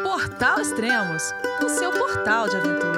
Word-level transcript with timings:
Portal 0.00 0.58
Extremos, 0.58 1.34
o 1.62 1.68
seu 1.68 1.92
portal 1.92 2.48
de 2.48 2.56
aventura. 2.56 2.96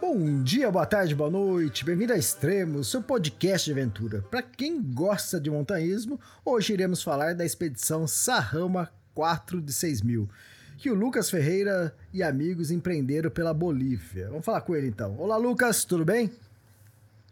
Bom 0.00 0.42
dia, 0.42 0.70
boa 0.70 0.86
tarde, 0.86 1.14
boa 1.14 1.28
noite. 1.28 1.84
Bem-vindo 1.84 2.14
a 2.14 2.16
Extremos, 2.16 2.90
seu 2.90 3.02
podcast 3.02 3.66
de 3.66 3.72
aventura. 3.78 4.22
Para 4.30 4.42
quem 4.42 4.80
gosta 4.80 5.38
de 5.38 5.50
montanhismo, 5.50 6.18
hoje 6.44 6.72
iremos 6.72 7.02
falar 7.02 7.34
da 7.34 7.44
expedição 7.44 8.06
Sarrama 8.06 8.90
4 9.14 9.60
de 9.60 9.72
6 9.72 10.00
mil, 10.00 10.30
que 10.78 10.90
o 10.90 10.94
Lucas 10.94 11.28
Ferreira 11.28 11.94
e 12.12 12.22
amigos 12.22 12.70
empreenderam 12.70 13.30
pela 13.30 13.52
Bolívia. 13.52 14.28
Vamos 14.30 14.44
falar 14.44 14.62
com 14.62 14.74
ele 14.74 14.86
então. 14.86 15.14
Olá, 15.18 15.36
Lucas, 15.36 15.84
tudo 15.84 16.06
bem? 16.06 16.32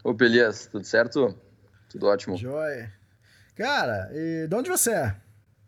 Ô, 0.04 0.14
Elias, 0.20 0.66
tudo 0.66 0.84
certo? 0.84 1.34
Tudo 1.90 2.06
ótimo. 2.06 2.36
Joia. 2.36 2.92
Cara, 3.56 4.08
e 4.12 4.46
de 4.48 4.54
onde 4.54 4.70
você 4.70 4.92
é? 4.92 5.16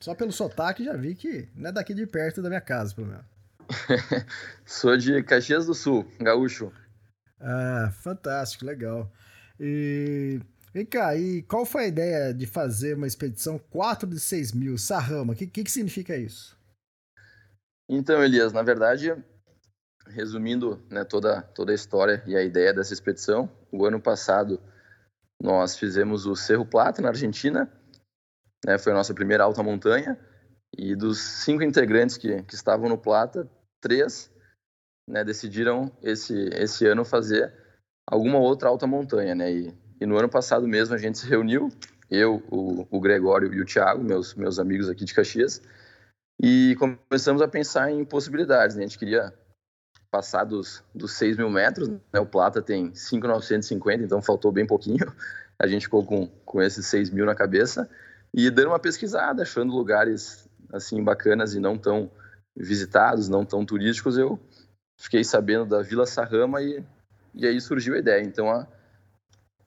Só 0.00 0.14
pelo 0.14 0.32
sotaque 0.32 0.84
já 0.84 0.94
vi 0.94 1.14
que 1.14 1.48
não 1.54 1.70
é 1.70 1.72
daqui 1.72 1.92
de 1.92 2.06
perto 2.06 2.40
da 2.40 2.48
minha 2.48 2.60
casa, 2.60 2.94
pelo 2.94 3.08
menos. 3.08 3.26
Sou 4.64 4.96
de 4.96 5.22
Caxias 5.22 5.66
do 5.66 5.74
Sul, 5.74 6.06
gaúcho. 6.20 6.72
Ah, 7.40 7.92
fantástico, 8.02 8.64
legal. 8.64 9.12
E 9.58 10.40
vem 10.72 10.86
cá, 10.86 11.14
e 11.16 11.42
qual 11.42 11.66
foi 11.66 11.84
a 11.84 11.88
ideia 11.88 12.32
de 12.32 12.46
fazer 12.46 12.96
uma 12.96 13.06
expedição 13.06 13.58
4 13.58 14.08
de 14.08 14.20
6 14.20 14.52
mil, 14.52 14.78
Sarrama? 14.78 15.32
O 15.32 15.36
que, 15.36 15.46
que, 15.46 15.64
que 15.64 15.70
significa 15.70 16.16
isso? 16.16 16.56
Então, 17.88 18.22
Elias, 18.22 18.52
na 18.52 18.62
verdade, 18.62 19.14
resumindo 20.06 20.82
né, 20.88 21.04
toda, 21.04 21.42
toda 21.42 21.72
a 21.72 21.74
história 21.74 22.22
e 22.26 22.36
a 22.36 22.42
ideia 22.42 22.72
dessa 22.72 22.92
expedição, 22.92 23.50
o 23.70 23.84
ano 23.84 24.00
passado 24.00 24.60
nós 25.42 25.76
fizemos 25.76 26.24
o 26.24 26.36
Cerro 26.36 26.64
Plata, 26.64 27.02
na 27.02 27.08
Argentina, 27.08 27.68
né, 28.64 28.78
foi 28.78 28.92
a 28.92 28.94
nossa 28.94 29.12
primeira 29.12 29.42
alta 29.42 29.60
montanha, 29.60 30.16
e 30.78 30.94
dos 30.94 31.18
cinco 31.18 31.64
integrantes 31.64 32.16
que, 32.16 32.44
que 32.44 32.54
estavam 32.54 32.88
no 32.88 32.96
Plata, 32.96 33.50
três 33.80 34.30
né, 35.10 35.24
decidiram 35.24 35.90
esse, 36.00 36.48
esse 36.54 36.86
ano 36.86 37.04
fazer 37.04 37.52
alguma 38.06 38.38
outra 38.38 38.68
alta 38.68 38.86
montanha. 38.86 39.34
Né, 39.34 39.52
e, 39.52 39.74
e 40.00 40.06
no 40.06 40.16
ano 40.16 40.28
passado 40.28 40.66
mesmo 40.68 40.94
a 40.94 40.98
gente 40.98 41.18
se 41.18 41.26
reuniu, 41.26 41.68
eu, 42.08 42.40
o, 42.48 42.86
o 42.88 43.00
Gregório 43.00 43.52
e 43.52 43.60
o 43.60 43.66
Thiago, 43.66 44.04
meus, 44.04 44.34
meus 44.34 44.60
amigos 44.60 44.88
aqui 44.88 45.04
de 45.04 45.12
Caxias, 45.12 45.60
e 46.40 46.76
começamos 46.78 47.42
a 47.42 47.48
pensar 47.48 47.90
em 47.90 48.04
possibilidades. 48.04 48.76
Né, 48.76 48.84
a 48.84 48.86
gente 48.86 48.98
queria 48.98 49.34
passar 50.12 50.44
dos, 50.44 50.84
dos 50.94 51.12
6 51.12 51.38
mil 51.38 51.48
metros, 51.48 51.88
né? 51.88 52.20
o 52.20 52.26
Plata 52.26 52.60
tem 52.60 52.94
5,950, 52.94 54.04
então 54.04 54.20
faltou 54.20 54.52
bem 54.52 54.66
pouquinho. 54.66 55.10
A 55.58 55.66
gente 55.66 55.86
ficou 55.86 56.04
com, 56.04 56.26
com 56.44 56.60
esses 56.60 56.84
6 56.86 57.08
mil 57.10 57.24
na 57.24 57.34
cabeça 57.34 57.88
e 58.34 58.50
dando 58.50 58.68
uma 58.68 58.78
pesquisada, 58.78 59.42
achando 59.42 59.72
lugares 59.72 60.46
assim 60.70 61.02
bacanas 61.02 61.54
e 61.54 61.60
não 61.60 61.78
tão 61.78 62.10
visitados, 62.54 63.28
não 63.28 63.44
tão 63.44 63.64
turísticos, 63.64 64.18
eu 64.18 64.38
fiquei 64.98 65.24
sabendo 65.24 65.64
da 65.64 65.80
Vila 65.80 66.04
Sarrama 66.04 66.60
e, 66.60 66.84
e 67.34 67.46
aí 67.46 67.58
surgiu 67.58 67.94
a 67.94 67.98
ideia. 67.98 68.22
Então, 68.22 68.50
a, 68.50 68.66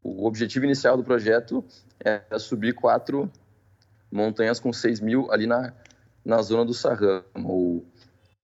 o 0.03 0.27
objetivo 0.27 0.65
inicial 0.65 0.95
do 0.95 1.03
projeto 1.03 1.65
é 1.99 2.21
subir 2.37 2.73
quatro 2.73 3.31
montanhas 4.11 4.59
com 4.59 4.71
6 4.71 4.99
mil 4.99 5.31
ali 5.31 5.47
na, 5.47 5.73
na 6.23 6.39
zona 6.43 6.63
do 6.63 6.73
Sarrama. 6.73 7.23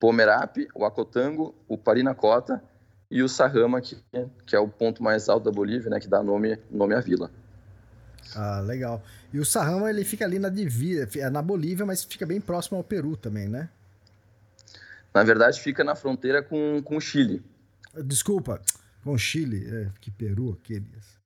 Pomerape, 0.02 0.68
o 0.74 0.84
Acotango, 0.84 1.54
o 1.68 1.78
Parinacota 1.78 2.60
e 3.10 3.22
o 3.22 3.30
Sarrama, 3.30 3.80
que, 3.80 3.96
que 4.48 4.56
é 4.56 4.60
o 4.60 4.68
ponto 4.68 5.04
mais 5.04 5.30
alto 5.30 5.44
da 5.46 5.52
Bolívia, 5.52 5.92
né, 5.92 6.00
que 6.00 6.08
dá 6.08 6.24
nome, 6.24 6.58
nome 6.72 6.96
à 6.96 7.00
vila. 7.00 7.30
Ah, 8.36 8.62
legal. 8.62 9.04
E 9.32 9.38
o 9.38 9.46
Sarrama, 9.46 9.92
ele 9.92 10.04
fica 10.04 10.26
ali 10.26 10.40
na 10.40 10.50
divisa, 10.50 11.08
é 11.20 11.30
na 11.30 11.42
Bolívia, 11.44 11.86
mas 11.86 12.04
fica 12.04 12.26
bem 12.26 12.42
próximo 12.42 12.80
ao 12.80 12.84
Peru 12.84 13.16
também, 13.16 13.48
né? 13.48 13.70
Na 15.14 15.22
verdade, 15.22 15.62
fica 15.62 15.84
na 15.84 15.94
fronteira 15.94 16.42
com, 16.42 16.82
com 16.84 16.98
o 16.98 17.02
Chile. 17.02 17.44
Desculpa, 17.94 18.60
com 19.04 19.12
o 19.12 19.20
Chile, 19.20 19.70
é, 19.72 19.90
que 20.00 20.10
Peru, 20.10 20.58
aqueles. 20.60 21.20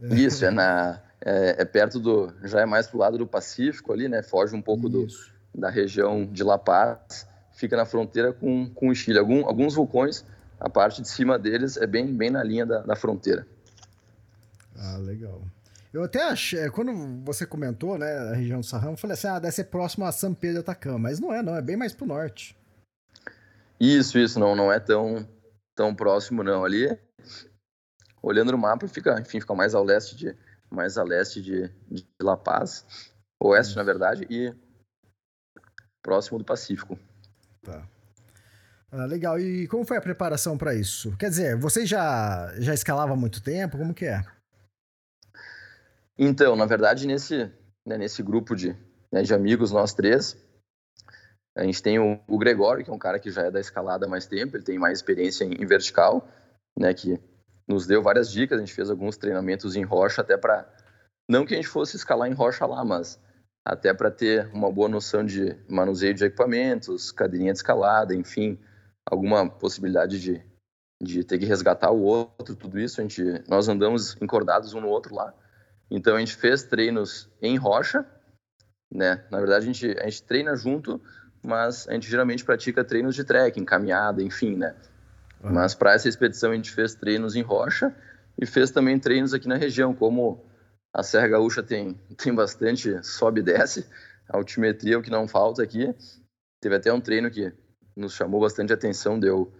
É. 0.00 0.14
Isso, 0.16 0.44
é, 0.44 0.50
na, 0.50 1.00
é, 1.20 1.62
é, 1.62 1.64
perto 1.64 2.00
do. 2.00 2.32
Já 2.42 2.62
é 2.62 2.66
mais 2.66 2.88
pro 2.88 2.98
lado 2.98 3.18
do 3.18 3.26
Pacífico 3.26 3.92
ali, 3.92 4.08
né? 4.08 4.22
Foge 4.22 4.56
um 4.56 4.62
pouco 4.62 4.88
do, 4.88 5.06
da 5.54 5.70
região 5.70 6.26
de 6.26 6.42
La 6.42 6.58
Paz 6.58 7.29
fica 7.60 7.76
na 7.76 7.84
fronteira 7.84 8.32
com, 8.32 8.68
com 8.70 8.88
o 8.88 8.94
Chile. 8.94 9.18
Algum, 9.18 9.46
alguns 9.46 9.74
vulcões, 9.74 10.24
a 10.58 10.68
parte 10.68 11.02
de 11.02 11.08
cima 11.08 11.38
deles 11.38 11.76
é 11.76 11.86
bem, 11.86 12.06
bem 12.06 12.30
na 12.30 12.42
linha 12.42 12.64
da, 12.64 12.80
da 12.80 12.96
fronteira. 12.96 13.46
Ah, 14.76 14.96
legal. 14.96 15.42
Eu 15.92 16.04
até 16.04 16.22
achei, 16.22 16.70
quando 16.70 16.92
você 17.24 17.44
comentou, 17.44 17.98
né, 17.98 18.16
a 18.16 18.34
região 18.34 18.60
do 18.60 18.66
Sarramo, 18.66 18.94
eu 18.94 18.96
falei 18.96 19.14
assim, 19.14 19.26
ah, 19.26 19.38
deve 19.38 19.52
ser 19.52 19.64
próximo 19.64 20.04
a 20.04 20.12
São 20.12 20.32
Pedro 20.32 20.56
de 20.56 20.60
Atacama, 20.60 20.98
mas 20.98 21.20
não 21.20 21.34
é, 21.34 21.42
não, 21.42 21.54
é 21.54 21.60
bem 21.60 21.76
mais 21.76 21.92
pro 21.92 22.06
norte. 22.06 22.56
Isso, 23.78 24.18
isso, 24.18 24.38
não, 24.38 24.54
não 24.54 24.72
é 24.72 24.78
tão, 24.78 25.28
tão 25.74 25.94
próximo, 25.94 26.42
não. 26.42 26.64
Ali, 26.64 26.96
olhando 28.22 28.52
no 28.52 28.58
mapa, 28.58 28.86
fica, 28.86 29.20
enfim, 29.20 29.40
fica 29.40 29.54
mais 29.54 29.74
ao 29.74 29.84
leste 29.84 30.16
de, 30.16 30.36
mais 30.70 30.96
a 30.96 31.02
leste 31.02 31.42
de, 31.42 31.68
de 31.90 32.06
La 32.22 32.36
Paz, 32.36 33.12
oeste, 33.42 33.74
na 33.76 33.82
verdade, 33.82 34.26
e 34.30 34.54
próximo 36.02 36.38
do 36.38 36.44
Pacífico. 36.44 36.98
Tá. 37.62 37.86
Ah, 38.92 39.04
legal. 39.04 39.38
E 39.38 39.68
como 39.68 39.84
foi 39.84 39.96
a 39.96 40.02
preparação 40.02 40.58
para 40.58 40.74
isso? 40.74 41.16
Quer 41.16 41.30
dizer, 41.30 41.56
você 41.56 41.86
já, 41.86 42.52
já 42.58 42.74
escalava 42.74 43.12
há 43.12 43.16
muito 43.16 43.42
tempo? 43.42 43.78
Como 43.78 43.94
que 43.94 44.06
é? 44.06 44.24
Então, 46.18 46.56
na 46.56 46.66
verdade, 46.66 47.06
nesse, 47.06 47.50
né, 47.86 47.96
nesse 47.96 48.22
grupo 48.22 48.54
de, 48.54 48.76
né, 49.12 49.22
de 49.22 49.32
amigos, 49.32 49.70
nós 49.70 49.94
três, 49.94 50.36
a 51.56 51.64
gente 51.64 51.82
tem 51.82 51.98
o, 51.98 52.20
o, 52.26 52.38
Gregório, 52.38 52.84
que 52.84 52.90
é 52.90 52.92
um 52.92 52.98
cara 52.98 53.18
que 53.18 53.30
já 53.30 53.42
é 53.42 53.50
da 53.50 53.60
escalada 53.60 54.06
há 54.06 54.08
mais 54.08 54.26
tempo, 54.26 54.56
ele 54.56 54.64
tem 54.64 54.78
mais 54.78 54.98
experiência 54.98 55.44
em, 55.44 55.52
em 55.52 55.66
vertical, 55.66 56.28
né, 56.78 56.92
que 56.92 57.18
nos 57.66 57.86
deu 57.86 58.02
várias 58.02 58.30
dicas, 58.30 58.58
a 58.58 58.60
gente 58.60 58.74
fez 58.74 58.90
alguns 58.90 59.16
treinamentos 59.16 59.76
em 59.76 59.82
rocha 59.82 60.20
até 60.20 60.36
para 60.36 60.68
não 61.28 61.46
que 61.46 61.54
a 61.54 61.56
gente 61.56 61.68
fosse 61.68 61.96
escalar 61.96 62.28
em 62.28 62.34
rocha 62.34 62.66
lá, 62.66 62.84
mas 62.84 63.18
até 63.64 63.92
para 63.92 64.10
ter 64.10 64.50
uma 64.52 64.70
boa 64.70 64.88
noção 64.88 65.24
de 65.24 65.56
manuseio 65.68 66.14
de 66.14 66.24
equipamentos, 66.24 67.12
cadeirinha 67.12 67.52
de 67.52 67.58
escalada, 67.58 68.14
enfim, 68.14 68.58
alguma 69.04 69.48
possibilidade 69.48 70.20
de, 70.20 70.42
de 71.00 71.24
ter 71.24 71.38
que 71.38 71.44
resgatar 71.44 71.90
o 71.90 72.02
outro, 72.02 72.56
tudo 72.56 72.78
isso. 72.78 73.00
A 73.00 73.04
gente, 73.04 73.22
nós 73.48 73.68
andamos 73.68 74.16
encordados 74.20 74.72
um 74.74 74.80
no 74.80 74.88
outro 74.88 75.14
lá. 75.14 75.34
Então 75.90 76.16
a 76.16 76.20
gente 76.20 76.36
fez 76.36 76.62
treinos 76.62 77.28
em 77.42 77.56
rocha, 77.56 78.06
né? 78.90 79.24
Na 79.30 79.38
verdade 79.38 79.64
a 79.68 79.72
gente, 79.72 79.98
a 79.98 80.04
gente 80.04 80.22
treina 80.22 80.56
junto, 80.56 81.00
mas 81.42 81.88
a 81.88 81.94
gente 81.94 82.08
geralmente 82.08 82.44
pratica 82.44 82.84
treinos 82.84 83.14
de 83.14 83.24
trekking, 83.24 83.64
caminhada, 83.64 84.22
enfim, 84.22 84.56
né? 84.56 84.74
Uhum. 85.42 85.52
Mas 85.52 85.74
para 85.74 85.94
essa 85.94 86.08
expedição 86.08 86.52
a 86.52 86.54
gente 86.54 86.70
fez 86.70 86.94
treinos 86.94 87.34
em 87.34 87.42
rocha 87.42 87.94
e 88.40 88.46
fez 88.46 88.70
também 88.70 88.98
treinos 88.98 89.34
aqui 89.34 89.48
na 89.48 89.56
região, 89.56 89.94
como 89.94 90.44
a 90.92 91.02
Serra 91.02 91.28
Gaúcha 91.28 91.62
tem, 91.62 91.94
tem 92.16 92.34
bastante 92.34 93.02
sobe 93.04 93.40
e 93.40 93.44
desce. 93.44 93.86
A 94.28 94.36
altimetria 94.36 94.94
é 94.94 94.96
o 94.98 95.02
que 95.02 95.10
não 95.10 95.28
falta 95.28 95.62
aqui. 95.62 95.94
Teve 96.60 96.76
até 96.76 96.92
um 96.92 97.00
treino 97.00 97.30
que 97.30 97.52
nos 97.96 98.12
chamou 98.14 98.40
bastante 98.40 98.72
atenção, 98.72 99.18
deu 99.18 99.52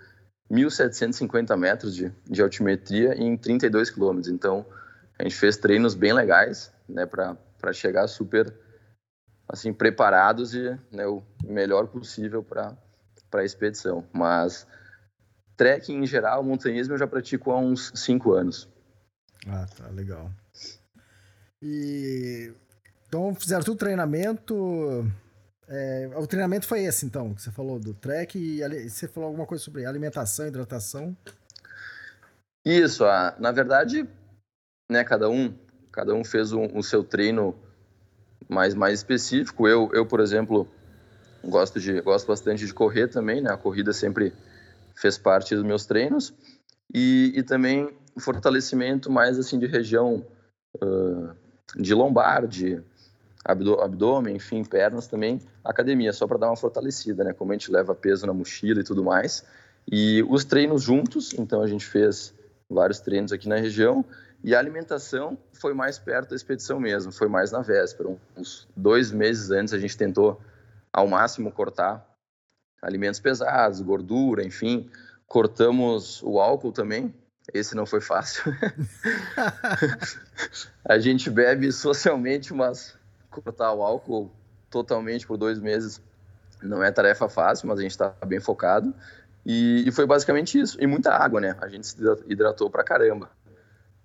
1.750 0.51 1.57
metros 1.57 1.95
de, 1.95 2.13
de 2.29 2.43
altimetria 2.43 3.15
em 3.15 3.37
32 3.37 3.91
quilômetros. 3.91 4.33
Então, 4.33 4.67
a 5.19 5.23
gente 5.23 5.37
fez 5.37 5.57
treinos 5.57 5.95
bem 5.95 6.13
legais, 6.13 6.73
né, 6.89 7.07
para 7.07 7.73
chegar 7.73 8.09
super 8.09 8.53
assim 9.49 9.73
preparados 9.73 10.55
e 10.55 10.79
né, 10.93 11.07
o 11.07 11.23
melhor 11.45 11.89
possível 11.89 12.43
para 12.43 12.77
a 13.33 13.45
expedição. 13.45 14.05
Mas 14.13 14.67
trekking 15.57 16.03
em 16.03 16.07
geral, 16.07 16.43
montanhismo 16.43 16.95
eu 16.95 16.99
já 16.99 17.07
pratico 17.07 17.51
há 17.51 17.59
uns 17.59 17.93
5 17.95 18.33
anos. 18.33 18.69
Ah, 19.47 19.67
tá 19.77 19.89
legal. 19.89 20.31
E 21.63 22.53
então 23.11 23.35
fizeram 23.35 23.63
tudo 23.63 23.77
treinamento. 23.77 25.05
É, 25.69 26.11
o 26.17 26.27
treinamento 26.27 26.67
foi 26.67 26.85
esse, 26.85 27.05
então, 27.05 27.35
que 27.35 27.43
você 27.43 27.51
falou 27.51 27.79
do 27.79 27.93
trek 27.93 28.39
e 28.39 28.89
você 28.89 29.09
falou 29.09 29.29
alguma 29.29 29.47
coisa 29.47 29.63
sobre 29.63 29.85
alimentação, 29.85 30.47
hidratação. 30.47 31.17
Isso, 32.65 33.05
a, 33.05 33.35
na 33.39 33.51
verdade, 33.51 34.09
né, 34.91 35.03
cada 35.03 35.29
um, 35.29 35.53
cada 35.91 36.15
um 36.15 36.25
fez 36.25 36.53
o 36.53 36.61
um, 36.61 36.79
um 36.79 36.83
seu 36.83 37.03
treino 37.03 37.55
mais 38.49 38.75
mais 38.75 39.01
específico. 39.01 39.67
Eu, 39.67 39.91
eu, 39.93 40.07
por 40.07 40.21
exemplo, 40.21 40.69
gosto 41.45 41.81
de 41.81 42.01
gosto 42.01 42.27
bastante 42.27 42.67
de 42.67 42.75
correr 42.75 43.09
também, 43.09 43.41
né? 43.41 43.53
A 43.53 43.57
corrida 43.57 43.93
sempre 43.93 44.33
fez 44.95 45.19
parte 45.19 45.55
dos 45.55 45.65
meus 45.65 45.85
treinos 45.87 46.33
e, 46.93 47.33
e 47.35 47.43
também 47.43 47.93
fortalecimento 48.19 49.11
mais 49.11 49.39
assim 49.39 49.59
de 49.59 49.67
região 49.67 50.25
uh, 50.77 51.35
de 51.77 51.95
lombar, 51.95 52.47
de 52.47 52.83
abdômen, 53.45 54.37
enfim, 54.37 54.65
pernas 54.65 55.07
também, 55.07 55.41
academia, 55.65 56.13
só 56.13 56.27
para 56.27 56.39
dar 56.39 56.49
uma 56.49 56.57
fortalecida, 56.57 57.25
né? 57.25 57.33
Como 57.33 57.53
a 57.53 57.55
gente 57.55 57.71
leva 57.71 57.95
peso 57.95 58.27
na 58.27 58.35
mochila 58.35 58.81
e 58.81 58.85
tudo 58.85 59.03
mais. 59.03 59.45
E 59.91 60.23
os 60.29 60.45
treinos 60.45 60.83
juntos, 60.83 61.33
então 61.35 61.63
a 61.63 61.67
gente 61.67 61.87
fez 61.87 62.35
vários 62.69 63.01
treinos 63.01 63.33
aqui 63.33 63.49
na 63.49 63.57
região 63.57 64.05
E 64.43 64.55
a 64.55 64.59
alimentação 64.59 65.37
foi 65.53 65.75
mais 65.75 65.99
perto 65.99 66.31
da 66.31 66.37
expedição 66.37 66.81
mesmo, 66.81 67.13
foi 67.13 67.29
mais 67.29 67.53
na 67.53 67.61
véspera. 67.61 68.17
Uns 68.37 68.67
dois 68.75 69.13
meses 69.13 69.51
antes 69.51 69.75
a 69.75 69.79
gente 69.79 69.97
tentou 69.97 70.41
ao 70.93 71.07
máximo 71.07 71.53
cortar 71.53 72.07
alimentos 72.81 73.21
pesados, 73.21 73.81
gordura, 73.83 74.43
enfim. 74.43 74.89
Cortamos 75.27 76.23
o 76.23 76.41
álcool 76.41 76.73
também, 76.73 77.15
esse 77.53 77.75
não 77.75 77.87
foi 77.87 78.01
fácil. 78.01 78.45
a 80.85 80.99
gente 80.99 81.31
bebe 81.31 81.73
socialmente, 81.73 82.53
mas 82.53 82.97
cortar 83.31 83.73
o 83.73 83.83
álcool 83.83 84.31
totalmente 84.71 85.27
por 85.27 85.37
dois 85.37 85.59
meses 85.59 86.01
não 86.63 86.83
é 86.83 86.91
tarefa 86.91 87.29
fácil, 87.29 87.69
mas 87.69 87.79
a 87.79 87.83
gente 87.83 87.93
está 87.93 88.15
bem 88.27 88.41
focado. 88.41 88.95
E, 89.45 89.85
e, 89.87 89.93
foi 89.93 90.07
basicamente 90.07 90.59
isso. 90.59 90.77
E 90.81 90.87
muita 90.87 91.13
água, 91.13 91.41
né? 91.41 91.57
A 91.61 91.69
gente 91.69 91.87
se 91.87 91.97
hidratou 92.27 92.71
pra 92.71 92.85
caramba. 92.85 93.31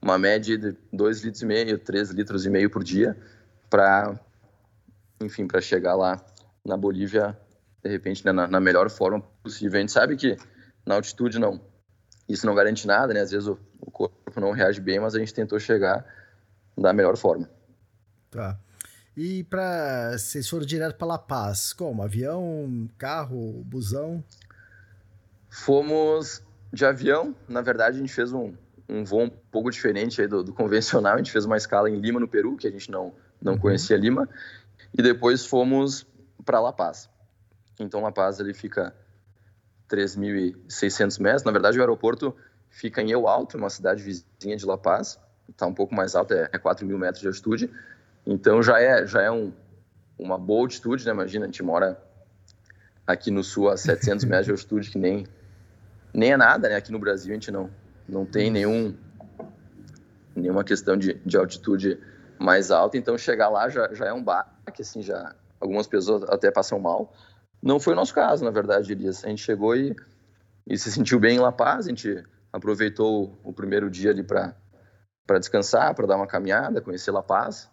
Uma 0.02 0.18
média 0.18 0.58
de 0.58 0.76
2 0.94 1.24
litros 1.24 1.42
e 1.42 1.46
meio, 1.46 1.78
3 1.78 2.12
litros 2.12 2.46
e 2.46 2.50
meio 2.50 2.70
por 2.70 2.84
dia 2.84 3.18
para, 3.70 4.18
enfim, 5.20 5.48
para 5.48 5.60
chegar 5.60 5.96
lá 5.96 6.24
na 6.64 6.78
Bolívia, 6.78 7.38
de 7.84 7.90
repente, 7.90 8.26
né, 8.26 8.32
na, 8.32 8.48
na, 8.48 8.60
melhor 8.60 8.90
forma 8.90 9.22
possível. 9.44 9.78
A 9.78 9.82
gente 9.82 9.92
sabe 9.92 10.16
que 10.16 10.38
na 10.86 10.96
altitude 10.96 11.40
não, 11.40 11.60
isso 12.28 12.46
não 12.46 12.56
garante 12.56 12.88
nada, 12.88 13.14
né? 13.14 13.22
Às 13.22 13.32
vezes 13.32 13.48
o, 13.48 13.58
o 13.80 13.92
corpo 13.92 14.40
não 14.40 14.52
reage 14.52 14.82
bem, 14.82 15.00
mas 15.00 15.16
a 15.16 15.20
gente 15.20 15.34
tentou 15.34 15.60
chegar 15.60 16.06
da 16.78 16.92
melhor 16.92 17.16
forma. 17.18 17.50
Tá. 18.32 18.60
E 19.16 19.44
para 19.46 20.18
vocês 20.18 20.50
foram 20.50 20.66
direto 20.66 20.98
para 20.98 21.08
La 21.08 21.18
Paz, 21.18 21.72
como? 21.72 22.04
Avião, 22.04 22.90
carro, 22.98 23.64
busão? 23.64 24.24
Fomos 25.50 26.44
de 26.74 26.86
avião. 26.86 27.34
Na 27.48 27.62
verdade, 27.62 27.96
a 27.96 28.00
gente 28.02 28.14
fez 28.14 28.34
um, 28.34 28.54
um 28.90 29.06
voo 29.06 29.22
um 29.22 29.30
pouco 29.30 29.72
diferente 29.72 30.28
do, 30.28 30.44
do, 30.44 30.54
convencional. 30.54 31.14
A 31.14 31.18
gente 31.18 31.32
fez 31.32 31.46
uma 31.46 31.56
escala 31.56 31.90
em 31.90 31.98
Lima, 31.98 32.20
no 32.20 32.28
Peru, 32.28 32.58
que 32.58 32.68
a 32.68 32.72
gente 32.72 32.92
não, 32.92 33.14
não 33.42 33.54
uhum. 33.54 33.60
conhecia 33.60 33.96
Lima. 33.96 34.28
E 34.94 35.02
depois 35.02 35.46
fomos 35.46 36.06
para 36.44 36.60
La 36.60 36.74
Paz. 36.74 37.10
Então, 37.80 38.02
La 38.02 38.12
Paz 38.12 38.42
ele 38.42 38.54
fica 38.54 38.94
3.600 39.90 41.22
metros. 41.22 41.44
Na 41.44 41.52
verdade, 41.52 41.78
o 41.78 41.82
aeroporto 41.82 42.36
fica 42.70 43.02
em 43.02 43.12
El 43.12 43.28
Alto, 43.28 43.58
uma 43.58 43.70
cidade 43.70 44.04
vizinha 44.04 44.58
de 44.58 44.66
La 44.66 44.78
Paz. 44.78 45.20
Está 45.50 45.66
um 45.66 45.74
pouco 45.74 45.94
mais 45.94 46.16
alto, 46.16 46.34
é, 46.34 46.50
é 46.52 46.58
4 46.58 46.86
mil 46.86 46.98
metros 46.98 47.22
de 47.22 47.28
altitude. 47.28 47.72
Então 48.26 48.62
já 48.62 48.80
é, 48.80 49.06
já 49.06 49.22
é 49.22 49.32
um, 49.32 49.54
uma 50.18 50.38
boa 50.38 50.62
altitude, 50.62 51.06
né? 51.06 51.12
Imagina, 51.12 51.46
a 51.46 51.48
gente 51.48 51.62
mora 51.62 52.02
aqui 53.06 53.30
no 53.30 53.44
sul 53.44 53.70
a 53.70 53.78
700 53.78 54.26
metros 54.26 54.46
de 54.46 54.52
altitude, 54.52 54.90
que 54.90 54.98
nem, 54.98 55.28
nem 56.14 56.34
é 56.34 56.38
nada, 56.38 56.68
né? 56.70 56.76
Aqui 56.76 56.92
no 56.92 57.00
Brasil 57.00 57.32
a 57.32 57.36
gente 57.36 57.52
não, 57.52 57.70
não 58.10 58.26
tem 58.26 58.50
nenhum, 58.50 58.96
nenhuma 60.36 60.64
questão 60.64 60.98
de, 60.98 61.14
de 61.26 61.38
altitude 61.38 62.00
mais 62.40 62.72
alta, 62.72 62.98
então 62.98 63.18
chegar 63.18 63.50
lá 63.50 63.70
já, 63.70 63.94
já 63.94 64.08
é 64.08 64.14
um 64.14 64.24
baque, 64.24 64.82
assim, 64.82 65.02
já 65.02 65.36
algumas 65.60 65.88
pessoas 65.88 66.24
até 66.24 66.52
passam 66.52 66.80
mal. 66.80 67.14
Não 67.66 67.80
foi 67.80 67.94
o 67.94 67.96
nosso 67.96 68.14
caso, 68.14 68.46
na 68.46 68.52
verdade, 68.52 68.92
Elias. 68.92 69.26
A 69.26 69.30
gente 69.30 69.42
chegou 69.42 69.76
e, 69.76 69.96
e 70.68 70.78
se 70.78 70.92
sentiu 70.92 71.20
bem 71.20 71.38
em 71.38 71.40
La 71.40 71.52
Paz, 71.52 71.88
a 71.88 71.90
gente 71.90 72.24
aproveitou 72.54 73.36
o, 73.44 73.52
primeiro 73.52 73.90
dia 73.90 74.12
ali 74.12 74.24
para 74.24 74.54
descansar, 75.40 75.96
para 75.96 76.06
dar 76.06 76.16
uma 76.16 76.28
caminhada, 76.28 76.80
conhecer 76.80 77.10
La 77.10 77.24
Paz. 77.24 77.68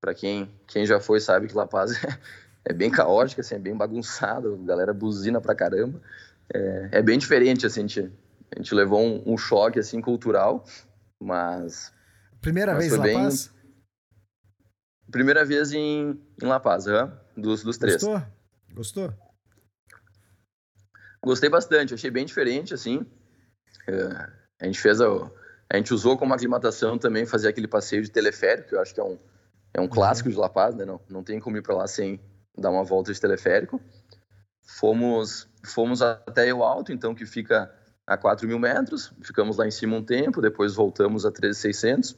Para 0.00 0.14
quem, 0.14 0.48
quem 0.68 0.86
já 0.86 1.00
foi 1.00 1.18
sabe 1.18 1.48
que 1.48 1.56
La 1.56 1.66
Paz 1.66 1.90
é, 2.04 2.18
é 2.66 2.72
bem 2.72 2.88
caótica, 2.88 3.40
assim, 3.40 3.56
é 3.56 3.58
bem 3.58 3.76
bagunçado, 3.76 4.60
a 4.62 4.64
galera 4.64 4.94
buzina 4.94 5.40
pra 5.40 5.56
caramba. 5.56 6.00
É, 6.54 6.90
é 6.92 7.02
bem 7.02 7.18
diferente, 7.18 7.66
assim, 7.66 7.80
a 7.80 7.82
gente, 7.82 8.12
a 8.54 8.58
gente 8.58 8.72
levou 8.76 9.00
um, 9.00 9.32
um, 9.32 9.36
choque, 9.36 9.80
assim, 9.80 10.00
cultural, 10.00 10.64
mas... 11.20 11.92
Primeira 12.40 12.74
mas 12.74 12.84
vez 12.84 12.92
em 12.92 12.96
La 12.96 13.02
bem... 13.02 13.22
Paz? 13.24 13.52
Primeira 15.10 15.44
vez 15.44 15.72
em, 15.72 16.20
em 16.40 16.46
La 16.46 16.60
Paz, 16.60 16.86
uhum, 16.86 17.10
dos, 17.36 17.64
dos 17.64 17.76
três. 17.76 18.00
Gostou? 18.00 18.35
Gostou? 18.76 19.10
Gostei 21.24 21.48
bastante, 21.48 21.94
achei 21.94 22.10
bem 22.10 22.26
diferente, 22.26 22.74
assim. 22.74 23.06
É, 23.88 24.30
a 24.60 24.66
gente 24.66 24.78
fez 24.78 25.00
a, 25.00 25.06
a 25.72 25.76
gente 25.78 25.94
usou 25.94 26.18
como 26.18 26.34
aclimatação 26.34 26.98
também 26.98 27.24
fazer 27.24 27.48
aquele 27.48 27.66
passeio 27.66 28.02
de 28.02 28.10
teleférico, 28.10 28.68
que 28.68 28.74
eu 28.74 28.80
acho 28.80 28.94
que 28.94 29.00
é 29.00 29.04
um, 29.04 29.18
é 29.72 29.80
um 29.80 29.88
clássico 29.88 30.28
de 30.28 30.36
La 30.36 30.50
Paz, 30.50 30.74
né? 30.74 30.84
Não, 30.84 31.00
não 31.08 31.24
tem 31.24 31.40
como 31.40 31.56
ir 31.56 31.62
para 31.62 31.74
lá 31.74 31.86
sem 31.86 32.20
dar 32.56 32.70
uma 32.70 32.84
volta 32.84 33.12
de 33.14 33.20
teleférico. 33.20 33.80
Fomos, 34.62 35.48
fomos 35.64 36.02
até 36.02 36.52
o 36.52 36.62
alto, 36.62 36.92
então, 36.92 37.14
que 37.14 37.24
fica 37.24 37.74
a 38.06 38.18
4 38.18 38.46
mil 38.46 38.58
metros. 38.58 39.10
Ficamos 39.22 39.56
lá 39.56 39.66
em 39.66 39.70
cima 39.70 39.96
um 39.96 40.04
tempo, 40.04 40.42
depois 40.42 40.74
voltamos 40.74 41.24
a 41.24 41.32
13,600. 41.32 42.14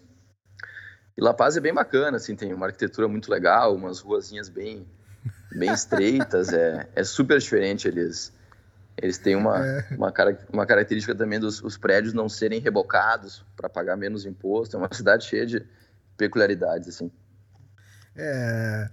E 1.17 1.23
La 1.23 1.33
Paz 1.33 1.57
é 1.57 1.61
bem 1.61 1.73
bacana, 1.73 2.17
assim, 2.17 2.35
tem 2.35 2.53
uma 2.53 2.67
arquitetura 2.67 3.07
muito 3.07 3.31
legal, 3.31 3.77
umas 3.77 4.01
ruazinhas 4.01 4.49
bem, 4.49 4.87
bem 5.53 5.73
estreitas, 5.73 6.53
é, 6.53 6.89
é 6.95 7.05
super 7.05 7.39
diferente. 7.39 7.89
Eles, 7.89 8.33
eles 9.01 9.19
têm 9.19 9.37
uma, 9.37 9.65
é. 9.65 9.87
uma, 9.91 10.13
uma 10.53 10.67
característica 10.67 11.15
também 11.15 11.39
dos 11.39 11.63
os 11.63 11.77
prédios 11.77 12.13
não 12.13 12.29
serem 12.29 12.61
rebocados 12.61 13.45
para 13.57 13.69
pagar 13.69 13.97
menos 13.97 14.25
imposto. 14.27 14.77
É 14.77 14.79
uma 14.79 14.93
cidade 14.93 15.25
cheia 15.25 15.47
de 15.47 15.65
peculiaridades, 16.17 16.89
assim. 16.89 17.11
É. 18.17 18.91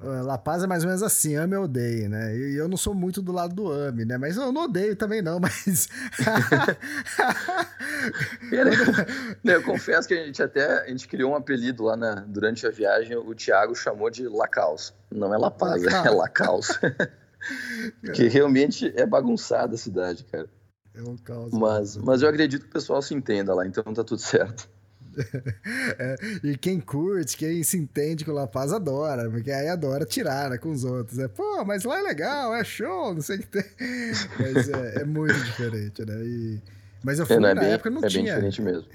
La 0.00 0.38
Paz 0.38 0.62
é 0.62 0.66
mais 0.66 0.84
ou 0.84 0.88
menos 0.88 1.02
assim, 1.02 1.34
ame 1.34 1.56
ou 1.56 1.64
odeie, 1.64 2.08
né? 2.08 2.36
E 2.36 2.56
eu 2.56 2.68
não 2.68 2.76
sou 2.76 2.94
muito 2.94 3.20
do 3.20 3.32
lado 3.32 3.52
do 3.52 3.70
ame, 3.70 4.04
né? 4.04 4.16
Mas 4.16 4.36
eu 4.36 4.52
não 4.52 4.64
odeio 4.64 4.94
também 4.94 5.20
não, 5.20 5.38
mas... 5.40 5.88
eu 9.44 9.62
confesso 9.64 10.06
que 10.06 10.14
a 10.14 10.24
gente 10.24 10.40
até, 10.40 10.82
a 10.82 10.88
gente 10.88 11.08
criou 11.08 11.32
um 11.32 11.36
apelido 11.36 11.82
lá 11.82 11.96
na, 11.96 12.14
durante 12.14 12.64
a 12.64 12.70
viagem, 12.70 13.16
o 13.16 13.34
Thiago 13.34 13.74
chamou 13.74 14.08
de 14.08 14.28
Lacaus. 14.28 14.94
Não 15.10 15.34
é 15.34 15.38
La 15.38 15.50
Paz, 15.50 15.82
é 15.82 16.10
Lacaus. 16.10 16.78
que 18.14 18.28
realmente 18.28 18.92
é 18.96 19.04
bagunçada 19.04 19.74
a 19.74 19.78
cidade, 19.78 20.24
cara. 20.24 20.48
É 20.94 21.02
um 21.02 21.16
caos. 21.16 21.52
Mas, 21.52 21.96
mas 21.96 22.22
eu 22.22 22.28
acredito 22.28 22.62
que 22.62 22.68
o 22.68 22.72
pessoal 22.72 23.00
se 23.00 23.14
entenda 23.14 23.54
lá, 23.54 23.66
então 23.66 23.84
tá 23.84 24.02
tudo 24.02 24.20
certo. 24.20 24.68
é, 25.98 26.16
e 26.42 26.56
quem 26.56 26.80
curte, 26.80 27.36
quem 27.36 27.62
se 27.62 27.76
entende 27.76 28.24
com 28.24 28.30
o 28.30 28.34
La 28.34 28.46
Paz 28.46 28.72
adora, 28.72 29.30
porque 29.30 29.50
aí 29.50 29.68
adora 29.68 30.04
tirar 30.04 30.50
né, 30.50 30.58
com 30.58 30.70
os 30.70 30.84
outros. 30.84 31.18
É, 31.18 31.28
pô, 31.28 31.64
mas 31.64 31.84
lá 31.84 31.98
é 31.98 32.02
legal, 32.02 32.54
é 32.54 32.64
show, 32.64 33.14
não 33.14 33.22
sei 33.22 33.36
o 33.36 33.38
que 33.40 33.46
tem. 33.46 33.64
Mas 34.38 34.68
é, 34.68 35.02
é 35.02 35.04
muito 35.04 35.34
diferente, 35.34 36.04
né? 36.04 36.14
E, 36.24 36.62
mas 37.02 37.18
eu 37.18 37.26
fui 37.26 37.36
é, 37.36 37.40
na 37.40 37.54
bem, 37.54 37.70
época 37.70 37.90
não 37.90 38.04
é 38.04 38.08
tinha. 38.08 38.32
É 38.32 38.40
bem 38.40 38.50
diferente 38.50 38.62
mesmo. 38.62 38.88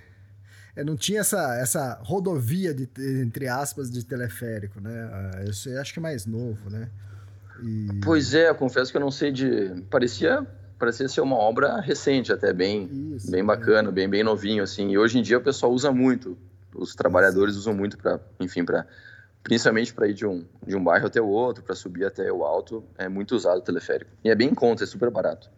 É, 0.75 0.83
não 0.83 0.95
tinha 0.95 1.21
essa, 1.21 1.55
essa 1.55 1.99
rodovia, 2.01 2.73
de, 2.73 2.89
entre 3.21 3.47
aspas, 3.47 3.91
de 3.91 4.03
teleférico, 4.03 4.81
né? 4.81 5.09
Ah, 5.11 5.43
Isso 5.43 5.69
eu 5.69 5.79
acho 5.79 5.93
que 5.93 5.99
é 5.99 6.01
mais 6.01 6.25
novo, 6.25 6.69
né? 6.69 6.89
E... 7.61 7.87
Pois 8.03 8.33
é, 8.33 8.49
eu 8.49 8.55
confesso 8.55 8.91
que 8.91 8.97
eu 8.97 9.01
não 9.01 9.11
sei 9.11 9.31
de. 9.31 9.83
Parecia 9.89 10.45
parecia 10.83 11.07
ser 11.07 11.21
uma 11.21 11.37
obra 11.37 11.79
recente, 11.79 12.33
até 12.33 12.51
bem, 12.51 13.13
Isso, 13.15 13.31
bem 13.31 13.39
é. 13.39 13.43
bacana, 13.43 13.87
é. 13.87 13.91
bem, 13.91 14.09
bem 14.09 14.21
novinho, 14.21 14.61
assim. 14.61 14.91
E 14.91 14.97
hoje 14.97 15.17
em 15.17 15.21
dia 15.21 15.37
o 15.37 15.41
pessoal 15.41 15.71
usa 15.71 15.93
muito, 15.93 16.37
os 16.75 16.93
trabalhadores 16.93 17.55
usam 17.55 17.73
muito 17.73 17.97
para, 17.97 18.19
enfim, 18.37 18.65
para 18.65 18.85
principalmente 19.41 19.93
para 19.93 20.07
ir 20.07 20.13
de 20.13 20.25
um, 20.25 20.45
de 20.65 20.75
um 20.75 20.83
bairro 20.83 21.07
até 21.07 21.21
o 21.21 21.27
outro, 21.27 21.63
para 21.63 21.73
subir 21.73 22.05
até 22.05 22.29
o 22.31 22.43
alto, 22.43 22.83
é 22.97 23.07
muito 23.07 23.33
usado 23.33 23.59
o 23.59 23.61
teleférico. 23.61 24.11
E 24.23 24.29
é 24.29 24.35
bem 24.35 24.49
em 24.49 24.53
conta, 24.53 24.83
é 24.83 24.87
super 24.87 25.09
barato. 25.09 25.49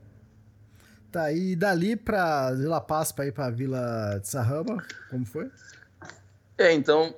Tá, 1.11 1.31
e 1.31 1.55
dali 1.55 1.95
para 1.95 2.51
Vila 2.53 2.81
Paz 2.81 3.11
para 3.11 3.25
ir 3.25 3.31
para 3.31 3.49
Vila 3.49 4.19
de 4.21 4.27
Sarrama, 4.27 4.83
como 5.09 5.25
foi? 5.25 5.49
É, 6.55 6.71
então, 6.71 7.15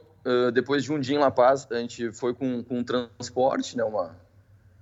depois 0.54 0.84
de 0.84 0.94
um 0.94 1.00
dia 1.00 1.16
em 1.16 1.20
La 1.20 1.32
Paz, 1.32 1.68
a 1.70 1.76
gente 1.76 2.12
foi 2.12 2.34
com, 2.34 2.64
com 2.64 2.80
um 2.80 2.84
transporte, 2.84 3.76
né, 3.76 3.84
uma, 3.84 4.16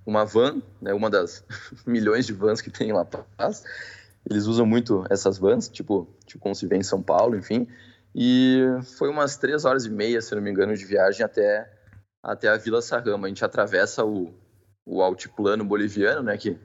uma 0.05 0.25
van, 0.25 0.61
né, 0.81 0.93
uma 0.93 1.09
das 1.09 1.43
milhões 1.85 2.25
de 2.25 2.33
vans 2.33 2.61
que 2.61 2.69
tem 2.69 2.89
em 2.89 2.93
La 2.93 3.05
Paz. 3.05 3.63
Eles 4.29 4.45
usam 4.45 4.65
muito 4.65 5.05
essas 5.09 5.37
vans, 5.37 5.67
tipo, 5.69 6.07
tipo 6.25 6.41
como 6.41 6.55
se 6.55 6.65
vê 6.67 6.77
em 6.77 6.83
São 6.83 7.01
Paulo, 7.01 7.35
enfim. 7.35 7.67
E 8.13 8.61
foi 8.97 9.09
umas 9.09 9.37
três 9.37 9.65
horas 9.65 9.85
e 9.85 9.89
meia, 9.89 10.21
se 10.21 10.33
não 10.33 10.41
me 10.41 10.49
engano, 10.49 10.75
de 10.75 10.85
viagem 10.85 11.23
até, 11.23 11.69
até 12.23 12.47
a 12.47 12.57
Vila 12.57 12.81
Sarrama. 12.81 13.27
A 13.27 13.29
gente 13.29 13.43
atravessa 13.43 14.05
o, 14.05 14.33
o 14.85 15.01
altiplano 15.01 15.63
boliviano, 15.63 16.23
né, 16.23 16.37
que, 16.37 16.57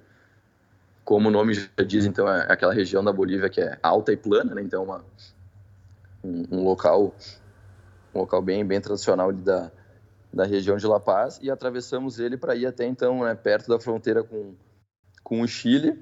como 1.05 1.29
o 1.29 1.33
nome 1.33 1.55
já 1.55 1.85
diz, 1.85 2.07
então 2.07 2.29
é 2.29 2.47
aquela 2.51 2.73
região 2.73 3.03
da 3.03 3.13
Bolívia 3.13 3.51
que 3.51 3.61
é 3.61 3.79
alta 3.83 4.13
e 4.13 4.17
plana, 4.17 4.55
né, 4.55 4.63
então 4.63 4.85
uma, 4.85 5.05
um, 6.23 6.47
um 6.51 6.65
local 6.65 7.15
um 8.15 8.21
local 8.21 8.43
bem, 8.43 8.65
bem 8.65 8.81
tradicional 8.81 9.33
da, 9.33 9.71
da 10.33 10.45
região 10.45 10.77
de 10.77 10.87
La 10.87 11.01
Paz 11.01 11.39
e 11.43 11.51
atravessamos 11.51 12.19
ele 12.19 12.37
para 12.37 12.55
ir 12.55 12.67
até 12.67 12.87
então, 12.87 13.25
né, 13.25 13.35
perto 13.35 13.69
da 13.69 13.81
fronteira 13.81 14.23
com, 14.23 14.55
com 15.23 15.41
o 15.41 15.49
Chile 15.49 15.99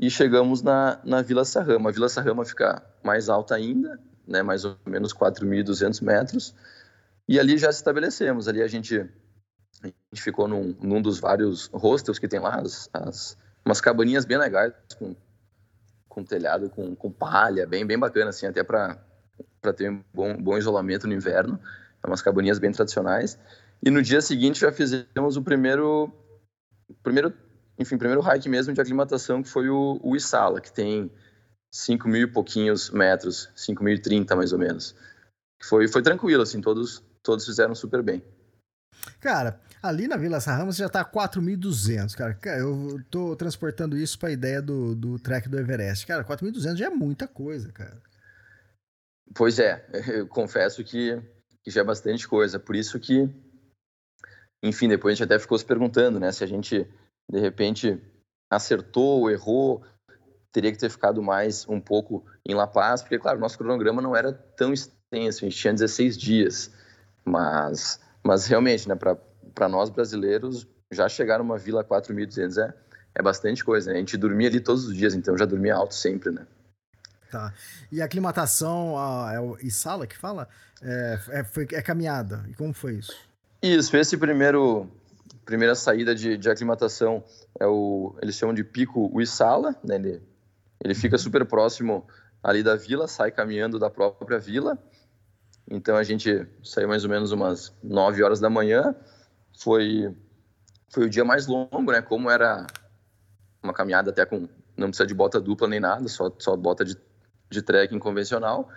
e 0.00 0.10
chegamos 0.10 0.62
na, 0.62 0.98
na 1.04 1.20
Vila 1.22 1.44
Sarrama. 1.44 1.90
A 1.90 1.92
Vila 1.92 2.08
Sarrama 2.08 2.44
fica 2.44 2.82
mais 3.04 3.28
alta 3.28 3.54
ainda, 3.54 4.00
né, 4.26 4.42
mais 4.42 4.64
ou 4.64 4.76
menos 4.86 5.12
4.200 5.12 6.02
metros, 6.02 6.54
e 7.28 7.38
ali 7.38 7.58
já 7.58 7.70
se 7.70 7.78
estabelecemos. 7.78 8.48
Ali 8.48 8.62
a 8.62 8.66
gente, 8.66 8.98
a 9.82 9.86
gente 9.86 10.22
ficou 10.22 10.48
num, 10.48 10.74
num 10.80 11.02
dos 11.02 11.20
vários 11.20 11.68
hostels 11.72 12.18
que 12.18 12.26
tem 12.26 12.40
lá, 12.40 12.56
as, 12.56 12.88
as, 12.92 13.36
umas 13.64 13.80
cabaninhas 13.80 14.24
bem 14.24 14.38
legais, 14.38 14.72
com, 14.98 15.14
com 16.08 16.24
telhado, 16.24 16.70
com, 16.70 16.96
com 16.96 17.12
palha, 17.12 17.66
bem, 17.66 17.86
bem 17.86 17.98
bacana, 17.98 18.30
assim, 18.30 18.46
até 18.46 18.64
para 18.64 18.98
ter 19.76 19.90
um 19.90 20.02
bom, 20.14 20.34
bom 20.36 20.56
isolamento 20.56 21.06
no 21.06 21.12
inverno. 21.12 21.60
Umas 22.06 22.22
cabaninhas 22.22 22.58
bem 22.58 22.72
tradicionais. 22.72 23.38
E 23.82 23.90
no 23.90 24.02
dia 24.02 24.20
seguinte 24.20 24.60
já 24.60 24.72
fizemos 24.72 25.36
o 25.36 25.42
primeiro, 25.42 26.12
primeiro 27.02 27.32
enfim, 27.78 27.96
primeiro 27.96 28.20
hike 28.20 28.48
mesmo 28.48 28.74
de 28.74 28.80
aclimatação, 28.80 29.42
que 29.42 29.48
foi 29.48 29.70
o, 29.70 29.98
o 30.02 30.14
Isala, 30.14 30.60
que 30.60 30.70
tem 30.70 31.10
5 31.72 32.08
mil 32.08 32.22
e 32.22 32.30
pouquinhos 32.30 32.90
metros, 32.90 33.50
5.030 33.56 34.36
mais 34.36 34.52
ou 34.52 34.58
menos. 34.58 34.94
Foi, 35.62 35.88
foi 35.88 36.02
tranquilo, 36.02 36.42
assim, 36.42 36.60
todos, 36.60 37.02
todos 37.22 37.46
fizeram 37.46 37.74
super 37.74 38.02
bem. 38.02 38.22
Cara, 39.18 39.58
ali 39.82 40.06
na 40.06 40.16
Vila 40.16 40.40
Sarramos 40.40 40.76
já 40.76 40.88
tá 40.88 41.04
4.200, 41.04 42.14
cara. 42.14 42.38
Eu 42.58 43.02
tô 43.10 43.34
transportando 43.34 43.96
isso 43.96 44.18
pra 44.18 44.30
ideia 44.30 44.60
do, 44.60 44.94
do 44.94 45.18
trek 45.18 45.48
do 45.48 45.58
Everest. 45.58 46.06
Cara, 46.06 46.24
4.200 46.24 46.76
já 46.76 46.86
é 46.86 46.90
muita 46.90 47.26
coisa, 47.26 47.72
cara. 47.72 47.96
Pois 49.34 49.58
é, 49.58 49.86
eu 50.08 50.26
confesso 50.26 50.84
que, 50.84 51.18
que 51.70 51.74
já 51.74 51.80
é 51.82 51.84
bastante 51.84 52.26
coisa. 52.26 52.58
Por 52.58 52.74
isso 52.74 52.98
que, 52.98 53.28
enfim, 54.62 54.88
depois 54.88 55.12
a 55.12 55.14
gente 55.14 55.24
até 55.24 55.38
ficou 55.38 55.56
se 55.56 55.64
perguntando, 55.64 56.18
né, 56.18 56.32
se 56.32 56.42
a 56.42 56.46
gente 56.46 56.86
de 57.30 57.38
repente 57.38 58.00
acertou, 58.50 59.30
errou, 59.30 59.82
teria 60.52 60.72
que 60.72 60.78
ter 60.78 60.90
ficado 60.90 61.22
mais 61.22 61.66
um 61.68 61.80
pouco 61.80 62.24
em 62.44 62.54
La 62.54 62.66
Paz, 62.66 63.02
porque, 63.02 63.18
claro, 63.18 63.38
nosso 63.38 63.56
cronograma 63.56 64.02
não 64.02 64.16
era 64.16 64.32
tão 64.32 64.72
extenso, 64.72 65.44
a 65.44 65.48
gente 65.48 65.56
tinha 65.56 65.72
16 65.72 66.18
dias, 66.18 66.74
mas, 67.24 68.00
mas 68.24 68.46
realmente, 68.46 68.88
né, 68.88 68.96
para 68.96 69.68
nós 69.68 69.88
brasileiros, 69.88 70.66
já 70.90 71.08
chegar 71.08 71.38
numa 71.38 71.56
vila 71.56 71.84
4.200 71.84 72.58
é, 72.58 72.74
é 73.14 73.22
bastante 73.22 73.64
coisa, 73.64 73.90
né? 73.90 73.96
A 73.96 74.00
gente 74.00 74.16
dormia 74.16 74.48
ali 74.48 74.58
todos 74.58 74.86
os 74.86 74.94
dias, 74.96 75.14
então 75.14 75.38
já 75.38 75.44
dormia 75.44 75.76
alto 75.76 75.94
sempre, 75.94 76.32
né? 76.32 76.44
Tá. 77.30 77.54
E 77.92 78.02
a 78.02 78.04
aclimatação, 78.04 78.98
a, 78.98 79.32
é 79.32 79.40
o 79.40 79.56
Isala 79.60 80.06
que 80.06 80.16
fala? 80.16 80.48
É, 80.82 81.18
é, 81.28 81.44
foi, 81.44 81.66
é 81.72 81.80
caminhada. 81.80 82.44
E 82.48 82.54
como 82.54 82.72
foi 82.72 82.94
isso? 82.94 83.14
Isso, 83.62 83.96
esse 83.96 84.16
primeiro 84.16 84.90
primeira 85.44 85.74
saída 85.74 86.14
de, 86.14 86.36
de 86.36 86.48
aclimatação 86.48 87.24
é 87.58 87.66
o 87.66 88.14
eles 88.22 88.36
chamam 88.36 88.54
de 88.54 88.62
pico 88.64 89.10
Uissala, 89.14 89.74
né? 89.82 89.96
Ele, 89.96 90.22
ele 90.82 90.94
fica 90.94 91.16
uhum. 91.16 91.22
super 91.22 91.44
próximo 91.44 92.06
ali 92.42 92.62
da 92.62 92.76
vila, 92.76 93.06
sai 93.06 93.30
caminhando 93.30 93.78
da 93.78 93.90
própria 93.90 94.38
vila. 94.38 94.78
Então 95.70 95.96
a 95.96 96.02
gente 96.02 96.46
saiu 96.64 96.88
mais 96.88 97.04
ou 97.04 97.10
menos 97.10 97.32
umas 97.32 97.72
9 97.82 98.22
horas 98.22 98.40
da 98.40 98.50
manhã. 98.50 98.94
Foi 99.56 100.14
foi 100.88 101.06
o 101.06 101.10
dia 101.10 101.24
mais 101.24 101.46
longo, 101.46 101.92
né? 101.92 102.02
Como 102.02 102.28
era 102.30 102.66
uma 103.62 103.72
caminhada 103.72 104.10
até 104.10 104.24
com 104.24 104.48
não 104.76 104.88
precisa 104.88 105.06
de 105.06 105.14
bota 105.14 105.40
dupla 105.40 105.68
nem 105.68 105.78
nada, 105.78 106.08
só 106.08 106.32
só 106.38 106.56
bota 106.56 106.84
de 106.84 106.96
de 107.50 107.60
trekking 107.60 107.98
convencional. 107.98 108.68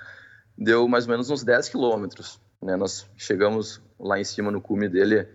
Deu 0.58 0.88
mais 0.88 1.06
ou 1.06 1.12
menos 1.12 1.30
uns 1.30 1.44
10 1.44 1.70
quilômetros, 1.70 2.40
né? 2.62 2.76
Nós 2.76 3.08
chegamos 3.16 3.82
lá 4.00 4.20
em 4.20 4.24
cima 4.24 4.52
no 4.52 4.60
cume 4.60 4.90
dele 4.90 5.28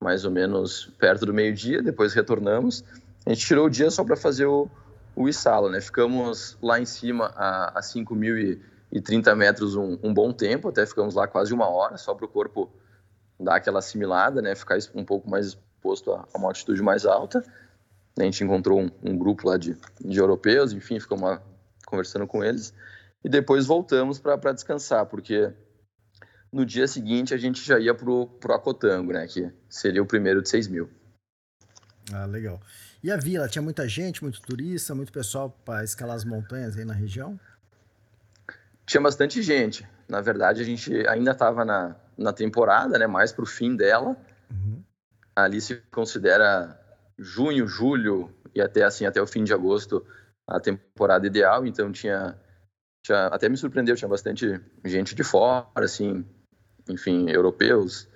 mais 0.00 0.24
ou 0.24 0.30
menos 0.30 0.92
perto 0.98 1.24
do 1.24 1.32
meio-dia, 1.32 1.80
depois 1.80 2.12
retornamos. 2.12 2.82
A 3.24 3.30
gente 3.30 3.46
tirou 3.46 3.66
o 3.66 3.70
dia 3.70 3.88
só 3.90 4.02
para 4.02 4.16
fazer 4.16 4.46
o, 4.46 4.68
o 5.14 5.28
Isala, 5.28 5.70
né? 5.70 5.80
Ficamos 5.80 6.58
lá 6.60 6.80
em 6.80 6.84
cima 6.84 7.26
a, 7.36 7.78
a 7.78 7.80
5.030 7.80 9.34
metros 9.36 9.76
um, 9.76 9.96
um, 10.02 10.12
bom 10.12 10.32
tempo, 10.32 10.68
até 10.68 10.84
ficamos 10.84 11.14
lá 11.14 11.28
quase 11.28 11.54
uma 11.54 11.68
hora, 11.68 11.96
só 11.96 12.14
para 12.14 12.26
o 12.26 12.28
corpo 12.28 12.68
dar 13.38 13.56
aquela 13.56 13.78
assimilada, 13.78 14.42
né? 14.42 14.54
Ficar 14.56 14.78
um 14.94 15.04
pouco 15.04 15.30
mais 15.30 15.46
exposto 15.46 16.12
a, 16.12 16.26
a 16.34 16.38
uma 16.38 16.48
altitude 16.48 16.82
mais 16.82 17.06
alta. 17.06 17.44
A 18.18 18.22
gente 18.24 18.42
encontrou 18.42 18.80
um, 18.80 18.90
um 19.04 19.16
grupo 19.16 19.48
lá 19.48 19.56
de, 19.56 19.76
de 20.00 20.18
europeus, 20.18 20.72
enfim, 20.72 20.98
ficamos 20.98 21.22
lá 21.22 21.42
conversando 21.92 22.26
com 22.26 22.42
eles. 22.42 22.72
E 23.22 23.28
depois 23.28 23.66
voltamos 23.66 24.18
para 24.18 24.52
descansar, 24.52 25.04
porque 25.06 25.52
no 26.50 26.64
dia 26.64 26.88
seguinte 26.88 27.34
a 27.34 27.36
gente 27.36 27.62
já 27.62 27.78
ia 27.78 27.94
pro, 27.94 28.26
pro 28.26 28.54
Acotango, 28.54 29.12
né? 29.12 29.26
Que 29.26 29.52
seria 29.68 30.02
o 30.02 30.06
primeiro 30.06 30.40
de 30.40 30.48
6 30.48 30.68
mil. 30.68 30.90
Ah, 32.10 32.24
legal. 32.24 32.60
E 33.02 33.10
a 33.10 33.16
vila, 33.16 33.46
tinha 33.46 33.62
muita 33.62 33.86
gente, 33.86 34.22
muito 34.22 34.40
turista, 34.40 34.94
muito 34.94 35.12
pessoal 35.12 35.50
para 35.64 35.84
escalar 35.84 36.16
as 36.16 36.24
montanhas 36.24 36.76
aí 36.76 36.84
na 36.84 36.94
região? 36.94 37.38
Tinha 38.86 39.00
bastante 39.00 39.42
gente. 39.42 39.86
Na 40.08 40.20
verdade, 40.20 40.62
a 40.62 40.64
gente 40.64 41.06
ainda 41.06 41.32
estava 41.32 41.64
na, 41.64 41.94
na 42.16 42.32
temporada, 42.32 42.98
né? 42.98 43.06
Mais 43.06 43.32
pro 43.32 43.46
fim 43.46 43.76
dela. 43.76 44.16
Uhum. 44.50 44.82
Ali 45.36 45.60
se 45.60 45.76
considera 45.90 46.78
junho, 47.18 47.66
julho 47.66 48.34
e 48.54 48.60
até 48.60 48.82
assim 48.82 49.04
até 49.04 49.20
o 49.20 49.26
fim 49.26 49.44
de 49.44 49.52
agosto 49.52 50.04
a 50.48 50.60
temporada 50.60 51.26
ideal. 51.26 51.66
Então 51.66 51.90
tinha, 51.92 52.38
tinha 53.04 53.26
até 53.26 53.48
me 53.48 53.56
surpreendeu, 53.56 53.96
tinha 53.96 54.08
bastante 54.08 54.60
gente 54.84 55.14
de 55.14 55.24
fora, 55.24 55.66
assim, 55.76 56.24
enfim, 56.88 57.30
europeus, 57.30 58.08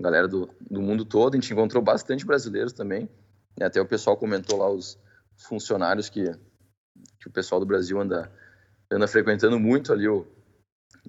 galera 0.00 0.28
do, 0.28 0.48
do 0.70 0.80
mundo 0.80 1.04
todo. 1.04 1.34
A 1.34 1.36
gente 1.36 1.52
encontrou 1.52 1.82
bastante 1.82 2.24
brasileiros 2.24 2.72
também. 2.72 3.08
E 3.58 3.64
até 3.64 3.80
o 3.80 3.86
pessoal 3.86 4.16
comentou 4.16 4.58
lá 4.58 4.70
os 4.70 4.98
funcionários 5.36 6.08
que, 6.08 6.24
que 7.20 7.28
o 7.28 7.32
pessoal 7.32 7.60
do 7.60 7.66
Brasil 7.66 8.00
anda, 8.00 8.32
anda 8.90 9.06
frequentando 9.06 9.58
muito 9.58 9.92
ali, 9.92 10.08
o, 10.08 10.26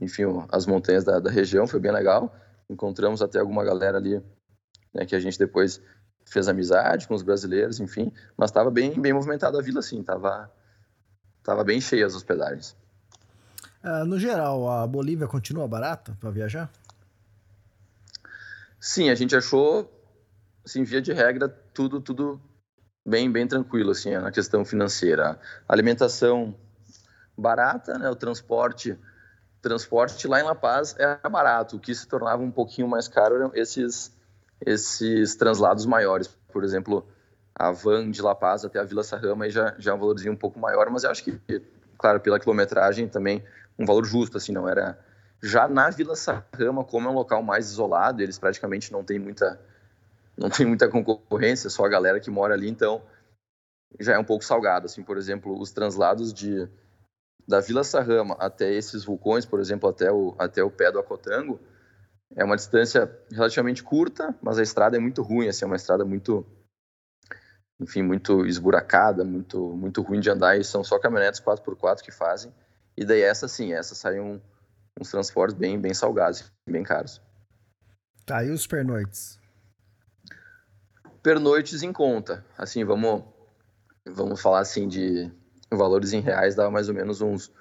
enfim, 0.02 0.24
as 0.52 0.66
montanhas 0.66 1.04
da, 1.04 1.20
da 1.20 1.30
região. 1.30 1.68
Foi 1.68 1.80
bem 1.80 1.92
legal. 1.92 2.36
Encontramos 2.70 3.22
até 3.22 3.40
alguma 3.40 3.64
galera 3.64 3.98
ali 3.98 4.22
né, 4.94 5.06
que 5.06 5.16
a 5.16 5.20
gente 5.20 5.40
depois 5.40 5.82
fez 6.26 6.48
amizade 6.48 7.08
com 7.08 7.14
os 7.14 7.22
brasileiros, 7.22 7.80
enfim. 7.80 8.12
Mas 8.38 8.50
estava 8.50 8.70
bem, 8.70 9.00
bem 9.00 9.14
movimentada 9.14 9.58
a 9.58 9.62
vila, 9.62 9.80
assim. 9.80 10.04
Tava, 10.04 10.52
tava 11.44 11.64
bem 11.64 11.82
cheia 11.82 12.06
as 12.06 12.16
hospedagens. 12.16 12.76
Uh, 13.84 14.06
no 14.06 14.18
geral, 14.18 14.70
a 14.70 14.88
Bolívia 14.88 15.28
continua 15.28 15.68
barata 15.68 16.16
para 16.20 16.30
viajar? 16.32 16.72
Sim, 18.80 19.10
a 19.10 19.16
gente 19.16 19.36
achou, 19.36 19.92
assim, 20.66 20.84
via 20.84 21.02
de 21.02 21.12
regra, 21.12 21.50
tudo, 21.74 22.00
tudo 22.00 22.40
bem, 23.06 23.32
bem 23.32 23.48
tranquilo, 23.48 23.92
assim, 23.92 24.12
na 24.12 24.32
questão 24.32 24.64
financeira. 24.64 25.40
A 25.68 25.74
alimentação 25.74 26.56
barata, 27.38 27.98
né, 27.98 28.10
o 28.10 28.16
transporte, 28.16 28.98
transporte 29.62 30.28
lá 30.28 30.40
em 30.40 30.44
La 30.44 30.56
Paz 30.56 30.96
era 30.98 31.18
barato. 31.30 31.78
O 31.78 31.80
que 31.80 31.94
se 31.94 32.08
tornava 32.08 32.42
um 32.42 32.52
pouquinho 32.52 32.88
mais 32.88 33.08
caro 33.08 33.36
eram 33.36 33.52
esses, 33.54 34.12
esses 34.66 35.36
translados 35.36 35.86
maiores. 35.86 36.28
Por 36.52 36.64
exemplo, 36.64 37.08
a 37.56 37.72
van 37.72 38.10
de 38.10 38.22
La 38.22 38.34
Paz 38.34 38.66
até 38.66 38.80
a 38.80 38.84
Vila 38.84 39.04
Sarrama 39.04 39.50
já, 39.50 39.76
já 39.78 39.92
é 39.92 39.94
um 39.94 40.00
valorzinho 40.00 40.34
um 40.34 40.38
pouco 40.38 40.60
maior, 40.60 40.90
mas 40.90 41.04
eu 41.04 41.12
acho 41.12 41.24
que, 41.24 41.40
claro, 41.98 42.20
pela 42.20 42.40
quilometragem 42.40 43.08
também 43.08 43.44
um 43.78 43.86
valor 43.86 44.06
justo, 44.06 44.38
assim, 44.38 44.52
não 44.52 44.68
era. 44.68 44.98
Já 45.42 45.68
na 45.68 45.90
Vila 45.90 46.16
Sarrama, 46.16 46.84
como 46.84 47.08
é 47.08 47.12
um 47.12 47.16
local 47.16 47.44
mais 47.44 47.70
isolado, 47.70 48.22
eles 48.22 48.40
praticamente 48.40 48.92
não 48.92 49.04
têm 49.04 49.20
muita 49.20 49.60
não 50.36 50.50
tem 50.50 50.66
muita 50.66 50.90
concorrência, 50.90 51.70
só 51.70 51.86
a 51.86 51.90
galera 51.90 52.20
que 52.20 52.32
mora 52.32 52.56
ali, 52.56 52.68
então 52.68 53.04
já 54.00 54.14
é 54.14 54.18
um 54.18 54.24
pouco 54.24 54.44
salgado, 54.44 54.88
assim, 54.88 55.04
por 55.04 55.16
exemplo, 55.18 55.60
os 55.60 55.72
translados 55.72 56.34
de 56.34 56.68
da 57.48 57.60
Vila 57.60 57.84
Sarrama 57.84 58.36
até 58.40 58.74
esses 58.74 59.04
vulcões, 59.04 59.46
por 59.46 59.60
exemplo, 59.60 59.88
até 59.88 60.12
o 60.12 60.34
até 60.40 60.64
o 60.64 60.72
pé 60.72 60.92
do 60.92 60.98
Acotango, 60.98 61.60
é 62.36 62.44
uma 62.44 62.56
distância 62.56 63.12
relativamente 63.32 63.84
curta, 63.84 64.34
mas 64.42 64.58
a 64.58 64.64
estrada 64.64 64.98
é 64.98 65.00
muito 65.00 65.22
ruim, 65.22 65.48
assim, 65.48 65.66
é 65.66 65.68
uma 65.68 65.76
estrada 65.76 66.04
muito 66.04 66.44
enfim, 67.84 68.02
muito 68.02 68.46
esburacada, 68.46 69.24
muito 69.24 69.60
muito 69.60 70.02
ruim 70.02 70.20
de 70.20 70.30
andar 70.30 70.58
e 70.58 70.64
são 70.64 70.84
só 70.84 70.98
caminhonetes 70.98 71.42
4x4 71.42 72.02
que 72.02 72.12
fazem. 72.12 72.52
E 72.96 73.06
daí 73.06 73.22
essa 73.22 73.48
sim, 73.48 73.74
essa 73.74 73.94
sai 73.94 74.20
um 74.20 74.40
uns 75.00 75.10
transportes 75.10 75.58
bem, 75.58 75.80
bem 75.80 75.94
salgados, 75.94 76.52
bem 76.70 76.84
caros. 76.84 77.22
Tá, 78.26 78.44
e 78.44 78.50
os 78.52 78.66
pernoites? 78.68 79.40
Pernoites 81.22 81.84
em 81.84 81.92
conta. 81.92 82.46
Assim, 82.58 82.84
vamos, 82.84 83.24
vamos 84.06 84.40
falar 84.40 84.60
assim 84.60 84.88
de 84.88 85.32
valores 85.72 86.14
em 86.14 86.20
reais, 86.20 86.56
dá 86.56 86.70
mais 86.70 86.90
ou 86.90 86.96
menos 86.96 87.22
uns, 87.22 87.52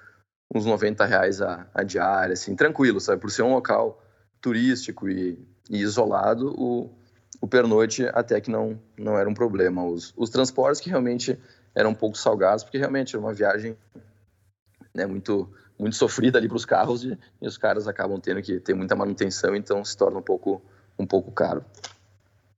uns 0.53 0.65
90 0.65 1.03
reais 1.05 1.41
a, 1.41 1.67
a 1.73 1.83
diária, 1.83 2.33
assim, 2.33 2.55
tranquilo, 2.55 2.99
sabe? 2.99 3.19
Por 3.19 3.31
ser 3.31 3.41
um 3.41 3.53
local 3.53 4.01
turístico 4.39 5.09
e, 5.09 5.39
e 5.69 5.81
isolado, 5.81 6.53
o, 6.55 6.93
o 7.43 7.47
pernoite 7.47 8.05
até 8.13 8.39
que 8.39 8.49
não, 8.49 8.79
não 8.97 9.19
era 9.19 9.29
um 9.29 9.33
problema. 9.33 9.83
Os, 9.83 10.13
os 10.15 10.29
transportes 10.29 10.79
que 10.79 10.89
realmente 10.89 11.37
eram 11.75 11.89
um 11.89 11.93
pouco 11.93 12.17
salgados, 12.17 12.63
porque 12.63 12.77
realmente 12.77 13.13
era 13.13 13.21
uma 13.21 13.33
viagem 13.33 13.75
né, 14.95 15.05
muito 15.05 15.51
muito 15.77 15.97
sofrida 15.97 16.37
ali 16.37 16.47
para 16.47 16.55
os 16.55 16.63
carros 16.63 17.03
e, 17.03 17.17
e, 17.41 17.45
os 17.45 17.57
caras 17.57 17.85
acabam 17.85 18.17
tendo 18.17 18.41
que 18.41 18.61
ter 18.61 18.73
muita 18.73 18.95
manutenção, 18.95 19.53
então 19.53 19.83
se 19.83 19.97
torna 19.97 20.19
um 20.19 20.21
pouco, 20.21 20.61
um 20.97 21.05
pouco 21.05 21.33
caro. 21.33 21.65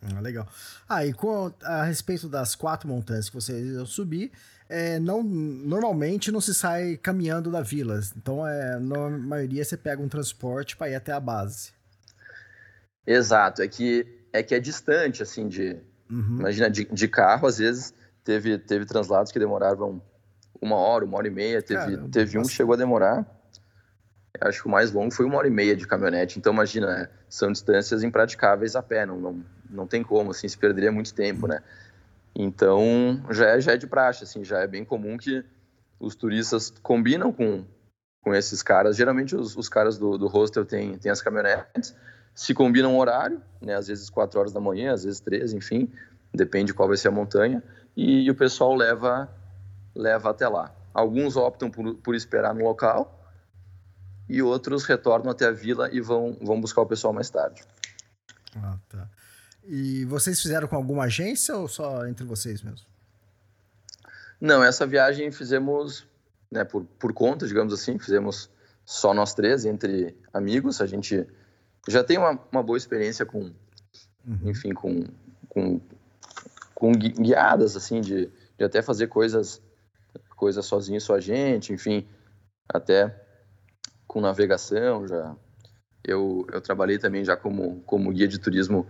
Ah, 0.03 0.19
legal. 0.19 0.47
Ah, 0.87 1.03
e 1.03 1.13
com, 1.13 1.51
a 1.63 1.83
respeito 1.83 2.29
das 2.29 2.53
quatro 2.53 2.87
montanhas 2.87 3.27
que 3.27 3.33
vocês 3.33 3.89
subir, 3.89 4.31
é, 4.69 4.99
não, 4.99 5.23
normalmente 5.23 6.31
não 6.31 6.41
se 6.41 6.53
sai 6.53 6.95
caminhando 6.97 7.49
da 7.49 7.61
vila. 7.61 7.99
Então, 8.15 8.45
é, 8.45 8.77
na 8.77 9.09
maioria, 9.09 9.65
você 9.65 9.77
pega 9.77 9.99
um 9.99 10.07
transporte 10.07 10.77
para 10.77 10.91
ir 10.91 10.95
até 10.95 11.11
a 11.11 11.19
base. 11.19 11.71
Exato. 13.07 13.63
É 13.63 13.67
que 13.67 14.24
é, 14.39 14.43
que 14.43 14.55
é 14.55 14.59
distante, 14.59 15.23
assim, 15.23 15.47
de... 15.47 15.77
Uhum. 16.09 16.37
Imagina, 16.39 16.69
de, 16.69 16.85
de 16.85 17.07
carro, 17.07 17.47
às 17.47 17.57
vezes, 17.57 17.93
teve, 18.23 18.57
teve 18.57 18.85
translados 18.85 19.31
que 19.31 19.39
demoravam 19.39 20.01
uma 20.61 20.75
hora, 20.75 21.05
uma 21.05 21.17
hora 21.17 21.27
e 21.27 21.31
meia. 21.31 21.61
Teve, 21.61 21.79
Caramba, 21.79 22.09
teve 22.09 22.37
um 22.37 22.43
que 22.43 22.51
chegou 22.51 22.73
a 22.73 22.77
demorar 22.77 23.25
acho 24.41 24.61
que 24.61 24.67
o 24.67 24.71
mais 24.71 24.91
longo 24.91 25.13
foi 25.13 25.25
uma 25.25 25.37
hora 25.37 25.47
e 25.47 25.51
meia 25.51 25.75
de 25.75 25.87
caminhonete. 25.87 26.37
Então, 26.37 26.53
imagina, 26.53 27.09
são 27.29 27.51
distâncias 27.51 28.03
impraticáveis 28.03 28.75
a 28.75 28.83
pé, 28.83 29.05
não, 29.05 29.19
não, 29.19 29.45
não 29.69 29.87
tem 29.87 30.03
como, 30.03 30.31
assim, 30.31 30.47
se 30.47 30.57
perderia 30.57 30.91
muito 30.91 31.13
tempo, 31.13 31.47
né? 31.47 31.61
Então, 32.35 33.23
já 33.31 33.49
é, 33.49 33.61
já 33.61 33.73
é 33.73 33.77
de 33.77 33.87
praxe, 33.87 34.23
assim, 34.23 34.43
já 34.43 34.59
é 34.59 34.67
bem 34.67 34.83
comum 34.83 35.17
que 35.17 35.43
os 35.99 36.15
turistas 36.15 36.69
combinam 36.81 37.31
com, 37.31 37.63
com 38.21 38.35
esses 38.35 38.61
caras. 38.61 38.97
Geralmente, 38.97 39.35
os, 39.35 39.55
os 39.55 39.69
caras 39.69 39.97
do, 39.97 40.17
do 40.17 40.27
hostel 40.27 40.65
têm, 40.65 40.97
têm 40.97 41.11
as 41.11 41.21
caminhonetes, 41.21 41.95
se 42.35 42.53
combinam 42.53 42.93
um 42.93 42.99
horário, 42.99 43.41
né? 43.61 43.73
Às 43.75 43.87
vezes 43.87 44.09
4 44.09 44.39
horas 44.39 44.53
da 44.53 44.59
manhã, 44.59 44.93
às 44.93 45.05
vezes 45.05 45.21
3, 45.21 45.53
enfim, 45.53 45.89
depende 46.33 46.73
qual 46.73 46.89
vai 46.89 46.97
ser 46.97 47.07
a 47.07 47.11
montanha, 47.11 47.63
e, 47.95 48.25
e 48.25 48.29
o 48.29 48.35
pessoal 48.35 48.75
leva, 48.75 49.29
leva 49.95 50.29
até 50.29 50.47
lá. 50.47 50.75
Alguns 50.93 51.37
optam 51.37 51.71
por, 51.71 51.95
por 51.95 52.13
esperar 52.13 52.53
no 52.53 52.63
local, 52.63 53.25
e 54.27 54.41
outros 54.41 54.83
retornam 54.83 55.31
até 55.31 55.45
a 55.45 55.51
vila 55.51 55.89
e 55.91 56.01
vão, 56.01 56.37
vão 56.41 56.59
buscar 56.59 56.81
o 56.81 56.85
pessoal 56.85 57.13
mais 57.13 57.29
tarde. 57.29 57.63
Ah, 58.57 58.77
tá. 58.89 59.07
E 59.63 60.03
vocês 60.05 60.41
fizeram 60.41 60.67
com 60.67 60.75
alguma 60.75 61.05
agência 61.05 61.55
ou 61.55 61.67
só 61.67 62.05
entre 62.05 62.25
vocês 62.25 62.61
mesmo? 62.61 62.85
Não, 64.39 64.63
essa 64.63 64.85
viagem 64.85 65.31
fizemos 65.31 66.05
né, 66.51 66.63
por, 66.63 66.83
por 66.99 67.13
conta, 67.13 67.47
digamos 67.47 67.73
assim, 67.73 67.97
fizemos 67.97 68.49
só 68.85 69.13
nós 69.13 69.33
três, 69.33 69.65
entre 69.65 70.15
amigos. 70.33 70.81
A 70.81 70.85
gente 70.85 71.25
já 71.87 72.03
tem 72.03 72.17
uma, 72.17 72.39
uma 72.51 72.63
boa 72.63 72.77
experiência 72.77 73.25
com, 73.25 73.51
uhum. 74.25 74.39
enfim, 74.45 74.73
com, 74.73 75.03
com, 75.49 75.79
com 76.73 76.91
guiadas, 76.91 77.75
assim, 77.75 78.01
de, 78.01 78.29
de 78.57 78.63
até 78.63 78.81
fazer 78.81 79.07
coisas, 79.07 79.61
coisas 80.35 80.65
sozinho, 80.65 80.99
só 80.99 81.15
a 81.15 81.19
gente, 81.19 81.73
enfim, 81.73 82.07
até 82.67 83.15
com 84.07 84.21
navegação, 84.21 85.07
já 85.07 85.35
eu, 86.03 86.45
eu 86.51 86.61
trabalhei 86.61 86.97
também 86.97 87.23
já 87.23 87.35
como, 87.35 87.81
como 87.85 88.11
guia 88.11 88.27
de 88.27 88.39
turismo 88.39 88.87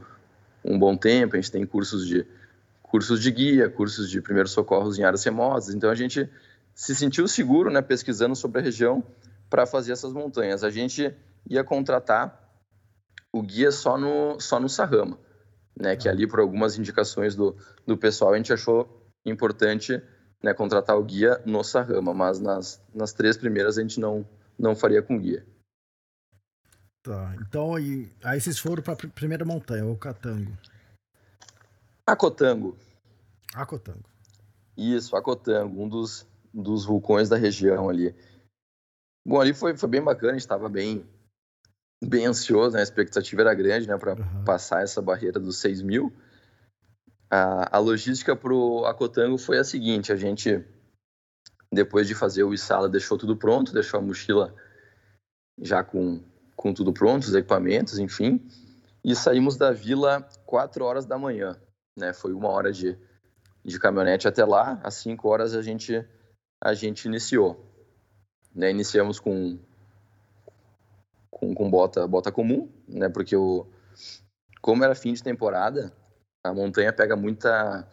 um 0.63 0.77
bom 0.77 0.97
tempo, 0.97 1.35
a 1.35 1.39
gente 1.39 1.51
tem 1.51 1.65
cursos 1.65 2.05
de 2.05 2.25
cursos 2.81 3.21
de 3.21 3.31
guia, 3.31 3.69
cursos 3.69 4.09
de 4.09 4.21
primeiros 4.21 4.51
socorros 4.51 4.97
em 4.97 5.03
áreas 5.03 5.23
remotas, 5.23 5.73
então 5.73 5.89
a 5.89 5.95
gente 5.95 6.29
se 6.73 6.95
sentiu 6.95 7.27
seguro, 7.27 7.71
né, 7.71 7.81
pesquisando 7.81 8.35
sobre 8.35 8.59
a 8.59 8.63
região 8.63 9.03
para 9.49 9.65
fazer 9.65 9.93
essas 9.93 10.11
montanhas. 10.11 10.63
A 10.63 10.69
gente 10.69 11.13
ia 11.49 11.63
contratar 11.63 12.44
o 13.35 13.41
guia 13.41 13.69
só 13.69 13.97
no 13.97 14.39
só 14.39 14.61
no 14.61 14.69
Sarrama, 14.69 15.19
né, 15.77 15.97
que 15.97 16.07
ali 16.07 16.25
por 16.25 16.39
algumas 16.39 16.77
indicações 16.77 17.35
do, 17.35 17.53
do 17.85 17.97
pessoal 17.97 18.33
a 18.33 18.37
gente 18.37 18.53
achou 18.53 19.11
importante 19.25 20.01
né, 20.41 20.53
contratar 20.53 20.97
o 20.97 21.03
guia 21.03 21.41
no 21.45 21.61
Sarrama, 21.61 22.13
mas 22.13 22.39
nas, 22.39 22.81
nas 22.93 23.11
três 23.11 23.35
primeiras 23.35 23.77
a 23.77 23.81
gente 23.81 23.99
não 23.99 24.25
não 24.57 24.73
faria 24.73 25.01
com 25.01 25.19
guia. 25.19 25.45
Tá, 27.03 27.35
então 27.41 27.75
aí, 27.75 28.09
aí 28.23 28.39
vocês 28.39 28.57
foram 28.57 28.81
para 28.81 28.93
a 28.93 29.07
primeira 29.09 29.43
montanha, 29.43 29.85
o 29.85 29.97
Catango. 29.97 30.57
Acotango. 32.07 32.77
Acotango. 33.53 34.09
Isso, 34.77 35.15
Acotango, 35.15 35.83
um 35.83 35.89
dos, 35.89 36.25
dos 36.53 36.85
vulcões 36.85 37.27
da 37.27 37.35
região 37.35 37.89
ali. 37.89 38.15
Bom, 39.27 39.41
ali 39.41 39.53
foi, 39.53 39.75
foi 39.75 39.89
bem 39.89 40.01
bacana, 40.01 40.31
a 40.31 40.35
gente 40.35 40.41
estava 40.41 40.69
bem, 40.69 41.05
bem 42.03 42.25
ansioso, 42.25 42.75
né? 42.75 42.81
a 42.81 42.83
expectativa 42.83 43.41
era 43.41 43.53
grande 43.53 43.87
né? 43.87 43.97
para 43.97 44.13
uhum. 44.13 44.43
passar 44.43 44.83
essa 44.83 45.01
barreira 45.01 45.39
dos 45.39 45.57
6 45.59 45.81
mil. 45.81 46.13
A, 47.29 47.77
a 47.77 47.79
logística 47.79 48.35
para 48.35 48.53
o 48.53 48.85
Acotango 48.85 49.37
foi 49.37 49.57
a 49.57 49.63
seguinte: 49.63 50.11
a 50.11 50.15
gente 50.15 50.63
depois 51.71 52.07
de 52.07 52.15
fazer 52.15 52.43
o 52.43 52.53
Isala, 52.53 52.87
deixou 52.87 53.17
tudo 53.17 53.35
pronto, 53.35 53.73
deixou 53.73 53.99
a 53.99 54.03
mochila 54.03 54.55
já 55.59 55.83
com, 55.83 56.23
com 56.55 56.73
tudo 56.73 56.93
pronto, 56.93 57.23
os 57.23 57.35
equipamentos, 57.35 57.99
enfim. 57.99 58.47
E 59.03 59.15
saímos 59.15 59.57
da 59.57 59.71
vila 59.71 60.21
4 60.45 60.83
horas 60.83 61.05
da 61.05 61.17
manhã, 61.17 61.59
né? 61.97 62.13
Foi 62.13 62.33
uma 62.33 62.49
hora 62.49 62.71
de, 62.71 62.97
de 63.63 63.79
caminhonete 63.79 64.27
até 64.27 64.43
lá. 64.43 64.79
Às 64.83 64.95
5 64.95 65.27
horas 65.27 65.53
a 65.53 65.61
gente, 65.61 66.03
a 66.63 66.73
gente 66.73 67.05
iniciou. 67.05 67.71
Né? 68.53 68.71
Iniciamos 68.71 69.19
com, 69.19 69.59
com, 71.35 71.53
com 71.53 71.69
bota, 71.69 72.07
bota 72.07 72.31
comum, 72.31 72.69
né? 72.87 73.09
Porque 73.09 73.35
o, 73.35 73.67
como 74.61 74.83
era 74.83 74.95
fim 74.95 75.11
de 75.11 75.21
temporada, 75.21 75.91
a 76.43 76.53
montanha 76.53 76.93
pega 76.93 77.15
muita 77.15 77.85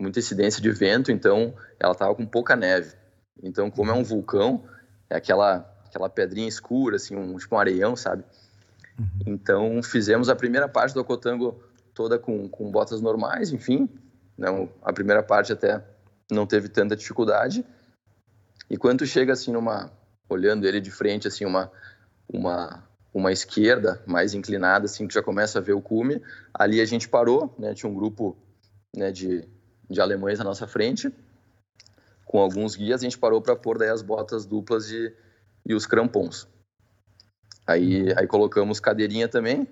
muita 0.00 0.20
incidência 0.20 0.62
de 0.62 0.70
vento, 0.70 1.10
então 1.10 1.54
ela 1.80 1.92
estava 1.92 2.14
com 2.14 2.24
pouca 2.24 2.54
neve. 2.54 2.94
Então, 3.42 3.70
como 3.70 3.90
é 3.90 3.94
um 3.94 4.04
vulcão, 4.04 4.64
é 5.10 5.16
aquela 5.16 5.58
aquela 5.86 6.08
pedrinha 6.08 6.48
escura, 6.48 6.96
assim, 6.96 7.16
um, 7.16 7.36
tipo 7.36 7.54
um 7.54 7.58
areião, 7.58 7.96
sabe? 7.96 8.22
Uhum. 8.98 9.06
Então, 9.26 9.82
fizemos 9.82 10.28
a 10.28 10.36
primeira 10.36 10.68
parte 10.68 10.94
do 10.94 11.00
Ocotango 11.00 11.60
toda 11.94 12.18
com, 12.18 12.48
com 12.48 12.70
botas 12.70 13.00
normais, 13.00 13.52
enfim. 13.52 13.88
Não, 14.36 14.68
a 14.82 14.92
primeira 14.92 15.22
parte 15.22 15.52
até 15.52 15.82
não 16.30 16.46
teve 16.46 16.68
tanta 16.68 16.94
dificuldade. 16.94 17.64
E 18.70 18.76
quando 18.76 19.04
chega, 19.06 19.32
assim, 19.32 19.52
numa... 19.52 19.90
Olhando 20.28 20.66
ele 20.66 20.80
de 20.80 20.90
frente, 20.90 21.26
assim, 21.26 21.44
uma... 21.44 21.70
uma 22.28 22.86
uma 23.16 23.32
esquerda 23.32 24.02
mais 24.06 24.34
inclinada, 24.34 24.84
assim, 24.84 25.08
que 25.08 25.14
já 25.14 25.22
começa 25.22 25.58
a 25.58 25.62
ver 25.62 25.72
o 25.72 25.80
cume. 25.80 26.20
Ali 26.52 26.82
a 26.82 26.84
gente 26.84 27.08
parou, 27.08 27.54
né? 27.58 27.72
Tinha 27.72 27.90
um 27.90 27.94
grupo 27.94 28.36
né, 28.94 29.10
de, 29.10 29.48
de 29.88 30.00
alemães 30.02 30.38
à 30.38 30.44
nossa 30.44 30.66
frente, 30.66 31.10
com 32.26 32.38
alguns 32.38 32.76
guias, 32.76 33.00
a 33.00 33.04
gente 33.04 33.16
parou 33.16 33.40
para 33.40 33.56
pôr 33.56 33.78
daí 33.78 33.88
as 33.88 34.02
botas 34.02 34.44
duplas 34.44 34.90
e, 34.90 35.14
e 35.64 35.72
os 35.72 35.86
crampons. 35.86 36.46
Aí, 37.66 38.12
aí 38.18 38.26
colocamos 38.26 38.80
cadeirinha 38.80 39.28
também. 39.28 39.66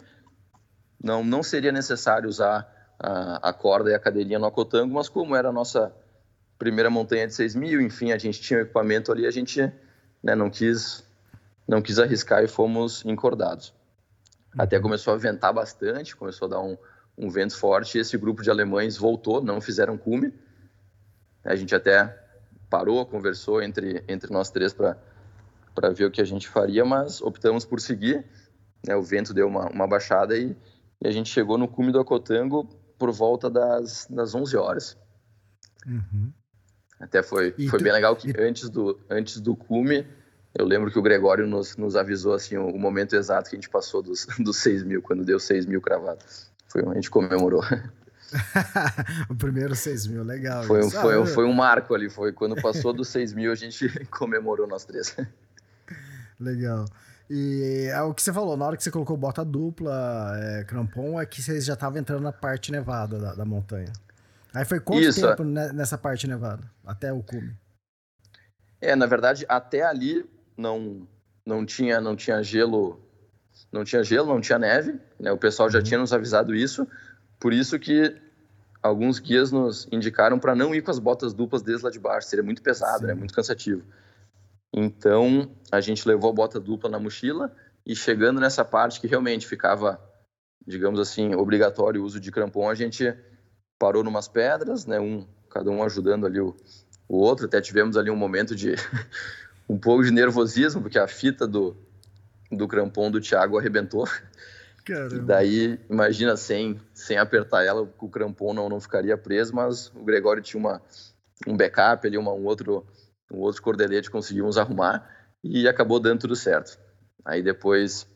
Não, 1.03 1.23
não 1.23 1.43
seria 1.43 1.71
necessário 1.71 2.31
usar 2.31 2.95
a, 2.99 3.51
a 3.51 3.53
corda 3.53 3.91
e 3.91 3.95
a 3.95 3.99
cadeirinha 3.99 4.39
no 4.39 4.47
acotango, 4.47 4.95
mas 4.95 5.11
como 5.11 5.37
era 5.37 5.51
a 5.51 5.53
nossa 5.53 5.95
primeira 6.59 6.89
montanha 6.89 7.27
de 7.27 7.35
6 7.35 7.55
mil, 7.57 7.83
enfim, 7.83 8.11
a 8.11 8.17
gente 8.17 8.41
tinha 8.41 8.61
o 8.61 8.63
equipamento 8.63 9.13
ali, 9.13 9.27
a 9.27 9.31
gente 9.31 9.61
né, 10.23 10.35
não 10.35 10.49
quis 10.49 11.04
não 11.67 11.83
quis 11.83 11.99
arriscar 11.99 12.43
e 12.43 12.49
fomos 12.49 13.05
encordados. 13.05 13.75
Até 14.57 14.79
começou 14.79 15.15
a 15.15 15.17
ventar 15.17 15.53
bastante, 15.53 16.15
começou 16.15 16.47
a 16.47 16.51
dar 16.51 16.61
um, 16.61 16.77
um 17.19 17.29
vento 17.29 17.57
forte 17.57 17.99
e 17.99 18.01
esse 18.01 18.17
grupo 18.17 18.43
de 18.43 18.51
alemães 18.51 18.97
voltou, 18.97 19.43
não 19.43 19.61
fizeram 19.61 19.99
cume. 19.99 20.33
A 21.45 21.57
gente 21.57 21.75
até 21.75 22.07
parou, 22.71 23.05
conversou 23.07 23.63
entre, 23.63 24.05
entre 24.09 24.33
nós 24.33 24.51
três 24.51 24.73
para 24.73 25.91
ver 25.95 26.07
o 26.07 26.11
que 26.11 26.21
a 26.21 26.25
gente 26.25 26.49
faria, 26.49 26.85
mas 26.85 27.21
optamos 27.21 27.65
por 27.65 27.81
seguir. 27.81 28.25
Né? 28.87 28.95
O 28.97 29.03
vento 29.03 29.35
deu 29.35 29.47
uma, 29.49 29.69
uma 29.71 29.87
baixada 29.87 30.37
e, 30.37 30.57
e, 31.01 31.09
a 31.09 31.11
gente 31.11 31.31
chegou 31.31 31.59
no 31.59 31.69
cume 31.69 31.93
do 31.93 32.01
Acotango 32.01 32.65
por 32.99 33.11
volta 33.11 33.51
das, 33.51 34.07
das 34.09 34.35
11 34.35 34.57
horas. 34.57 34.99
Uhum. 35.87 36.33
Até 37.01 37.23
foi, 37.23 37.53
foi 37.53 37.79
tu, 37.79 37.83
bem 37.83 37.93
legal 37.93 38.15
que 38.17 38.31
e... 38.31 38.41
antes, 38.41 38.69
do, 38.69 38.99
antes 39.11 39.41
do 39.41 39.57
cume, 39.57 40.07
eu 40.55 40.65
lembro 40.65 40.91
que 40.91 40.99
o 40.99 41.03
Gregório 41.03 41.47
nos, 41.47 41.77
nos 41.77 41.97
avisou 41.97 42.33
assim, 42.33 42.57
o, 42.57 42.69
o 42.69 42.79
momento 42.79 43.17
exato 43.17 43.51
que 43.51 43.57
a 43.57 43.59
gente 43.59 43.69
passou 43.69 44.03
dos, 44.03 44.27
dos 44.39 44.57
6 44.59 44.85
mil, 44.85 45.03
quando 45.03 45.25
deu 45.25 45.41
6 45.41 45.67
mil 45.67 45.81
cravados. 45.81 46.51
Foi, 46.69 46.83
a 46.83 46.95
gente 46.95 47.11
comemorou. 47.11 47.63
o 49.29 49.35
primeiro 49.35 49.75
6 49.75 50.07
mil, 50.07 50.23
legal. 50.23 50.63
Foi, 50.65 50.89
foi, 50.91 51.23
ah, 51.23 51.27
foi 51.27 51.45
um 51.45 51.53
marco 51.53 51.95
ali, 51.95 52.09
foi 52.09 52.33
quando 52.33 52.61
passou 52.61 52.93
dos 52.93 53.09
6 53.09 53.33
mil 53.33 53.51
a 53.51 53.55
gente 53.55 53.89
comemorou 54.11 54.67
nós 54.67 54.85
três. 54.85 55.17
Legal. 56.39 56.85
E 57.29 57.89
é 57.91 58.03
o 58.03 58.13
que 58.13 58.23
você 58.23 58.33
falou, 58.33 58.57
na 58.57 58.67
hora 58.67 58.77
que 58.77 58.83
você 58.83 58.91
colocou 58.91 59.17
bota 59.17 59.45
dupla, 59.45 60.35
é, 60.37 60.65
crampon, 60.65 61.21
é 61.21 61.27
que 61.27 61.43
vocês 61.43 61.65
já 61.65 61.75
estavam 61.75 61.99
entrando 61.99 62.23
na 62.23 62.33
parte 62.33 62.71
nevada 62.71 63.19
da, 63.19 63.35
da 63.35 63.45
montanha. 63.45 63.93
Aí 64.53 64.65
foi 64.65 64.79
quanto 64.79 65.03
Isso. 65.03 65.27
tempo 65.27 65.43
nessa 65.43 65.99
parte 65.99 66.29
nevada? 66.29 66.63
Até 66.87 67.13
o 67.13 67.23
cume? 67.23 67.57
É, 68.81 68.95
na 68.95 69.07
verdade, 69.07 69.45
até 69.49 69.83
ali 69.83 70.25
não, 70.57 71.07
não, 71.45 71.65
tinha, 71.65 72.01
não 72.01 72.17
tinha 72.17 72.43
gelo 72.43 73.01
não 73.71 73.85
tinha 73.85 74.03
gelo, 74.03 74.29
não 74.29 74.41
tinha 74.41 74.59
neve, 74.59 74.99
né? 75.19 75.33
O 75.33 75.39
pessoal 75.39 75.69
já 75.71 75.79
uhum. 75.79 75.85
tinha 75.85 75.99
nos 75.99 76.13
avisado 76.13 76.55
isso, 76.55 76.87
por 77.41 77.53
isso 77.53 77.79
que 77.79 78.17
alguns 78.83 79.19
guias 79.19 79.51
nos 79.51 79.89
indicaram 79.91 80.39
para 80.39 80.55
não 80.55 80.75
ir 80.75 80.83
com 80.83 80.91
as 80.91 80.99
botas 80.99 81.33
duplas 81.33 81.63
desde 81.63 81.85
lá 81.85 81.91
de 81.91 81.99
baixo, 81.99 82.29
seria 82.29 82.45
muito 82.45 82.63
pesado, 82.63 83.01
Sim. 83.01 83.07
né? 83.07 83.15
Muito 83.15 83.35
cansativo. 83.35 83.83
Então, 84.73 85.51
a 85.71 85.81
gente 85.81 86.07
levou 86.07 86.31
a 86.31 86.35
bota 86.35 86.59
dupla 86.59 86.91
na 86.91 86.99
mochila 86.99 87.55
e 87.87 87.95
chegando 87.95 88.41
nessa 88.41 88.65
parte 88.65 89.01
que 89.01 89.07
realmente 89.07 89.47
ficava, 89.47 90.01
digamos 90.67 90.99
assim, 90.99 91.35
obrigatório 91.35 92.03
o 92.03 92.05
uso 92.05 92.19
de 92.19 92.31
crampon, 92.31 92.69
a 92.69 92.75
gente 92.75 93.15
parou 93.79 94.03
numas 94.03 94.29
pedras, 94.29 94.87
né? 94.87 94.99
Um, 94.99 95.27
cada 95.51 95.71
um 95.71 95.83
ajudando 95.83 96.27
ali 96.27 96.41
o, 96.41 96.57
o 97.09 97.19
outro. 97.19 97.47
Até 97.47 97.61
tivemos 97.61 97.97
ali 97.97 98.11
um 98.11 98.17
momento 98.17 98.55
de 98.55 98.75
um 99.69 99.79
pouco 99.79 100.05
de 100.05 100.11
nervosismo, 100.11 100.83
porque 100.83 100.99
a 100.99 101.07
fita 101.07 101.47
do, 101.47 101.77
do 102.51 102.69
crampon 102.69 103.11
do 103.11 103.21
Thiago 103.21 103.59
arrebentou. 103.59 104.07
Caramba. 104.85 105.15
E 105.15 105.21
daí, 105.21 105.81
imagina, 105.89 106.37
sem, 106.37 106.79
sem 106.93 107.17
apertar 107.17 107.65
ela, 107.65 107.91
o 107.99 108.09
crampon 108.09 108.53
não, 108.53 108.69
não 108.69 108.81
ficaria 108.81 109.17
preso, 109.17 109.55
mas 109.55 109.89
o 109.95 110.05
Gregório 110.05 110.43
tinha 110.43 110.61
uma, 110.61 110.83
um 111.47 111.57
backup 111.57 112.07
ali, 112.07 112.19
uma, 112.19 112.33
um, 112.33 112.45
outro, 112.45 112.87
um 113.33 113.39
outro 113.39 113.63
cordelete, 113.63 114.11
conseguimos 114.11 114.59
arrumar. 114.59 115.09
e 115.43 115.67
acabou 115.67 115.99
dando 115.99 116.21
tudo 116.21 116.37
certo. 116.37 116.79
Aí 117.25 117.43
depois, 117.43 118.07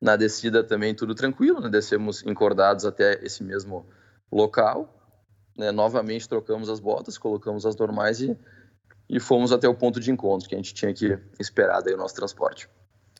na 0.00 0.16
descida 0.16 0.64
também 0.64 0.94
tudo 0.94 1.14
tranquilo, 1.14 1.60
né? 1.60 1.68
descemos 1.68 2.24
encordados 2.26 2.84
até 2.84 3.24
esse 3.24 3.44
mesmo 3.44 3.86
local, 4.30 4.92
né? 5.56 5.70
novamente 5.70 6.28
trocamos 6.28 6.68
as 6.68 6.80
botas, 6.80 7.16
colocamos 7.16 7.64
as 7.64 7.76
normais 7.76 8.20
e, 8.20 8.36
e 9.08 9.20
fomos 9.20 9.52
até 9.52 9.68
o 9.68 9.74
ponto 9.74 10.00
de 10.00 10.10
encontro, 10.10 10.48
que 10.48 10.54
a 10.54 10.58
gente 10.58 10.74
tinha 10.74 10.92
que 10.92 11.18
esperar 11.38 11.82
daí 11.82 11.94
o 11.94 11.98
nosso 11.98 12.14
transporte. 12.14 12.68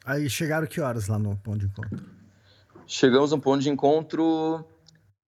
Aí 0.05 0.29
chegaram 0.29 0.67
que 0.67 0.81
horas 0.81 1.09
lá 1.09 1.19
no 1.19 1.37
ponto 1.37 1.59
de 1.59 1.67
encontro? 1.67 2.05
Chegamos 2.87 3.31
no 3.31 3.41
ponto 3.41 3.63
de 3.63 3.71
encontro 3.71 4.65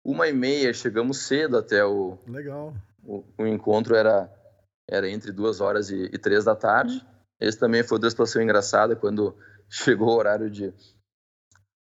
uma 0.05 0.29
e 0.29 0.33
meia, 0.33 0.73
chegamos 0.73 1.27
cedo 1.27 1.57
até 1.57 1.85
o... 1.85 2.19
Legal. 2.27 2.75
O, 3.03 3.25
o 3.38 3.47
encontro 3.47 3.95
era, 3.95 4.31
era 4.88 5.09
entre 5.09 5.33
duas 5.33 5.61
horas 5.61 5.90
e, 5.90 6.05
e 6.12 6.19
três 6.19 6.45
da 6.45 6.55
tarde, 6.55 7.05
esse 7.40 7.59
também 7.59 7.83
foi 7.83 7.97
outra 7.97 8.11
situação 8.11 8.42
engraçada, 8.42 8.97
quando 8.97 9.37
chegou 9.69 10.09
o 10.09 10.16
horário 10.16 10.51
de, 10.51 10.73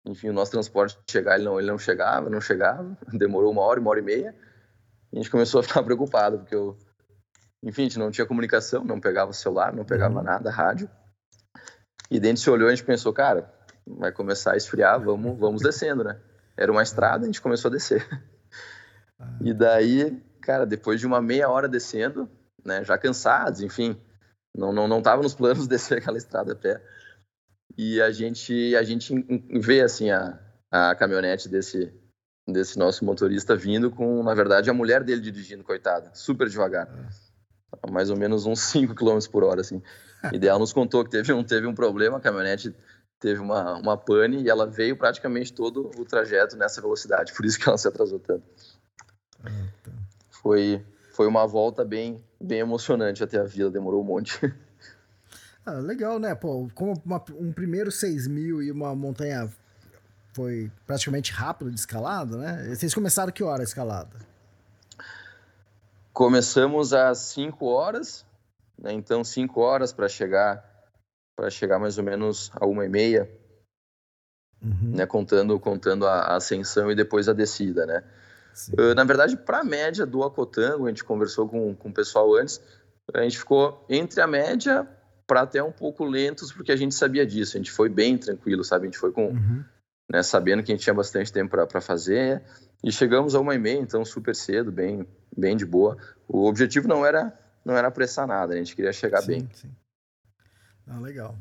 enfim, 0.06 0.28
o 0.28 0.32
nosso 0.32 0.52
transporte 0.52 0.98
chegar, 1.10 1.36
ele 1.36 1.44
não, 1.44 1.58
ele 1.58 1.68
não 1.68 1.78
chegava, 1.78 2.28
não 2.28 2.40
chegava, 2.40 2.96
demorou 3.12 3.50
uma 3.50 3.62
hora, 3.62 3.80
uma 3.80 3.90
hora 3.90 4.00
e 4.00 4.02
meia, 4.02 4.34
e 5.12 5.18
a 5.18 5.20
gente 5.20 5.30
começou 5.30 5.60
a 5.60 5.62
ficar 5.62 5.82
preocupado, 5.82 6.38
porque 6.38 6.54
eu, 6.54 6.76
enfim, 7.64 7.82
a 7.82 7.84
gente 7.84 7.98
não 7.98 8.10
tinha 8.10 8.26
comunicação, 8.26 8.84
não 8.84 9.00
pegava 9.00 9.32
celular, 9.32 9.74
não 9.74 9.84
pegava 9.84 10.18
uhum. 10.18 10.24
nada, 10.24 10.50
rádio, 10.50 10.88
e 12.10 12.20
dentro 12.20 12.42
se 12.42 12.50
olhou, 12.50 12.68
a 12.68 12.74
gente 12.74 12.84
pensou, 12.84 13.12
cara, 13.12 13.52
vai 13.86 14.12
começar 14.12 14.52
a 14.52 14.56
esfriar, 14.56 15.00
vamos, 15.00 15.38
vamos 15.38 15.62
descendo, 15.64 16.04
né? 16.04 16.20
Era 16.56 16.70
uma 16.70 16.82
estrada, 16.82 17.24
a 17.24 17.26
gente 17.26 17.40
começou 17.40 17.70
a 17.70 17.72
descer. 17.72 18.06
Ah. 19.18 19.38
E 19.40 19.54
daí, 19.54 20.22
cara, 20.42 20.66
depois 20.66 21.00
de 21.00 21.06
uma 21.06 21.22
meia 21.22 21.48
hora 21.48 21.68
descendo, 21.68 22.28
né, 22.64 22.84
já 22.84 22.98
cansados, 22.98 23.62
enfim, 23.62 23.96
não, 24.54 24.72
não, 24.72 24.86
não 24.86 25.02
tava 25.02 25.22
nos 25.22 25.34
planos 25.34 25.66
descer 25.68 25.98
aquela 25.98 26.18
estrada 26.18 26.52
a 26.52 26.56
pé. 26.56 26.82
E 27.76 28.00
a 28.00 28.12
gente, 28.12 28.76
a 28.76 28.82
gente 28.82 29.12
vê, 29.60 29.80
assim, 29.80 30.10
a, 30.10 30.38
a 30.70 30.94
caminhonete 30.94 31.48
desse, 31.48 31.92
desse 32.46 32.78
nosso 32.78 33.04
motorista 33.04 33.56
vindo 33.56 33.90
com, 33.90 34.22
na 34.22 34.34
verdade, 34.34 34.70
a 34.70 34.74
mulher 34.74 35.02
dele 35.02 35.20
dirigindo, 35.20 35.64
coitada, 35.64 36.10
super 36.14 36.48
devagar. 36.48 36.88
Mais 37.90 38.10
ou 38.10 38.16
menos 38.16 38.46
uns 38.46 38.60
5 38.70 38.94
km 38.94 39.18
por 39.30 39.44
hora, 39.44 39.60
assim. 39.60 39.82
E 40.32 40.38
daí 40.38 40.48
ela 40.48 40.58
nos 40.58 40.72
contou 40.72 41.04
que 41.04 41.10
teve 41.10 41.32
um, 41.32 41.44
teve 41.44 41.66
um 41.66 41.74
problema, 41.74 42.16
a 42.18 42.20
caminhonete 42.20 42.74
teve 43.20 43.40
uma, 43.40 43.76
uma 43.78 43.96
pane 43.96 44.42
e 44.42 44.50
ela 44.50 44.66
veio 44.66 44.96
praticamente 44.96 45.52
todo 45.52 45.90
o 45.96 46.04
trajeto 46.04 46.56
nessa 46.56 46.80
velocidade, 46.80 47.32
por 47.32 47.44
isso 47.44 47.58
que 47.58 47.68
ela 47.68 47.78
se 47.78 47.88
atrasou 47.88 48.18
tanto. 48.18 48.44
Foi, 50.30 50.84
foi 51.12 51.26
uma 51.26 51.46
volta 51.46 51.84
bem, 51.84 52.22
bem 52.40 52.58
emocionante 52.58 53.22
até 53.22 53.38
a 53.38 53.44
vila, 53.44 53.70
demorou 53.70 54.02
um 54.02 54.04
monte. 54.04 54.38
Ah, 55.64 55.78
legal, 55.78 56.18
né? 56.18 56.34
Pô, 56.34 56.68
como 56.74 57.00
uma, 57.04 57.22
um 57.38 57.50
primeiro 57.50 57.90
6 57.90 58.26
mil 58.26 58.62
e 58.62 58.70
uma 58.70 58.94
montanha 58.94 59.50
foi 60.34 60.70
praticamente 60.86 61.32
rápido 61.32 61.70
de 61.70 61.78
escalada, 61.80 62.36
né? 62.36 62.74
Vocês 62.74 62.92
começaram 62.92 63.32
que 63.32 63.42
hora 63.42 63.62
a 63.62 63.64
escalada? 63.64 64.33
Começamos 66.14 66.92
às 66.92 67.18
5 67.18 67.66
horas, 67.66 68.24
né? 68.78 68.92
então 68.92 69.24
5 69.24 69.60
horas 69.60 69.92
para 69.92 70.08
chegar 70.08 70.72
para 71.36 71.50
chegar 71.50 71.80
mais 71.80 71.98
ou 71.98 72.04
menos 72.04 72.52
a 72.54 72.64
uma 72.64 72.84
e 72.84 72.88
meia, 72.88 73.28
uhum. 74.62 74.92
né? 74.94 75.04
Contando 75.04 75.58
contando 75.58 76.06
a 76.06 76.36
ascensão 76.36 76.88
e 76.92 76.94
depois 76.94 77.28
a 77.28 77.32
descida, 77.32 77.84
né? 77.84 78.04
Uh, 78.78 78.94
na 78.94 79.02
verdade, 79.02 79.36
para 79.36 79.58
a 79.58 79.64
média 79.64 80.06
do 80.06 80.22
Acotango, 80.22 80.86
a 80.86 80.88
gente 80.88 81.02
conversou 81.02 81.48
com, 81.48 81.74
com 81.74 81.88
o 81.88 81.92
pessoal 81.92 82.32
antes, 82.36 82.60
a 83.12 83.22
gente 83.22 83.36
ficou 83.36 83.84
entre 83.90 84.20
a 84.20 84.26
média 84.28 84.88
para 85.26 85.40
até 85.40 85.60
um 85.60 85.72
pouco 85.72 86.04
lentos, 86.04 86.52
porque 86.52 86.70
a 86.70 86.76
gente 86.76 86.94
sabia 86.94 87.26
disso, 87.26 87.56
a 87.56 87.58
gente 87.58 87.72
foi 87.72 87.88
bem 87.88 88.16
tranquilo, 88.16 88.62
sabe? 88.62 88.84
A 88.84 88.86
gente 88.86 88.98
foi 88.98 89.10
com, 89.10 89.30
uhum. 89.30 89.64
né, 90.08 90.22
sabendo 90.22 90.62
que 90.62 90.70
a 90.70 90.74
gente 90.76 90.84
tinha 90.84 90.94
bastante 90.94 91.32
tempo 91.32 91.50
para 91.50 91.80
fazer, 91.80 92.40
e 92.84 92.92
chegamos 92.92 93.34
a 93.34 93.40
uma 93.40 93.54
e 93.54 93.58
meia, 93.58 93.80
então 93.80 94.04
super 94.04 94.36
cedo, 94.36 94.70
bem, 94.70 95.06
bem 95.34 95.56
de 95.56 95.64
boa. 95.64 95.96
O 96.28 96.46
objetivo 96.46 96.86
não 96.86 97.04
era 97.04 97.36
não 97.64 97.74
era 97.74 97.88
apressar 97.88 98.26
nada, 98.26 98.52
a 98.52 98.56
gente 98.58 98.76
queria 98.76 98.92
chegar 98.92 99.22
sim, 99.22 99.26
bem. 99.26 99.48
Sim. 99.54 99.74
Ah, 100.86 101.00
legal. 101.00 101.34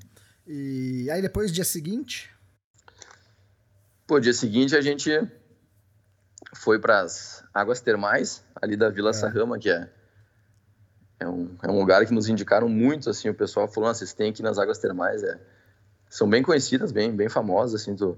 E 0.48 1.10
aí 1.12 1.22
depois, 1.22 1.52
dia 1.52 1.66
seguinte? 1.66 2.32
Pô, 4.08 4.22
dia 4.22 4.34
seguinte 4.34 4.74
a 4.74 4.80
gente 4.80 5.12
foi 6.56 6.80
para 6.80 7.02
as 7.02 7.44
águas 7.54 7.82
termais 7.82 8.42
ali 8.62 8.78
da 8.78 8.90
Vila 8.90 9.10
é. 9.10 9.14
Sarrama, 9.14 9.60
que 9.60 9.70
é, 9.70 9.90
é, 11.20 11.28
um, 11.28 11.58
é 11.62 11.70
um 11.70 11.78
lugar 11.78 12.06
que 12.06 12.14
nos 12.14 12.30
indicaram 12.30 12.70
muito, 12.70 13.10
assim, 13.10 13.28
o 13.28 13.34
pessoal 13.34 13.68
falou, 13.68 13.90
ah, 13.90 13.94
vocês 13.94 14.14
têm 14.14 14.30
aqui 14.30 14.42
nas 14.42 14.58
águas 14.58 14.78
termais, 14.78 15.22
é, 15.24 15.38
são 16.10 16.30
bem 16.30 16.42
conhecidas, 16.42 16.94
bem, 16.94 17.14
bem 17.14 17.28
famosas, 17.28 17.82
assim, 17.82 17.98
tu, 17.98 18.18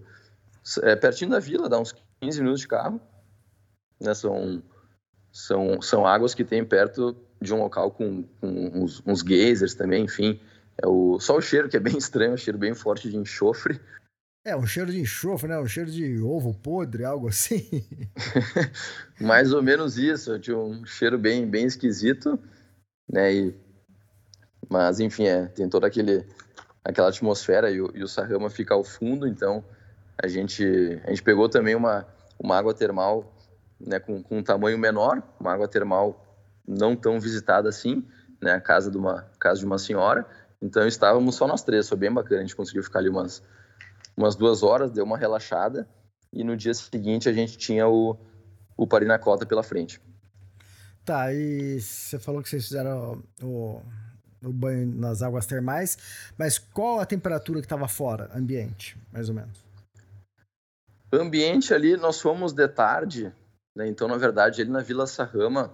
é 0.83 0.95
pertinho 0.95 1.31
da 1.31 1.39
vila, 1.39 1.67
dá 1.67 1.79
uns 1.79 1.95
15 2.21 2.39
minutos 2.39 2.61
de 2.61 2.67
carro, 2.67 3.01
né, 3.99 4.13
são, 4.13 4.62
são, 5.31 5.81
são 5.81 6.05
águas 6.05 6.34
que 6.34 6.43
tem 6.43 6.63
perto 6.63 7.15
de 7.41 7.53
um 7.53 7.60
local 7.60 7.91
com, 7.91 8.23
com 8.39 8.47
uns, 8.73 9.01
uns 9.05 9.21
geysers 9.21 9.75
também, 9.75 10.05
enfim, 10.05 10.39
é 10.81 10.88
o, 10.88 11.19
só 11.19 11.38
o 11.38 11.41
cheiro 11.41 11.69
que 11.69 11.77
é 11.77 11.79
bem 11.79 11.97
estranho, 11.97 12.34
um 12.34 12.38
cheiro 12.38 12.58
bem 12.58 12.73
forte 12.73 13.10
de 13.10 13.17
enxofre, 13.17 13.79
é, 14.47 14.55
um 14.55 14.67
cheiro 14.67 14.91
de 14.91 15.01
enxofre, 15.01 15.49
né? 15.49 15.58
Um 15.58 15.65
cheiro 15.65 15.89
de 15.89 16.21
ovo 16.21 16.53
podre, 16.53 17.03
algo 17.03 17.27
assim. 17.27 17.84
Mais 19.19 19.51
ou 19.51 19.63
menos 19.63 19.97
isso. 19.97 20.38
Tinha 20.38 20.55
um 20.55 20.86
cheiro 20.86 21.17
bem, 21.17 21.47
bem 21.47 21.65
esquisito, 21.65 22.38
né? 23.12 23.34
E... 23.34 23.55
Mas, 24.69 24.99
enfim, 24.99 25.25
é, 25.25 25.47
tem 25.47 25.67
toda 25.67 25.88
aquele, 25.88 26.23
aquela 26.84 27.10
atmosfera 27.10 27.71
e 27.71 27.81
o, 27.81 27.89
e 27.95 28.03
o 28.03 28.08
Sarrama 28.08 28.51
fica 28.51 28.75
ao 28.75 28.84
fundo, 28.84 29.27
então 29.27 29.63
a 30.21 30.27
gente, 30.27 30.63
a 31.03 31.10
gente 31.10 31.23
pegou 31.23 31.49
também 31.49 31.73
uma, 31.73 32.08
uma 32.39 32.55
água 32.55 32.73
termal 32.73 33.34
né, 33.79 33.99
com, 33.99 34.21
com 34.21 34.39
um 34.39 34.43
tamanho 34.43 34.77
menor, 34.77 35.21
uma 35.39 35.53
água 35.53 35.67
termal 35.67 36.25
não 36.67 36.95
tão 36.95 37.19
visitada 37.19 37.69
assim, 37.69 38.05
né? 38.41 38.53
A 38.53 38.61
casa 38.61 38.89
de 38.89 38.97
uma, 38.97 39.29
casa 39.39 39.59
de 39.59 39.65
uma 39.65 39.77
senhora. 39.77 40.25
Então 40.61 40.88
estávamos 40.88 41.35
só 41.35 41.47
nós 41.47 41.63
três, 41.63 41.88
foi 41.88 41.97
bem 41.97 42.11
bacana, 42.11 42.39
a 42.39 42.43
gente 42.43 42.55
conseguiu 42.55 42.83
ficar 42.83 42.99
ali 42.99 43.09
umas 43.09 43.43
umas 44.15 44.35
duas 44.35 44.63
horas, 44.63 44.91
deu 44.91 45.03
uma 45.03 45.17
relaxada 45.17 45.88
e 46.31 46.43
no 46.43 46.55
dia 46.55 46.73
seguinte 46.73 47.27
a 47.27 47.33
gente 47.33 47.57
tinha 47.57 47.88
o, 47.88 48.17
o 48.77 48.88
Parinacota 48.88 49.45
pela 49.45 49.63
frente. 49.63 50.01
Tá, 51.03 51.31
e 51.33 51.79
você 51.79 52.17
falou 52.17 52.41
que 52.41 52.49
vocês 52.49 52.63
fizeram 52.63 53.21
o, 53.41 53.81
o 54.43 54.51
banho 54.51 54.88
nas 54.88 55.21
águas 55.21 55.45
termais, 55.45 55.97
mas 56.38 56.57
qual 56.57 56.99
a 56.99 57.05
temperatura 57.05 57.59
que 57.59 57.65
estava 57.65 57.88
fora, 57.88 58.29
ambiente, 58.33 58.97
mais 59.11 59.29
ou 59.29 59.35
menos? 59.35 59.63
Ambiente 61.13 61.73
ali, 61.73 61.95
nós 61.95 62.19
fomos 62.19 62.53
de 62.53 62.67
tarde, 62.67 63.31
né? 63.75 63.88
então 63.88 64.07
na 64.07 64.17
verdade 64.17 64.61
ali 64.61 64.71
na 64.71 64.81
Vila 64.81 65.05
Sarrama, 65.05 65.71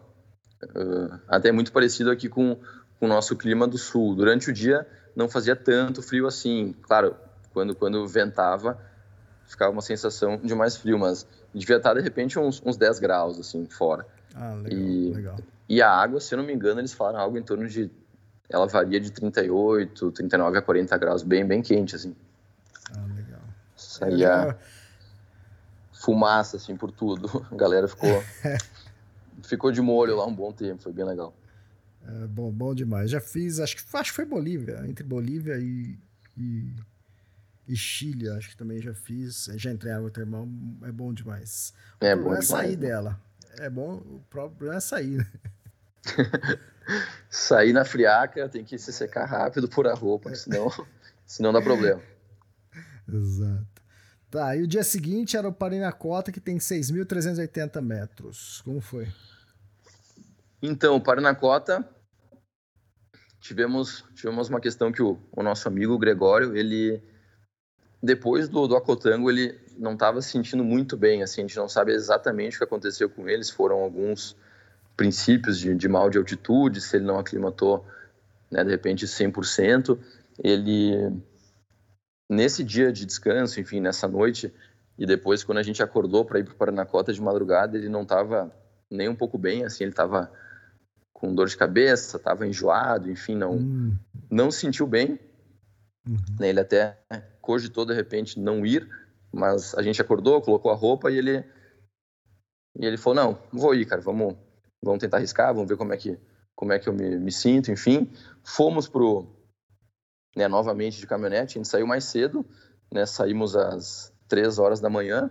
uh, 0.64 1.20
até 1.28 1.52
muito 1.52 1.72
parecido 1.72 2.10
aqui 2.10 2.28
com, 2.28 2.56
com 3.00 3.06
o 3.06 3.10
nosso 3.10 3.36
clima 3.36 3.68
do 3.68 3.78
sul. 3.78 4.16
Durante 4.16 4.50
o 4.50 4.54
dia 4.54 4.88
não 5.16 5.30
fazia 5.30 5.56
tanto 5.56 6.02
frio 6.02 6.28
assim, 6.28 6.74
claro, 6.82 7.16
quando, 7.54 7.76
quando 7.76 8.08
ventava, 8.08 8.80
ficava 9.46 9.72
uma 9.72 9.82
sensação 9.82 10.38
de 10.38 10.56
mais 10.56 10.78
frio, 10.78 10.98
mas 10.98 11.28
devia 11.54 11.78
estar 11.78 11.94
de 11.94 12.02
repente 12.02 12.40
uns, 12.40 12.62
uns 12.66 12.78
10 12.78 13.00
graus 13.00 13.40
assim 13.40 13.66
fora. 13.68 14.06
Ah, 14.34 14.54
legal, 14.56 14.80
e, 14.80 15.14
legal. 15.14 15.38
E 15.68 15.82
a 15.82 15.90
água, 15.90 16.20
se 16.20 16.34
eu 16.34 16.38
não 16.38 16.46
me 16.46 16.54
engano, 16.54 16.80
eles 16.80 16.94
falaram 16.94 17.20
algo 17.20 17.38
em 17.38 17.44
torno 17.44 17.68
de 17.68 17.92
ela 18.50 18.68
varia 18.68 19.00
de 19.00 19.12
38, 19.12 20.12
39 20.12 20.58
a 20.58 20.62
40 20.62 20.98
graus, 20.98 21.24
bem 21.24 21.46
bem 21.46 21.62
quente 21.62 21.96
assim. 21.96 22.16
Ah, 22.94 23.06
legal. 23.16 23.40
Saía 23.76 24.58
fumaça 26.02 26.58
assim 26.58 26.76
por 26.76 26.92
tudo. 26.92 27.46
A 27.52 27.56
galera 27.56 27.88
ficou 27.88 28.24
ficou 29.44 29.72
de 29.72 29.82
molho 29.82 30.16
lá 30.16 30.26
um 30.26 30.34
bom 30.34 30.52
tempo, 30.52 30.82
foi 30.82 30.94
bem 30.94 31.06
legal. 31.06 31.34
É, 32.06 32.28
bom, 32.28 32.52
bom 32.52 32.74
demais. 32.74 33.12
Já 33.12 33.22
fiz, 33.22 33.60
acho 33.60 33.76
que 33.78 33.98
acho 33.98 34.10
que 34.10 34.16
foi 34.16 34.26
Bolívia, 34.26 34.84
entre 34.88 35.04
Bolívia 35.04 35.58
e, 35.58 35.98
e 36.38 36.74
e 37.68 37.76
Chile, 37.76 38.30
acho 38.30 38.50
que 38.50 38.58
também 38.58 38.82
já 38.82 38.94
fiz. 38.94 39.46
Já 39.56 39.72
entrei 39.72 39.94
em 39.94 39.96
água 39.96 40.12
termal, 40.12 40.46
é 40.84 40.92
bom 40.92 41.14
demais. 41.14 41.74
É 42.02 42.14
bom 42.14 42.34
é 42.34 42.42
sair 42.42 42.72
né? 42.72 42.88
dela. 42.88 43.20
É 43.60 43.70
bom, 43.70 43.96
o 43.96 44.22
problema 44.30 44.76
é 44.76 44.80
sair, 44.80 45.18
né? 45.18 45.28
sair 47.30 47.72
na 47.72 47.86
friaca, 47.86 48.50
tem 48.50 48.66
que 48.66 48.78
se 48.78 48.92
secar 48.92 49.26
rápido 49.26 49.70
por 49.70 49.88
a 49.88 49.94
roupa, 49.94 50.34
senão, 50.36 50.70
senão 51.26 51.54
dá 51.54 51.62
problema. 51.62 52.02
Exato. 53.08 53.71
Tá, 54.32 54.56
e 54.56 54.64
o 54.64 54.68
dia 54.68 54.82
seguinte 54.82 55.36
era 55.36 55.46
o 55.46 55.54
Parinacota, 55.54 56.32
que 56.32 56.40
tem 56.40 56.58
6.380 56.58 57.82
metros. 57.82 58.62
Como 58.64 58.80
foi? 58.80 59.06
Então, 60.62 60.96
o 60.96 61.02
Parinacota, 61.02 61.86
tivemos, 63.42 64.06
tivemos 64.16 64.48
uma 64.48 64.62
questão 64.62 64.90
que 64.90 65.02
o, 65.02 65.20
o 65.34 65.44
nosso 65.44 65.68
amigo 65.68 65.98
Gregório, 65.98 66.56
ele 66.56 67.04
depois 68.02 68.48
do, 68.48 68.68
do 68.68 68.78
Acotango, 68.78 69.30
ele 69.30 69.60
não 69.78 69.94
estava 69.94 70.22
se 70.22 70.30
sentindo 70.30 70.64
muito 70.64 70.96
bem, 70.96 71.22
assim, 71.22 71.42
a 71.42 71.44
gente 71.44 71.58
não 71.58 71.68
sabe 71.68 71.92
exatamente 71.92 72.56
o 72.56 72.60
que 72.60 72.64
aconteceu 72.64 73.10
com 73.10 73.28
eles, 73.28 73.50
foram 73.50 73.80
alguns 73.80 74.36
princípios 74.96 75.60
de, 75.60 75.76
de 75.76 75.90
mal 75.90 76.10
de 76.10 76.18
altitude, 76.18 76.80
se 76.80 76.96
ele 76.96 77.06
não 77.06 77.20
aclimatou, 77.20 77.86
né, 78.50 78.64
de 78.64 78.72
repente 78.72 79.06
100%, 79.06 80.00
ele 80.42 81.22
nesse 82.32 82.64
dia 82.64 82.94
de 82.94 83.06
descanso, 83.06 83.60
enfim, 83.60 83.82
nessa 83.82 84.08
noite 84.08 84.54
e 84.98 85.06
depois 85.06 85.44
quando 85.44 85.58
a 85.58 85.64
gente 85.64 85.84
acordou 85.84 86.24
para 86.24 86.40
ir 86.40 86.46
para 86.46 86.56
Paranacota 86.56 87.12
de 87.12 87.22
madrugada, 87.22 87.78
ele 87.78 87.90
não 87.90 88.04
estava 88.04 88.50
nem 88.90 89.10
um 89.10 89.16
pouco 89.16 89.38
bem, 89.38 89.66
assim, 89.66 89.84
ele 89.84 89.92
estava 89.92 90.32
com 91.12 91.36
dor 91.36 91.50
de 91.50 91.58
cabeça, 91.58 92.16
estava 92.16 92.48
enjoado, 92.48 93.12
enfim, 93.12 93.36
não 93.36 93.56
hum. 93.58 93.98
não 94.30 94.50
se 94.50 94.62
sentiu 94.62 94.88
bem. 94.88 95.20
Uhum. 96.08 96.18
Ele 96.40 96.60
até 96.62 96.98
cogitou 97.42 97.86
de 97.86 97.94
repente 97.94 98.40
não 98.40 98.66
ir, 98.66 98.90
mas 99.32 99.76
a 99.76 99.82
gente 99.82 100.02
acordou, 100.02 100.42
colocou 100.42 100.72
a 100.72 100.76
roupa 100.76 101.12
e 101.12 101.18
ele 101.18 101.44
e 102.80 102.86
ele 102.86 102.98
falou 102.98 103.16
não, 103.16 103.40
vou 103.52 103.76
ir, 103.76 103.86
cara, 103.86 104.02
vamos 104.02 104.36
vamos 104.82 105.00
tentar 105.02 105.18
arriscar, 105.18 105.54
vamos 105.54 105.68
ver 105.68 105.76
como 105.76 105.94
é 105.94 105.98
que 105.98 106.18
como 106.56 106.72
é 106.72 106.80
que 106.80 106.88
eu 106.88 106.94
me, 106.94 107.18
me 107.18 107.32
sinto, 107.32 107.72
enfim. 107.72 108.10
Fomos 108.44 108.88
pro 108.88 109.41
né, 110.36 110.48
novamente 110.48 111.00
de 111.00 111.08
caminhonete, 111.08 111.58
a 111.58 111.60
gente 111.60 111.68
saiu 111.68 111.86
mais 111.86 112.06
cedo, 112.06 112.46
né, 112.92 113.06
saímos 113.06 113.56
às 113.56 114.14
três 114.28 114.60
horas 114.60 114.80
da 114.80 114.90
manhã, 114.90 115.30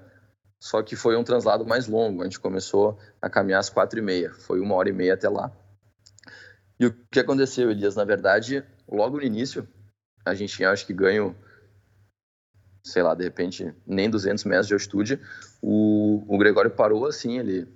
só 0.59 0.83
que 0.83 0.95
foi 0.95 1.17
um 1.17 1.25
translado 1.25 1.65
mais 1.67 1.87
longo, 1.87 2.21
a 2.21 2.25
gente 2.25 2.39
começou 2.39 2.99
a 3.21 3.31
caminhar 3.31 3.61
às 3.61 3.71
quatro 3.71 3.99
e 3.99 4.03
meia, 4.03 4.33
foi 4.33 4.61
uma 4.61 4.75
hora 4.75 4.91
e 4.91 4.93
meia 4.93 5.15
até 5.15 5.29
lá. 5.29 5.51
E 6.79 6.87
o 6.87 6.93
que 7.11 7.21
aconteceu, 7.21 7.71
Elias? 7.71 7.97
Na 7.97 8.05
verdade, 8.05 8.65
logo 8.89 9.17
no 9.17 9.23
início, 9.23 9.67
a 10.25 10.35
gente 10.35 10.55
tinha, 10.55 10.71
acho 10.71 10.87
que 10.87 10.93
ganho, 10.93 11.35
sei 12.85 13.03
lá, 13.03 13.15
de 13.15 13.25
repente, 13.25 13.75
nem 13.87 14.09
200 14.09 14.45
metros 14.45 14.67
de 14.67 14.75
altitude, 14.75 15.21
o, 15.63 16.25
o 16.27 16.39
Gregório 16.39 16.71
parou 16.71 17.07
assim, 17.07 17.39
ele, 17.39 17.67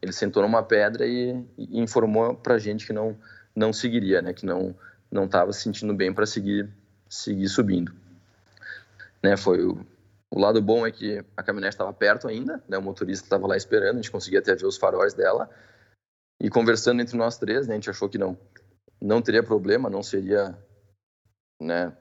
ele 0.00 0.12
sentou 0.12 0.42
numa 0.42 0.62
pedra 0.62 1.06
e, 1.06 1.44
e 1.58 1.80
informou 1.80 2.34
pra 2.34 2.58
gente 2.58 2.86
que 2.86 2.92
não, 2.92 3.18
não 3.54 3.72
seguiria, 3.72 4.22
né, 4.22 4.32
que 4.32 4.46
não 4.46 4.74
não 5.10 5.24
estava 5.24 5.52
se 5.52 5.62
sentindo 5.62 5.94
bem 5.94 6.12
para 6.12 6.26
seguir 6.26 6.68
seguir 7.08 7.48
subindo. 7.48 7.92
Né, 9.22 9.36
foi 9.36 9.64
o, 9.64 9.84
o 10.30 10.38
lado 10.38 10.62
bom 10.62 10.86
é 10.86 10.92
que 10.92 11.24
a 11.36 11.42
caminhonete 11.42 11.74
estava 11.74 11.92
perto 11.92 12.28
ainda, 12.28 12.62
né, 12.68 12.78
o 12.78 12.82
motorista 12.82 13.26
estava 13.26 13.46
lá 13.46 13.56
esperando, 13.56 13.94
a 13.94 13.96
gente 13.96 14.10
conseguia 14.10 14.38
até 14.38 14.54
ver 14.54 14.66
os 14.66 14.76
faróis 14.76 15.12
dela. 15.12 15.50
E 16.40 16.48
conversando 16.48 17.02
entre 17.02 17.16
nós 17.16 17.36
três, 17.36 17.66
né, 17.66 17.74
a 17.74 17.76
gente 17.76 17.90
achou 17.90 18.08
que 18.08 18.16
não 18.16 18.38
não 19.02 19.22
teria 19.22 19.42
problema, 19.42 19.88
não 19.88 20.02
seria, 20.02 20.54
né, 21.60 21.96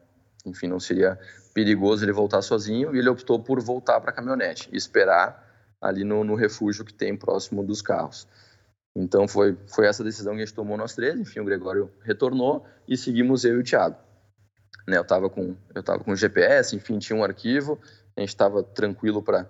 enfim, 0.46 0.68
não 0.68 0.80
seria 0.80 1.18
perigoso 1.54 2.04
ele 2.04 2.12
voltar 2.12 2.42
sozinho, 2.42 2.94
e 2.94 3.00
ele 3.00 3.10
optou 3.10 3.42
por 3.42 3.62
voltar 3.62 4.02
para 4.02 4.12
a 4.12 4.14
caminhonete 4.14 4.70
e 4.72 4.78
esperar 4.78 5.48
ali 5.82 6.04
no, 6.04 6.24
no 6.26 6.36
refúgio 6.36 6.84
que 6.84 6.94
tem 6.94 7.16
próximo 7.16 7.64
dos 7.64 7.82
carros. 7.82 8.28
Então 9.00 9.30
foi, 9.30 9.58
foi 9.66 9.88
essa 9.88 10.04
decisão 10.04 10.34
que 10.34 10.42
a 10.42 10.46
gente 10.46 10.54
tomou 10.54 10.78
nós 10.78 10.94
três. 10.94 11.18
Enfim, 11.18 11.40
o 11.40 11.46
Gregório 11.46 11.90
retornou 12.04 12.66
e 12.86 12.98
seguimos 12.98 13.46
eu 13.46 13.56
e 13.56 13.60
o 13.62 13.64
Thiago. 13.64 13.96
Né, 14.86 14.98
eu 14.98 15.04
estava 15.04 15.30
com 15.30 15.56
eu 15.74 15.82
tava 15.82 16.04
com 16.04 16.16
GPS, 16.16 16.76
enfim, 16.76 17.00
tinha 17.00 17.18
um 17.18 17.24
arquivo, 17.24 17.80
a 18.18 18.20
gente 18.20 18.30
estava 18.30 18.62
tranquilo 18.62 19.24
para 19.24 19.50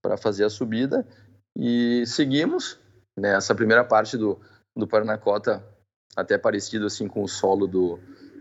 para 0.00 0.16
fazer 0.16 0.44
a 0.44 0.50
subida 0.50 1.06
e 1.54 2.04
seguimos. 2.06 2.78
Né, 3.16 3.34
essa 3.34 3.54
primeira 3.54 3.84
parte 3.84 4.16
do 4.16 4.40
do 4.74 4.86
Paranacota 4.86 5.62
até 6.16 6.38
parecido 6.38 6.86
assim 6.86 7.06
com 7.08 7.22
o 7.22 7.28
solo 7.28 7.66
do 7.66 7.98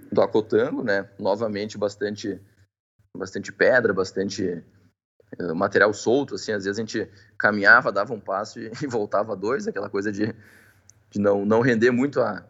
do 0.09 0.21
Acotango, 0.21 0.81
né? 0.81 1.09
Novamente 1.19 1.77
bastante 1.77 2.39
bastante 3.13 3.51
pedra, 3.51 3.93
bastante 3.93 4.63
material 5.55 5.93
solto, 5.93 6.35
assim, 6.35 6.51
às 6.51 6.63
vezes 6.63 6.79
a 6.79 6.81
gente 6.81 7.09
caminhava, 7.37 7.91
dava 7.91 8.13
um 8.13 8.19
passo 8.19 8.59
e, 8.59 8.71
e 8.81 8.87
voltava 8.87 9.35
dois, 9.35 9.67
aquela 9.67 9.89
coisa 9.89 10.11
de, 10.11 10.33
de 11.09 11.19
não, 11.19 11.45
não 11.45 11.61
render 11.61 11.91
muito 11.91 12.21
a, 12.21 12.43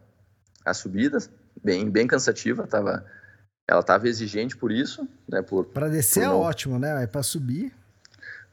a 0.63 0.73
subida, 0.73 1.17
bem, 1.63 1.89
bem 1.89 2.07
cansativa, 2.07 2.67
tava, 2.67 3.05
ela 3.67 3.81
estava 3.81 4.07
exigente 4.07 4.55
por 4.55 4.71
isso, 4.71 5.07
né, 5.27 5.41
por... 5.41 5.65
Para 5.65 5.89
descer 5.89 6.25
por 6.25 6.25
é 6.25 6.33
ótimo, 6.33 6.79
né, 6.79 7.07
para 7.07 7.23
subir... 7.23 7.73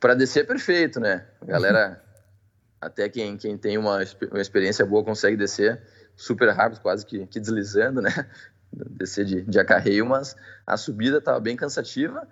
Para 0.01 0.15
descer 0.15 0.41
é 0.41 0.47
perfeito, 0.47 1.01
né, 1.01 1.27
a 1.41 1.45
galera, 1.45 2.03
até 2.81 3.09
quem, 3.09 3.37
quem 3.37 3.57
tem 3.57 3.79
uma, 3.79 4.01
uma 4.31 4.41
experiência 4.41 4.85
boa 4.85 5.05
consegue 5.05 5.37
descer 5.37 5.81
super 6.17 6.49
rápido, 6.51 6.81
quase 6.81 7.05
que, 7.05 7.27
que 7.27 7.41
deslizando, 7.41 8.01
né, 8.01 8.11
descer 8.73 9.25
de, 9.25 9.43
de 9.43 9.59
acarreio, 9.59 10.07
mas 10.07 10.35
a 10.67 10.77
subida 10.77 11.19
estava 11.19 11.39
bem 11.41 11.57
cansativa, 11.57 12.27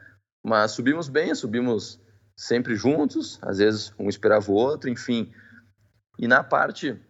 mas 0.45 0.73
subimos 0.73 1.09
bem, 1.09 1.35
subimos 1.35 2.01
sempre 2.37 2.75
juntos, 2.75 3.39
às 3.43 3.59
vezes 3.59 3.93
um 3.99 4.09
esperava 4.09 4.51
o 4.51 4.55
outro, 4.55 4.91
enfim. 4.91 5.33
E 6.19 6.27
na 6.27 6.43
parte 6.43 7.01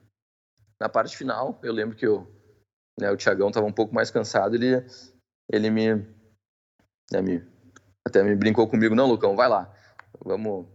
na 0.80 0.88
parte 0.88 1.16
final, 1.16 1.60
eu 1.62 1.72
lembro 1.72 1.96
que 1.96 2.04
eu, 2.04 2.28
né, 2.98 3.08
o 3.10 3.16
Tiagão 3.16 3.48
estava 3.48 3.66
um 3.66 3.72
pouco 3.72 3.94
mais 3.94 4.10
cansado, 4.10 4.56
ele 4.56 4.84
ele 5.50 5.70
me, 5.70 5.94
né, 7.10 7.22
me 7.22 7.46
até 8.06 8.22
me 8.22 8.34
brincou 8.34 8.68
comigo, 8.68 8.94
não, 8.94 9.06
Lucão, 9.06 9.36
vai 9.36 9.48
lá. 9.48 9.72
Vamos 10.24 10.66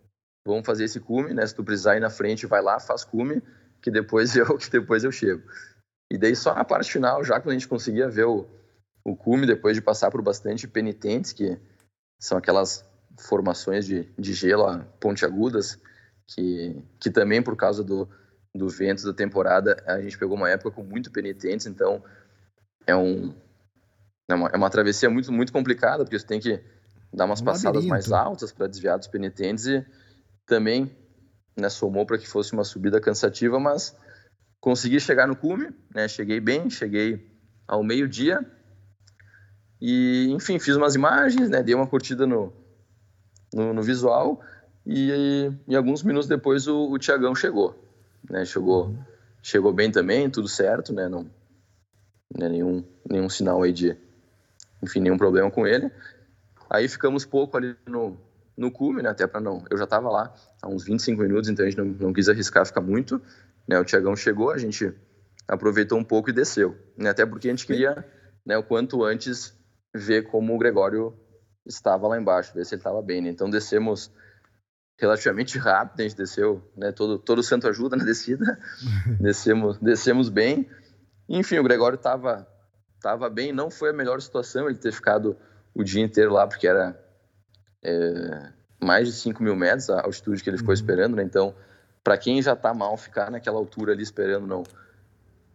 vamos 0.46 0.66
fazer 0.66 0.86
esse 0.86 1.00
cume, 1.00 1.34
né? 1.34 1.46
Se 1.46 1.54
tu 1.54 1.64
precisar 1.64 1.98
ir 1.98 2.00
na 2.00 2.10
frente, 2.10 2.46
vai 2.46 2.62
lá, 2.62 2.80
faz 2.80 3.04
cume, 3.04 3.42
que 3.82 3.92
depois 3.92 4.34
eu 4.38 4.58
que 4.58 4.70
depois 4.70 5.04
eu 5.04 5.12
chego. 5.12 5.44
E 6.10 6.18
daí 6.18 6.36
só 6.36 6.56
na 6.56 6.64
parte 6.64 6.92
final, 6.92 7.24
já 7.24 7.40
quando 7.40 7.52
a 7.52 7.54
gente 7.54 7.68
conseguia 7.68 8.08
ver 8.08 8.26
o, 8.26 8.48
o 9.04 9.16
cume, 9.16 9.46
depois 9.46 9.76
de 9.76 9.82
passar 9.82 10.10
por 10.10 10.22
bastante 10.22 10.68
penitentes, 10.68 11.34
que 11.34 11.60
são 12.20 12.38
aquelas 12.38 12.86
formações 13.20 13.86
de, 13.86 14.04
de 14.18 14.34
gelo 14.34 14.84
pontiagudas, 15.00 15.80
que, 16.28 16.76
que 17.00 17.10
também 17.10 17.42
por 17.42 17.56
causa 17.56 17.84
do, 17.84 18.08
do 18.54 18.68
vento 18.70 19.04
da 19.04 19.14
temporada, 19.14 19.82
a 19.86 20.02
gente 20.02 20.18
pegou 20.18 20.36
uma 20.36 20.50
época 20.50 20.72
com 20.72 20.84
muito 20.84 21.12
penitentes, 21.12 21.66
então 21.66 22.04
é, 22.86 22.96
um, 22.96 23.34
é, 24.30 24.36
uma, 24.36 24.50
é 24.50 24.58
uma 24.58 24.70
travessia 24.70 25.10
muito, 25.10 25.32
muito 25.32 25.54
complicada, 25.54 26.04
porque 26.04 26.18
você 26.18 26.26
tem 26.26 26.40
que 26.40 26.62
dar 27.14 27.26
umas 27.26 27.42
um 27.42 27.46
passadas 27.46 27.84
labirinto. 27.84 27.90
mais 27.90 28.12
altas 28.12 28.52
para 28.52 28.68
desviar 28.68 28.98
dos 28.98 29.08
penitentes 29.08 29.66
e 29.66 29.86
também 30.46 30.96
né, 31.58 31.70
somou 31.70 32.06
para 32.06 32.18
que 32.18 32.28
fosse 32.28 32.54
uma 32.54 32.64
subida 32.64 33.00
cansativa, 33.00 33.60
mas 33.60 33.96
consegui 34.60 35.00
chegar 35.00 35.28
no 35.28 35.36
cume, 35.36 35.70
né, 35.94 36.08
cheguei 36.08 36.40
bem, 36.40 36.70
cheguei 36.70 37.32
ao 37.68 37.84
meio-dia, 37.84 38.40
e, 39.82 40.28
enfim, 40.32 40.60
fiz 40.60 40.76
umas 40.76 40.96
imagens, 40.96 41.50
né? 41.50 41.62
Dei 41.62 41.76
uma 41.76 41.88
curtida 41.88 42.26
no, 42.26 42.52
no, 43.54 43.74
no 43.74 43.84
visual 43.84 44.42
e, 44.86 45.52
e, 45.68 45.76
alguns 45.76 46.02
minutos 46.02 46.28
depois 46.28 46.68
o, 46.68 46.92
o 46.92 46.98
Tiagão 46.98 47.36
chegou, 47.36 47.78
né? 48.30 48.46
Chegou, 48.46 48.96
chegou 49.42 49.74
bem 49.74 49.92
também, 49.92 50.30
tudo 50.30 50.48
certo, 50.48 50.94
né? 50.94 51.08
Não, 51.08 51.30
né? 52.36 52.50
nenhum, 52.50 52.84
nenhum 53.08 53.30
sinal 53.30 53.62
aí 53.62 53.72
de, 53.72 53.98
enfim, 54.82 55.00
nenhum 55.00 55.18
problema 55.18 55.52
com 55.52 55.68
ele. 55.68 55.92
Aí 56.70 56.88
ficamos 56.88 57.26
pouco 57.26 57.58
ali 57.58 57.76
no, 57.86 58.18
no 58.56 58.72
cume, 58.72 59.02
né? 59.02 59.10
Até 59.10 59.28
para 59.28 59.40
não, 59.42 59.64
eu 59.70 59.78
já 59.78 59.84
estava 59.84 60.10
lá 60.10 60.34
há 60.62 60.68
uns 60.68 60.84
25 60.84 61.22
minutos, 61.22 61.50
então 61.50 61.66
a 61.66 61.70
gente 61.70 61.78
não, 61.78 61.86
não 61.86 62.14
quis 62.14 62.30
arriscar 62.30 62.66
ficar 62.66 62.82
muito, 62.82 63.22
né? 63.68 63.80
O 63.80 63.86
Tiagão 63.86 64.16
chegou, 64.16 64.52
a 64.52 64.58
gente 64.58 64.92
aproveitou 65.48 65.98
um 65.98 66.04
pouco 66.04 66.30
e 66.30 66.34
desceu, 66.34 66.76
né? 66.98 67.10
Até 67.10 67.26
porque 67.26 67.48
a 67.48 67.52
gente 67.52 67.68
queria, 67.68 68.06
né? 68.46 68.58
O 68.58 68.64
quanto 68.64 69.04
antes 69.04 69.57
ver 69.98 70.28
como 70.30 70.56
o 70.56 70.58
Gregório 70.58 71.14
estava 71.66 72.08
lá 72.08 72.18
embaixo, 72.18 72.54
ver 72.54 72.66
se 72.66 72.76
ele 72.76 72.80
estava 72.80 73.02
bem. 73.02 73.22
Né? 73.22 73.30
Então 73.30 73.50
descemos 73.50 74.12
relativamente 75.00 75.58
rápido, 75.58 76.00
a 76.00 76.04
gente 76.04 76.18
desceu, 76.18 76.62
né? 76.76 76.92
Todo 76.92 77.20
todo 77.20 77.44
santo 77.44 77.68
ajuda 77.68 77.96
na 77.96 78.04
descida, 78.04 78.60
descemos 79.20 79.78
descemos 79.78 80.30
bem. 80.30 80.68
Enfim, 81.30 81.60
o 81.60 81.64
Gregório 81.64 81.98
estava 81.98 82.48
tava 83.02 83.30
bem, 83.30 83.54
não 83.54 83.70
foi 83.70 83.92
a 83.92 83.94
melhor 83.94 84.22
situação 84.22 84.68
ele 84.68 84.78
ter 84.78 84.92
ficado 84.92 85.38
o 85.74 85.84
dia 85.84 86.04
inteiro 86.04 86.34
lá, 86.34 86.48
porque 86.48 86.68
era 86.68 87.00
é, 87.84 88.52
mais 88.84 89.08
de 89.08 89.14
5 89.14 89.42
mil 89.44 89.56
metros 89.56 89.90
a 89.90 90.02
altitude 90.02 90.42
que 90.42 90.50
ele 90.50 90.58
ficou 90.58 90.70
uhum. 90.70 90.80
esperando, 90.80 91.16
né? 91.16 91.24
Então, 91.24 91.54
para 92.04 92.18
quem 92.18 92.42
já 92.42 92.54
está 92.54 92.74
mal, 92.74 92.98
ficar 92.98 93.30
naquela 93.30 93.58
altura 93.58 93.94
ali 93.94 94.02
esperando, 94.02 94.48
não, 94.48 94.64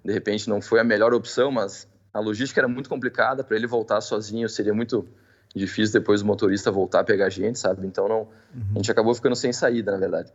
de 0.04 0.12
repente 0.12 0.48
não 0.48 0.60
foi 0.60 0.78
a 0.80 0.84
melhor 0.84 1.12
opção, 1.12 1.50
mas 1.50 1.88
a 2.12 2.20
logística 2.20 2.60
era 2.60 2.68
muito 2.68 2.88
complicada, 2.88 3.42
para 3.42 3.56
ele 3.56 3.66
voltar 3.66 4.00
sozinho 4.00 4.48
seria 4.48 4.74
muito 4.74 5.08
difícil 5.54 5.92
depois 5.92 6.22
o 6.22 6.26
motorista 6.26 6.70
voltar 6.70 7.00
a 7.00 7.04
pegar 7.04 7.26
a 7.26 7.30
gente, 7.30 7.58
sabe? 7.58 7.86
Então 7.86 8.08
não, 8.08 8.20
uhum. 8.20 8.72
a 8.72 8.74
gente 8.78 8.90
acabou 8.90 9.14
ficando 9.14 9.36
sem 9.36 9.52
saída, 9.52 9.92
na 9.92 9.98
verdade. 9.98 10.32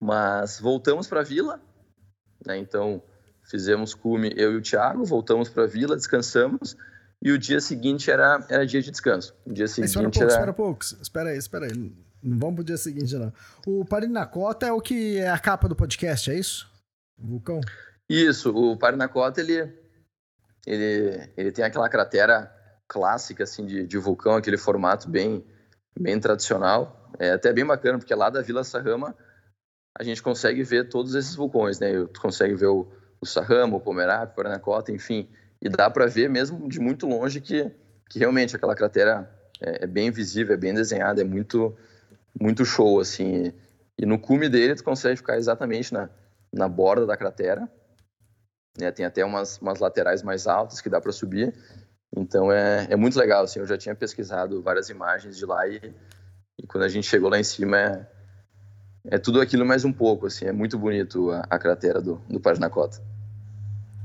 Mas 0.00 0.58
voltamos 0.60 1.06
para 1.06 1.20
a 1.20 1.24
vila, 1.24 1.60
né? 2.46 2.58
Então 2.58 3.02
fizemos 3.42 3.94
cume 3.94 4.32
eu 4.36 4.52
e 4.52 4.56
o 4.56 4.62
Thiago, 4.62 5.04
voltamos 5.04 5.48
para 5.48 5.64
a 5.64 5.66
vila, 5.66 5.96
descansamos 5.96 6.76
e 7.22 7.30
o 7.30 7.38
dia 7.38 7.60
seguinte 7.60 8.10
era, 8.10 8.44
era 8.48 8.66
dia 8.66 8.82
de 8.82 8.90
descanso. 8.90 9.34
O 9.46 9.52
dia 9.52 9.66
seguinte 9.66 9.88
espera 9.88 10.08
um 10.08 10.10
pouco, 10.10 10.22
era... 10.22 10.32
espera 10.32 10.52
pouco, 10.52 10.84
espera 10.84 11.30
aí, 11.30 11.38
espera 11.38 11.66
aí. 11.66 11.92
Não 12.22 12.38
vamos 12.38 12.56
pro 12.56 12.64
dia 12.64 12.76
seguinte, 12.78 13.14
não. 13.16 13.32
O 13.66 13.84
Parinacota 13.84 14.66
é 14.66 14.72
o 14.72 14.80
que 14.80 15.18
é 15.18 15.28
a 15.28 15.38
capa 15.38 15.68
do 15.68 15.76
podcast, 15.76 16.30
é 16.30 16.38
isso? 16.38 16.70
Vulcão? 17.18 17.60
Isso, 18.08 18.50
o 18.50 18.76
Parinacota, 18.78 19.40
ele 19.40 19.83
ele, 20.66 21.30
ele 21.36 21.52
tem 21.52 21.64
aquela 21.64 21.88
cratera 21.88 22.52
clássica 22.88 23.44
assim 23.44 23.66
de, 23.66 23.86
de 23.86 23.98
vulcão, 23.98 24.36
aquele 24.36 24.58
formato 24.58 25.08
bem 25.08 25.44
bem 25.98 26.18
tradicional. 26.18 27.10
É 27.18 27.30
até 27.30 27.52
bem 27.52 27.64
bacana 27.64 27.98
porque 27.98 28.14
lá 28.14 28.28
da 28.28 28.42
Vila 28.42 28.64
Sarrama 28.64 29.16
a 29.96 30.02
gente 30.02 30.22
consegue 30.22 30.62
ver 30.64 30.88
todos 30.88 31.14
esses 31.14 31.34
vulcões, 31.36 31.78
né? 31.78 31.92
Tu 32.12 32.20
consegue 32.20 32.54
ver 32.54 32.66
o, 32.66 32.88
o 33.20 33.26
Sarrama, 33.26 33.76
o 33.76 33.80
Pomerap, 33.80 34.32
o 34.32 34.34
Paranacota, 34.34 34.90
enfim, 34.90 35.28
e 35.62 35.68
dá 35.68 35.88
para 35.88 36.06
ver 36.06 36.28
mesmo 36.28 36.68
de 36.68 36.80
muito 36.80 37.06
longe 37.06 37.40
que 37.40 37.70
que 38.14 38.18
realmente 38.18 38.54
aquela 38.54 38.74
cratera 38.74 39.28
é, 39.60 39.84
é, 39.84 39.86
bem 39.86 40.10
visível, 40.10 40.54
é 40.54 40.56
bem 40.56 40.74
desenhada, 40.74 41.20
é 41.20 41.24
muito, 41.24 41.76
muito 42.38 42.64
show, 42.64 43.00
assim. 43.00 43.52
E 43.98 44.06
no 44.06 44.18
cume 44.18 44.48
dele, 44.48 44.74
tu 44.74 44.84
consegue 44.84 45.16
ficar 45.16 45.36
exatamente 45.36 45.92
na, 45.92 46.08
na 46.52 46.68
borda 46.68 47.06
da 47.06 47.16
cratera. 47.16 47.68
Né? 48.78 48.90
Tem 48.90 49.06
até 49.06 49.24
umas, 49.24 49.58
umas 49.58 49.78
laterais 49.78 50.22
mais 50.22 50.46
altas 50.46 50.80
que 50.80 50.88
dá 50.88 51.00
para 51.00 51.12
subir. 51.12 51.54
Então 52.16 52.50
é, 52.50 52.86
é 52.90 52.96
muito 52.96 53.18
legal, 53.18 53.44
assim. 53.44 53.60
Eu 53.60 53.66
já 53.66 53.76
tinha 53.76 53.94
pesquisado 53.94 54.62
várias 54.62 54.88
imagens 54.88 55.36
de 55.36 55.44
lá 55.44 55.66
e, 55.66 55.94
e 56.58 56.66
quando 56.66 56.84
a 56.84 56.88
gente 56.88 57.06
chegou 57.06 57.28
lá 57.28 57.38
em 57.38 57.44
cima 57.44 57.78
é, 57.78 58.06
é 59.06 59.18
tudo 59.18 59.40
aquilo 59.40 59.64
mais 59.64 59.84
um 59.84 59.92
pouco, 59.92 60.26
assim. 60.26 60.46
É 60.46 60.52
muito 60.52 60.78
bonito 60.78 61.30
a, 61.30 61.46
a 61.50 61.58
cratera 61.58 62.00
do, 62.00 62.16
do 62.28 62.40
Parinacota. 62.40 63.00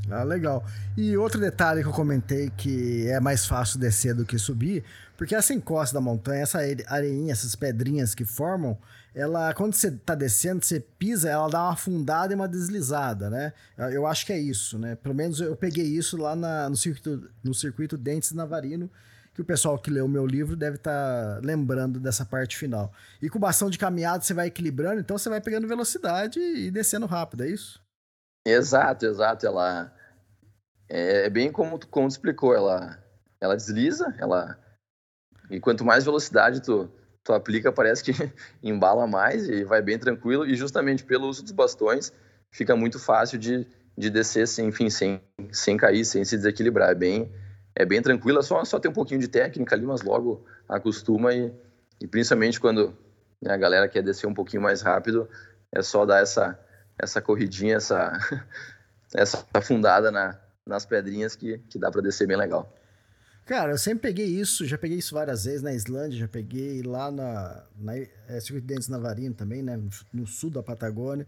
Ah, 0.10 0.24
legal. 0.24 0.64
E 0.98 1.16
outro 1.18 1.40
detalhe 1.40 1.84
que 1.84 1.88
eu 1.88 1.94
comentei 1.94 2.52
que 2.58 3.08
é 3.08 3.20
mais 3.20 3.46
fácil 3.46 3.80
descer 3.80 4.16
do 4.16 4.26
que 4.26 4.40
subir, 4.40 4.84
porque 5.20 5.36
essa 5.36 5.54
encosta 5.54 5.94
da 5.94 6.00
montanha, 6.00 6.44
essa 6.44 6.60
areinha, 6.88 7.34
essas 7.34 7.54
pedrinhas 7.54 8.16
que 8.16 8.24
formam, 8.24 8.78
ela 9.14 9.54
quando 9.54 9.74
você 9.74 9.92
tá 9.92 10.16
descendo, 10.16 10.64
você 10.64 10.80
pisa, 10.80 11.30
ela 11.30 11.50
dá 11.50 11.62
uma 11.62 11.74
afundada 11.74 12.32
e 12.32 12.36
uma 12.38 12.48
deslizada, 12.48 13.30
né? 13.30 13.52
Eu 13.92 14.08
acho 14.08 14.26
que 14.26 14.32
é 14.32 14.40
isso, 14.40 14.80
né? 14.80 14.96
Pelo 14.96 15.14
menos 15.14 15.42
eu 15.42 15.58
peguei 15.58 15.84
isso 15.84 16.16
lá 16.16 16.38
na, 16.38 16.70
no 16.70 16.78
circuito 16.78 17.30
no 17.44 17.54
circuito 17.54 17.98
Dentes 17.98 18.32
Navarino, 18.32 18.90
que 19.34 19.42
o 19.42 19.44
pessoal 19.44 19.78
que 19.78 19.92
leu 19.92 20.06
o 20.06 20.10
meu 20.10 20.26
livro 20.26 20.56
deve 20.56 20.78
estar 20.78 21.36
tá 21.36 21.42
lembrando 21.44 22.00
dessa 22.00 22.26
parte 22.26 22.56
final. 22.56 22.90
E 23.22 23.30
com 23.30 23.38
bastão 23.38 23.70
de 23.70 23.78
caminhada 23.78 24.24
você 24.24 24.34
vai 24.34 24.48
equilibrando, 24.48 25.02
então 25.02 25.18
você 25.18 25.28
vai 25.28 25.42
pegando 25.42 25.68
velocidade 25.68 26.40
e 26.40 26.72
descendo 26.72 27.06
rápido, 27.06 27.44
é 27.44 27.50
isso? 27.50 27.84
Exato, 28.48 29.06
exato. 29.06 29.46
Ela 29.46 29.94
é, 30.88 31.26
é 31.26 31.30
bem 31.30 31.52
como, 31.52 31.78
como 31.88 32.08
tu 32.08 32.12
explicou, 32.12 32.56
ela, 32.56 33.04
ela 33.42 33.58
desliza, 33.58 34.16
ela 34.18 34.58
e 35.50 35.60
quanto 35.60 35.84
mais 35.84 36.04
velocidade 36.04 36.62
tu, 36.62 36.90
tu 37.24 37.34
aplica, 37.34 37.72
parece 37.72 38.04
que 38.04 38.12
embala 38.62 39.08
mais 39.08 39.48
e 39.48 39.64
vai 39.64 39.82
bem 39.82 39.98
tranquilo. 39.98 40.46
E 40.46 40.56
justamente 40.56 41.04
pelo 41.04 41.28
uso 41.28 41.44
dos 41.44 41.52
bastões, 41.52 42.14
fica 42.52 42.76
muito 42.76 43.00
fácil 43.00 43.38
de, 43.38 43.66
de 43.98 44.10
descer 44.10 44.48
sem, 44.48 44.68
enfim, 44.68 44.90
sem, 44.90 45.22
sem 45.52 45.78
cair, 45.78 46.06
sem 46.06 46.24
se 46.24 46.38
desequilibrar. 46.38 46.90
É 46.92 46.96
bem, 46.96 47.32
é 47.76 47.86
bem 47.86 48.02
tranquilo, 48.02 48.40
é 48.40 48.42
só, 48.42 48.64
só 48.66 48.80
ter 48.80 48.88
um 48.88 48.94
pouquinho 48.94 49.20
de 49.20 49.28
técnica 49.28 49.76
ali, 49.76 49.86
mas 49.86 50.02
logo 50.02 50.46
acostuma 50.68 51.34
e, 51.34 51.52
e 52.00 52.08
principalmente 52.08 52.60
quando 52.60 52.96
né, 53.42 53.54
a 53.54 53.58
galera 53.58 53.88
quer 53.88 54.04
descer 54.04 54.28
um 54.28 54.34
pouquinho 54.34 54.62
mais 54.62 54.82
rápido, 54.82 55.30
é 55.72 55.82
só 55.82 56.06
dar 56.06 56.22
essa, 56.22 56.60
essa 56.98 57.22
corridinha, 57.22 57.78
essa, 57.78 58.12
essa 59.16 59.46
afundada 59.54 60.12
na, 60.12 60.40
nas 60.66 60.86
pedrinhas 60.86 61.36
que, 61.36 61.58
que 61.70 61.80
dá 61.80 61.90
para 61.90 62.02
descer 62.02 62.28
bem 62.28 62.38
legal. 62.38 62.72
Cara, 63.50 63.72
eu 63.72 63.80
sempre 63.80 64.02
peguei 64.02 64.28
isso, 64.28 64.64
já 64.64 64.78
peguei 64.78 65.00
isso 65.00 65.16
várias 65.16 65.46
vezes 65.46 65.64
na 65.64 65.74
Islândia, 65.74 66.20
já 66.20 66.28
peguei 66.28 66.84
lá 66.84 67.10
na, 67.10 67.64
na 67.80 67.98
é, 67.98 68.40
Circuito 68.40 68.68
Dentes 68.68 68.88
Navarino 68.88 69.34
também, 69.34 69.64
né, 69.64 69.76
no, 70.14 70.28
sul 70.28 70.52
da 70.52 70.62
Patagônia. 70.62 71.26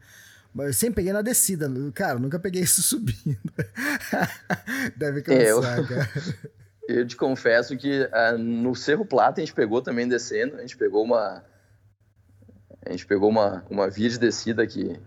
Mas 0.53 0.67
eu 0.67 0.73
sempre 0.73 0.97
peguei 0.97 1.13
na 1.13 1.23
descida, 1.23 1.67
cara, 1.95 2.19
nunca 2.19 2.37
peguei 2.37 2.61
isso 2.61 2.83
subindo. 2.83 3.39
Deve 4.95 5.23
cansar, 5.23 5.41
é, 5.41 5.49
eu, 5.51 5.87
cara. 5.87 6.09
Eu 6.87 7.07
te 7.07 7.15
confesso 7.15 7.77
que 7.77 8.01
uh, 8.01 8.37
no 8.37 8.75
Cerro 8.75 9.05
Plata 9.05 9.39
a 9.39 9.45
gente 9.45 9.55
pegou 9.55 9.81
também 9.81 10.07
descendo, 10.07 10.57
a 10.57 10.61
gente 10.61 10.75
pegou 10.75 11.03
uma 11.03 11.43
a 12.85 12.91
gente 12.91 13.05
pegou 13.05 13.29
uma, 13.29 13.65
uma 13.69 13.89
via 13.89 14.09
de 14.09 14.19
descida 14.19 14.67
que, 14.67 14.99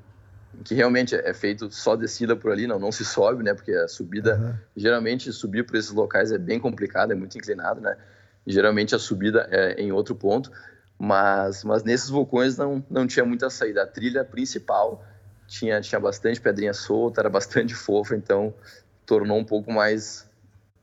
que 0.64 0.74
realmente 0.74 1.14
é 1.14 1.32
feito 1.32 1.70
só 1.70 1.96
descida 1.96 2.36
por 2.36 2.52
ali, 2.52 2.66
não, 2.66 2.78
não 2.78 2.92
se 2.92 3.04
sobe, 3.04 3.42
né? 3.42 3.54
Porque 3.54 3.72
a 3.72 3.88
subida, 3.88 4.38
uhum. 4.38 4.54
geralmente 4.76 5.32
subir 5.32 5.64
por 5.64 5.76
esses 5.76 5.90
locais 5.90 6.30
é 6.30 6.38
bem 6.38 6.60
complicado, 6.60 7.12
é 7.12 7.14
muito 7.14 7.36
inclinado, 7.36 7.80
né? 7.80 7.96
geralmente 8.46 8.94
a 8.94 8.98
subida 8.98 9.48
é 9.50 9.80
em 9.80 9.92
outro 9.92 10.14
ponto, 10.14 10.50
mas, 10.98 11.64
mas 11.64 11.82
nesses 11.82 12.08
vulcões 12.08 12.56
não, 12.56 12.84
não 12.90 13.06
tinha 13.06 13.24
muita 13.24 13.48
saída. 13.50 13.82
A 13.82 13.86
trilha 13.86 14.24
principal 14.24 15.04
tinha, 15.46 15.80
tinha 15.80 16.00
bastante 16.00 16.40
pedrinha 16.40 16.74
solta, 16.74 17.20
era 17.20 17.30
bastante 17.30 17.74
fofa, 17.74 18.14
então 18.14 18.54
tornou 19.06 19.38
um 19.38 19.44
pouco 19.44 19.72
mais 19.72 20.28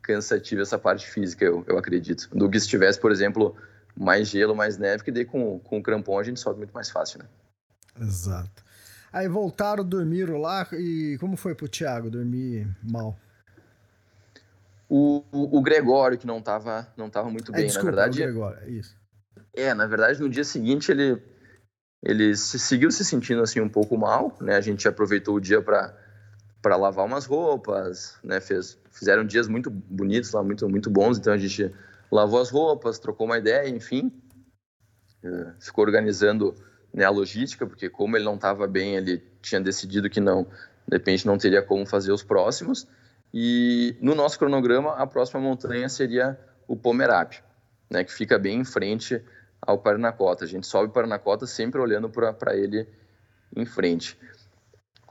cansativa 0.02 0.62
essa 0.62 0.80
parte 0.80 1.08
física, 1.08 1.46
eu, 1.46 1.64
eu 1.68 1.78
acredito. 1.78 2.28
Do 2.34 2.50
que 2.50 2.60
se 2.60 2.68
tivesse, 2.68 3.00
por 3.00 3.12
exemplo, 3.12 3.56
mais 3.96 4.28
gelo, 4.28 4.56
mais 4.56 4.78
neve, 4.78 5.04
que 5.04 5.12
daí 5.12 5.26
com, 5.26 5.60
com 5.60 5.78
o 5.78 5.84
crampon 5.84 6.20
a 6.20 6.24
gente 6.24 6.40
sobe 6.40 6.58
muito 6.58 6.74
mais 6.74 6.90
fácil, 6.90 7.20
né? 7.20 7.26
Exato. 8.00 8.64
Aí 9.12 9.28
voltaram, 9.28 9.84
dormiram 9.84 10.38
lá 10.38 10.67
e 10.71 11.17
como 11.19 11.36
foi 11.36 11.54
pro 11.54 11.67
Thiago 11.67 12.10
dormir 12.10 12.67
mal? 12.82 13.19
O, 14.88 15.24
o, 15.32 15.58
o 15.58 15.62
Gregório, 15.62 16.17
que 16.17 16.28
não 16.28 16.41
tava, 16.41 16.88
não 16.97 17.10
tava 17.10 17.30
muito 17.30 17.52
é, 17.54 17.58
bem, 17.58 17.65
desculpa, 17.65 17.91
na 17.91 17.95
verdade. 17.95 18.21
O 18.21 18.26
Gregório, 18.26 18.60
é 18.63 18.69
isso. 18.69 18.95
É, 19.54 19.74
na 19.74 19.86
verdade, 19.86 20.19
no 20.21 20.30
dia 20.30 20.43
seguinte 20.43 20.91
ele, 20.91 21.21
ele 22.04 22.36
se, 22.36 22.58
seguiu 22.58 22.89
se 22.89 23.04
sentindo 23.04 23.41
assim 23.41 23.60
um 23.60 23.69
pouco 23.69 23.97
mal, 23.97 24.36
né? 24.39 24.56
A 24.56 24.62
gente 24.62 24.88
aproveitou 24.88 25.36
o 25.36 25.41
dia 25.41 25.62
para 25.62 25.97
para 26.62 26.76
lavar 26.76 27.08
umas 27.08 27.26
roupas, 27.26 28.19
né? 28.24 28.39
Fez, 28.39 28.78
fizeram 28.91 29.26
dias 29.26 29.47
muito 29.47 29.69
bonitos 29.69 30.32
lá, 30.32 30.43
muito 30.43 30.69
muito 30.69 30.89
bons, 30.89 31.17
então 31.17 31.34
a 31.34 31.38
gente 31.38 31.74
lavou 32.12 32.39
as 32.39 32.50
roupas, 32.50 33.00
trocou 33.00 33.26
uma 33.26 33.38
ideia, 33.38 33.67
enfim, 33.67 34.12
uh, 35.24 35.54
ficou 35.60 35.84
organizando 35.84 36.54
né, 36.94 37.06
a 37.06 37.10
logística, 37.10 37.66
porque 37.66 37.90
como 37.90 38.18
ele 38.18 38.26
não 38.26 38.36
estava 38.36 38.68
bem, 38.68 38.96
ele 38.96 39.24
tinha 39.42 39.62
decidido 39.62 40.10
que 40.10 40.20
não, 40.20 40.44
de 40.88 40.98
repente 40.98 41.26
não 41.26 41.38
teria 41.38 41.62
como 41.62 41.86
fazer 41.86 42.12
os 42.12 42.24
próximos. 42.24 42.88
E 43.34 43.96
no 44.02 44.14
nosso 44.14 44.38
cronograma, 44.38 44.94
a 44.96 45.08
próxima 45.08 45.40
montanha 45.40 45.88
seria 45.88 46.38
o 46.68 46.76
Pomerap, 46.76 47.36
né, 47.90 48.04
que 48.04 48.14
fica 48.14 48.38
bem 48.38 48.60
em 48.60 48.66
frente 48.66 49.24
ao 49.62 49.78
Parinacota. 49.78 50.44
A 50.44 50.48
gente 50.48 50.68
sobe 50.68 50.88
o 50.88 50.92
Parinacota 50.92 51.46
sempre 51.46 51.80
olhando 51.80 52.10
para 52.10 52.56
ele 52.56 52.88
em 53.56 53.66
frente. 53.66 54.18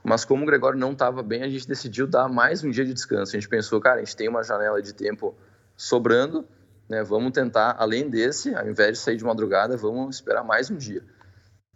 Mas 0.03 0.25
como 0.25 0.43
o 0.43 0.45
Gregório 0.45 0.79
não 0.79 0.93
estava 0.93 1.21
bem, 1.21 1.43
a 1.43 1.49
gente 1.49 1.67
decidiu 1.67 2.07
dar 2.07 2.27
mais 2.27 2.63
um 2.63 2.71
dia 2.71 2.85
de 2.85 2.93
descanso. 2.93 3.35
A 3.35 3.39
gente 3.39 3.49
pensou, 3.49 3.79
cara, 3.79 3.97
a 3.97 4.03
gente 4.03 4.15
tem 4.15 4.27
uma 4.27 4.43
janela 4.43 4.81
de 4.81 4.93
tempo 4.93 5.35
sobrando, 5.77 6.45
né, 6.89 7.03
vamos 7.03 7.31
tentar, 7.31 7.75
além 7.77 8.09
desse, 8.09 8.53
ao 8.53 8.67
invés 8.67 8.97
de 8.97 9.03
sair 9.03 9.15
de 9.15 9.23
madrugada, 9.23 9.77
vamos 9.77 10.15
esperar 10.15 10.43
mais 10.43 10.69
um 10.69 10.75
dia. 10.75 11.03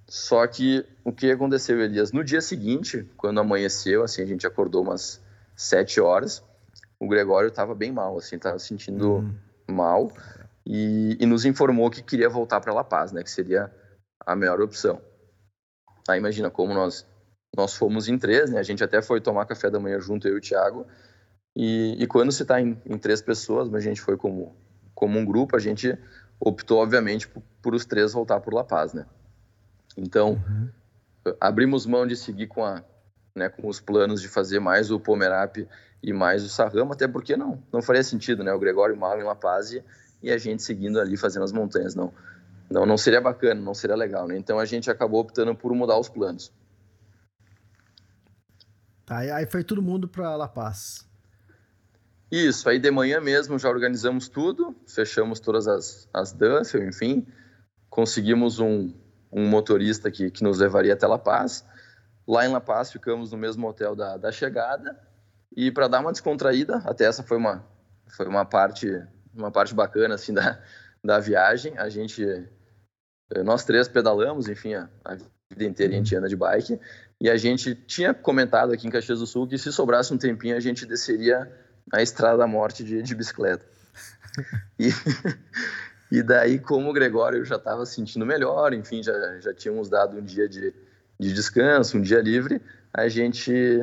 Só 0.08 0.46
que 0.46 0.86
o 1.04 1.12
que 1.12 1.32
aconteceu, 1.32 1.82
Elias? 1.82 2.12
No 2.12 2.24
dia 2.24 2.42
seguinte, 2.42 3.10
quando 3.18 3.40
amanheceu, 3.40 4.04
assim, 4.04 4.22
a 4.22 4.26
gente 4.26 4.46
acordou 4.46 4.84
umas 4.84 5.22
sete 5.56 6.00
horas, 6.00 6.44
o 7.00 7.08
Gregório 7.08 7.50
estava 7.50 7.74
bem 7.74 7.92
mal, 7.92 8.18
assim, 8.18 8.36
estava 8.36 8.60
sentindo 8.60 9.18
hum. 9.18 9.36
mal 9.68 10.12
e, 10.66 11.18
e, 11.20 11.26
nos 11.26 11.46
informou 11.46 11.90
que 11.90 12.04
queria 12.04 12.30
voltar 12.30 12.60
para 12.62 12.74
La 12.74 12.84
Paz, 12.84 13.12
né, 13.12 13.24
que 13.24 13.32
seria 13.32 13.72
a 14.26 14.36
melhor 14.36 14.62
opção. 14.62 15.02
Aí 16.08 16.20
imagina 16.20 16.50
como 16.50 16.74
nós 16.74 17.06
nós 17.56 17.74
fomos 17.74 18.10
em 18.10 18.18
três, 18.18 18.52
né? 18.52 18.60
A 18.60 18.64
gente 18.64 18.84
até 18.84 19.02
foi 19.02 19.22
tomar 19.22 19.46
café 19.46 19.70
da 19.70 19.80
manhã 19.80 19.98
junto 20.00 20.28
eu 20.28 20.36
e 20.36 20.38
o 20.38 20.42
Thiago. 20.42 20.86
E, 21.56 21.96
e 21.98 22.06
quando 22.06 22.32
se 22.34 22.42
está 22.42 22.60
em, 22.60 22.78
em, 22.86 22.98
três 22.98 23.22
pessoas, 23.22 23.70
mas 23.70 23.84
a 23.84 23.88
gente 23.88 24.02
foi 24.02 24.18
como 24.18 24.54
como 24.94 25.18
um 25.18 25.26
grupo, 25.26 25.56
a 25.56 25.60
gente 25.60 25.98
optou 26.40 26.80
obviamente 26.80 27.28
por, 27.28 27.42
por 27.62 27.74
os 27.74 27.86
três 27.86 28.14
voltar 28.14 28.40
por 28.42 28.54
La 28.54 28.64
Paz, 28.64 28.94
né? 28.94 29.06
Então, 29.98 30.34
uhum. 30.34 30.70
abrimos 31.40 31.86
mão 31.86 32.06
de 32.06 32.16
seguir 32.16 32.48
com, 32.48 32.64
a, 32.64 32.84
né, 33.36 33.50
com 33.50 33.68
os 33.68 33.80
planos 33.80 34.22
de 34.22 34.28
fazer 34.28 34.60
mais 34.60 34.92
o 34.92 35.00
Pomerap 35.00 35.68
e 36.04 36.14
mais 36.14 36.44
o 36.44 36.50
Sarrama, 36.50 36.94
até 36.94 37.08
porque 37.08 37.36
não, 37.36 37.62
não 37.72 37.82
faria 37.82 38.04
sentido, 38.04 38.44
né? 38.44 38.54
O 38.54 38.60
Gregório 38.60 38.96
mal 38.96 39.20
em 39.20 39.24
La 39.24 39.36
Paz 39.36 39.72
e, 39.72 39.84
e 40.22 40.32
a 40.32 40.38
gente 40.38 40.62
seguindo 40.62 41.00
ali 41.00 41.18
fazendo 41.18 41.44
as 41.44 41.52
montanhas, 41.52 41.96
não. 41.96 42.14
Não, 42.70 42.86
não 42.86 42.98
seria 42.98 43.22
bacana, 43.22 43.62
não 43.62 43.74
seria 43.74 43.96
legal, 43.96 44.28
né? 44.28 44.38
Então 44.38 44.60
a 44.60 44.66
gente 44.66 44.90
acabou 44.90 45.22
optando 45.22 45.56
por 45.56 45.74
mudar 45.74 45.98
os 46.00 46.10
planos. 46.10 46.52
Tá, 49.06 49.20
aí 49.20 49.46
foi 49.46 49.64
todo 49.64 49.82
mundo 49.82 50.08
para 50.08 50.36
La 50.36 50.48
Paz. 50.48 51.08
Isso, 52.32 52.68
aí 52.68 52.80
de 52.80 52.90
manhã 52.90 53.22
mesmo 53.22 53.58
já 53.60 53.70
organizamos 53.70 54.28
tudo, 54.28 54.76
fechamos 54.88 55.40
todas 55.40 55.68
as, 55.68 56.10
as 56.12 56.34
Duffel, 56.34 56.88
enfim, 56.88 57.26
conseguimos 57.88 58.60
um, 58.60 58.92
um 59.36 59.50
motorista 59.50 60.10
que, 60.10 60.32
que 60.32 60.42
nos 60.42 60.60
levaria 60.60 60.94
até 60.94 61.06
La 61.06 61.20
Paz. 61.20 61.66
Lá 62.26 62.46
em 62.46 62.52
La 62.52 62.62
Paz 62.62 62.90
ficamos 62.90 63.34
no 63.34 63.38
mesmo 63.38 63.68
hotel 63.68 63.94
da, 63.94 64.16
da 64.16 64.32
chegada 64.32 64.98
e 65.56 65.70
para 65.70 65.90
dar 65.90 66.00
uma 66.00 66.14
descontraída, 66.14 66.78
até 66.86 67.04
essa 67.04 67.22
foi 67.22 67.38
uma 67.38 67.68
foi 68.16 68.28
uma 68.28 68.46
parte 68.46 68.88
uma 69.34 69.52
parte 69.52 69.76
bacana 69.76 70.16
assim 70.16 70.34
da, 70.34 70.62
da 71.04 71.20
viagem. 71.20 71.78
A 71.78 71.90
gente 71.90 72.24
eh, 72.24 73.44
nós 73.44 73.66
três 73.66 73.90
pedalamos, 73.90 74.48
enfim, 74.48 74.74
a, 74.74 74.90
a 75.04 75.16
vida 75.50 75.66
inteira 75.66 75.94
a 75.94 75.98
gente 75.98 76.16
anda 76.16 76.30
de 76.30 76.36
bike 76.36 76.80
e 77.20 77.30
a 77.30 77.36
gente 77.36 77.76
tinha 77.76 78.14
comentado 78.14 78.72
aqui 78.72 78.88
em 78.88 78.90
Caxias 78.90 79.20
do 79.20 79.28
Sul 79.28 79.48
que 79.48 79.58
se 79.58 79.72
sobrasse 79.72 80.14
um 80.14 80.18
tempinho 80.18 80.56
a 80.56 80.62
gente 80.62 80.86
desceria 80.86 81.52
a 81.92 82.02
Estrada 82.02 82.38
da 82.38 82.48
Morte 82.48 82.84
de, 82.84 83.02
de 83.02 83.14
bicicleta. 83.14 83.66
E, 84.80 84.90
e 86.12 86.22
daí, 86.22 86.60
como 86.60 86.90
o 86.90 86.94
Gregório 86.94 87.44
já 87.44 87.56
estava 87.56 87.86
sentindo 87.86 88.26
melhor, 88.26 88.74
enfim, 88.74 89.02
já, 89.02 89.40
já 89.40 89.54
tínhamos 89.54 89.90
dado 89.90 90.18
um 90.18 90.24
dia 90.24 90.48
de, 90.48 90.74
de 91.20 91.34
descanso, 91.34 91.98
um 91.98 92.02
dia 92.02 92.22
livre, 92.22 92.62
a 92.94 93.08
gente 93.08 93.82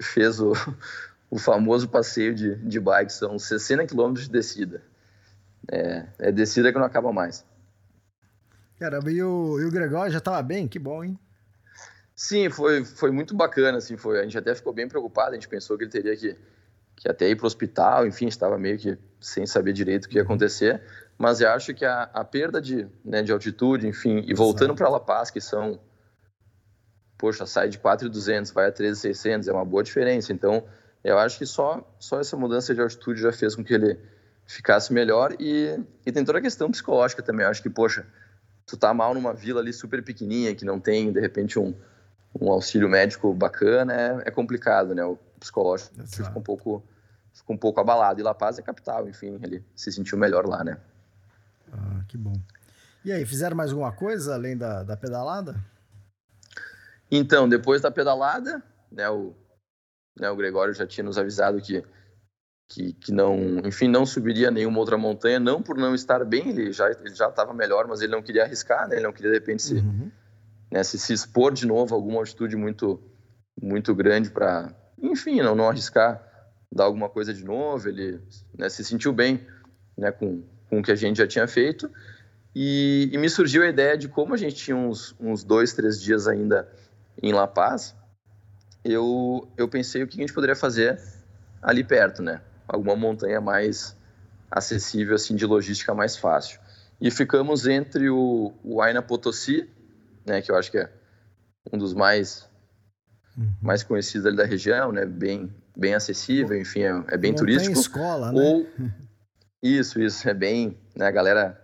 fez 0.00 0.40
o, 0.40 0.52
o 1.30 1.38
famoso 1.38 1.88
passeio 1.88 2.34
de, 2.34 2.54
de 2.56 2.80
bike, 2.80 3.12
são 3.12 3.38
60 3.38 3.86
quilômetros 3.86 4.26
de 4.26 4.32
descida. 4.32 4.82
é, 5.70 6.06
é 6.18 6.32
descida 6.32 6.72
que 6.72 6.78
não 6.78 6.86
acaba 6.86 7.12
mais. 7.12 7.44
Caramba, 8.78 9.10
e 9.10 9.20
o, 9.22 9.60
e 9.60 9.64
o 9.64 9.70
Gregório 9.70 10.12
já 10.12 10.18
estava 10.18 10.40
bem? 10.40 10.68
Que 10.68 10.78
bom, 10.78 11.02
hein? 11.02 11.18
Sim, 12.14 12.48
foi, 12.48 12.84
foi 12.84 13.10
muito 13.10 13.34
bacana, 13.34 13.78
assim, 13.78 13.96
foi, 13.96 14.20
a 14.20 14.22
gente 14.22 14.38
até 14.38 14.54
ficou 14.54 14.72
bem 14.72 14.88
preocupado, 14.88 15.30
a 15.30 15.34
gente 15.34 15.48
pensou 15.48 15.76
que 15.76 15.84
ele 15.84 15.90
teria 15.90 16.16
que, 16.16 16.36
que 16.96 17.08
até 17.08 17.28
ir 17.28 17.36
para 17.36 17.44
o 17.44 17.46
hospital, 17.46 18.06
enfim, 18.06 18.26
estava 18.26 18.58
meio 18.58 18.78
que 18.78 18.98
sem 19.20 19.46
saber 19.46 19.72
direito 19.72 20.06
o 20.06 20.08
que 20.08 20.16
ia 20.16 20.22
acontecer, 20.22 20.82
mas 21.18 21.40
eu 21.40 21.50
acho 21.50 21.74
que 21.74 21.84
a, 21.84 22.04
a 22.14 22.24
perda 22.24 22.62
de, 22.62 22.86
né, 23.04 23.22
de 23.22 23.32
altitude, 23.32 23.86
enfim, 23.86 24.24
e 24.26 24.32
voltando 24.32 24.74
para 24.74 24.88
La 24.88 25.00
Paz, 25.00 25.30
que 25.30 25.40
são, 25.40 25.80
poxa, 27.18 27.44
sai 27.44 27.68
de 27.68 27.78
4.200, 27.78 28.52
vai 28.52 28.68
a 28.68 28.72
13.600, 28.72 29.48
é 29.48 29.52
uma 29.52 29.64
boa 29.64 29.82
diferença, 29.82 30.32
então 30.32 30.62
eu 31.02 31.18
acho 31.18 31.38
que 31.38 31.46
só, 31.46 31.84
só 31.98 32.20
essa 32.20 32.36
mudança 32.36 32.74
de 32.74 32.80
altitude 32.80 33.20
já 33.20 33.32
fez 33.32 33.54
com 33.56 33.64
que 33.64 33.74
ele 33.74 33.98
ficasse 34.46 34.92
melhor 34.92 35.34
e, 35.40 35.78
e 36.06 36.12
tem 36.12 36.24
toda 36.24 36.38
a 36.38 36.42
questão 36.42 36.70
psicológica 36.70 37.22
também, 37.22 37.44
eu 37.44 37.50
acho 37.50 37.62
que, 37.62 37.68
poxa, 37.68 38.06
tu 38.64 38.76
tá 38.76 38.94
mal 38.94 39.12
numa 39.14 39.32
vila 39.32 39.60
ali 39.60 39.72
super 39.72 40.02
pequenininha, 40.04 40.54
que 40.54 40.64
não 40.64 40.78
tem, 40.78 41.10
de 41.10 41.18
repente, 41.18 41.58
um, 41.58 41.74
um 42.40 42.52
auxílio 42.52 42.88
médico 42.88 43.32
bacana, 43.32 43.92
é, 43.92 44.28
é 44.28 44.30
complicado, 44.30 44.94
né? 44.94 45.04
O 45.04 45.18
psicológico 45.40 45.94
fica 46.06 46.38
um 46.38 46.42
pouco 46.42 46.82
fica 47.32 47.52
um 47.52 47.56
pouco 47.56 47.80
abalado. 47.80 48.20
E 48.20 48.22
La 48.22 48.34
Paz 48.34 48.58
é 48.58 48.62
capital, 48.62 49.08
enfim, 49.08 49.38
ele 49.42 49.64
se 49.74 49.90
sentiu 49.90 50.18
melhor 50.18 50.46
lá, 50.46 50.62
né? 50.62 50.78
Ah, 51.72 52.04
que 52.08 52.16
bom. 52.16 52.34
E 53.04 53.12
aí, 53.12 53.24
fizeram 53.24 53.56
mais 53.56 53.70
alguma 53.70 53.92
coisa 53.92 54.34
além 54.34 54.56
da, 54.56 54.82
da 54.82 54.96
pedalada? 54.96 55.56
Então, 57.10 57.48
depois 57.48 57.80
da 57.80 57.90
pedalada, 57.90 58.62
né, 58.90 59.08
o, 59.08 59.34
né, 60.18 60.30
o 60.30 60.36
Gregório 60.36 60.74
já 60.74 60.86
tinha 60.86 61.04
nos 61.04 61.18
avisado 61.18 61.60
que 61.60 61.82
que, 62.70 62.92
que 62.92 63.12
não, 63.12 63.60
enfim, 63.64 63.88
não 63.88 64.04
subiria 64.04 64.50
nenhuma 64.50 64.78
outra 64.78 64.98
montanha, 64.98 65.40
não 65.40 65.62
por 65.62 65.78
não 65.78 65.94
estar 65.94 66.22
bem, 66.24 66.50
ele 66.50 66.70
já 66.70 66.90
ele 66.90 67.14
já 67.14 67.28
estava 67.28 67.54
melhor, 67.54 67.88
mas 67.88 68.02
ele 68.02 68.12
não 68.12 68.22
queria 68.22 68.44
arriscar, 68.44 68.86
né? 68.86 68.96
Ele 68.96 69.04
não 69.04 69.12
queria 69.12 69.30
de 69.30 69.38
repente 69.38 69.62
se, 69.62 69.74
uhum. 69.76 70.10
né, 70.70 70.84
se, 70.84 70.98
se 70.98 71.14
expor 71.14 71.54
de 71.54 71.66
novo 71.66 71.94
a 71.94 71.96
alguma 71.96 72.18
altitude 72.18 72.56
muito 72.56 73.02
muito 73.60 73.94
grande 73.94 74.30
para, 74.30 74.70
enfim, 75.00 75.40
não 75.40 75.54
não 75.54 75.68
arriscar 75.68 76.22
dar 76.70 76.84
alguma 76.84 77.08
coisa 77.08 77.32
de 77.32 77.42
novo. 77.42 77.88
Ele 77.88 78.20
né, 78.56 78.68
se 78.68 78.84
sentiu 78.84 79.14
bem, 79.14 79.46
né, 79.96 80.12
com 80.12 80.44
com 80.68 80.80
o 80.80 80.82
que 80.82 80.90
a 80.90 80.96
gente 80.96 81.18
já 81.18 81.26
tinha 81.26 81.46
feito 81.46 81.90
e, 82.54 83.08
e 83.12 83.18
me 83.18 83.28
surgiu 83.28 83.62
a 83.62 83.68
ideia 83.68 83.96
de 83.96 84.08
como 84.08 84.34
a 84.34 84.36
gente 84.36 84.56
tinha 84.56 84.76
uns, 84.76 85.14
uns 85.20 85.44
dois, 85.44 85.72
três 85.72 86.00
dias 86.00 86.26
ainda 86.26 86.68
em 87.22 87.32
La 87.32 87.46
Paz, 87.46 87.94
eu 88.84 89.48
eu 89.56 89.68
pensei 89.68 90.02
o 90.02 90.06
que 90.06 90.18
a 90.18 90.20
gente 90.20 90.32
poderia 90.32 90.56
fazer 90.56 91.00
ali 91.62 91.82
perto, 91.82 92.22
né? 92.22 92.40
alguma 92.68 92.94
montanha 92.94 93.40
mais 93.40 93.96
acessível, 94.50 95.14
assim, 95.14 95.34
de 95.34 95.46
logística 95.46 95.94
mais 95.94 96.16
fácil. 96.16 96.60
E 97.00 97.10
ficamos 97.10 97.66
entre 97.66 98.10
o, 98.10 98.52
o 98.62 98.82
Aina 98.82 99.00
Potosí, 99.00 99.68
né, 100.26 100.42
que 100.42 100.50
eu 100.52 100.56
acho 100.56 100.70
que 100.70 100.78
é 100.78 100.90
um 101.72 101.78
dos 101.78 101.94
mais 101.94 102.48
uhum. 103.36 103.50
mais 103.62 103.82
conhecidos 103.82 104.26
ali 104.26 104.36
da 104.36 104.44
região, 104.44 104.92
né, 104.92 105.06
bem 105.06 105.50
bem 105.76 105.94
acessível, 105.94 106.58
enfim, 106.58 106.82
é, 106.82 107.04
é 107.08 107.16
bem 107.16 107.32
turístico. 107.32 107.78
escola, 107.78 108.32
né? 108.32 108.40
Ou 108.40 108.66
isso, 109.62 110.00
isso 110.00 110.28
é 110.28 110.34
bem, 110.34 110.78
né, 110.96 111.06
a 111.06 111.10
galera 111.10 111.60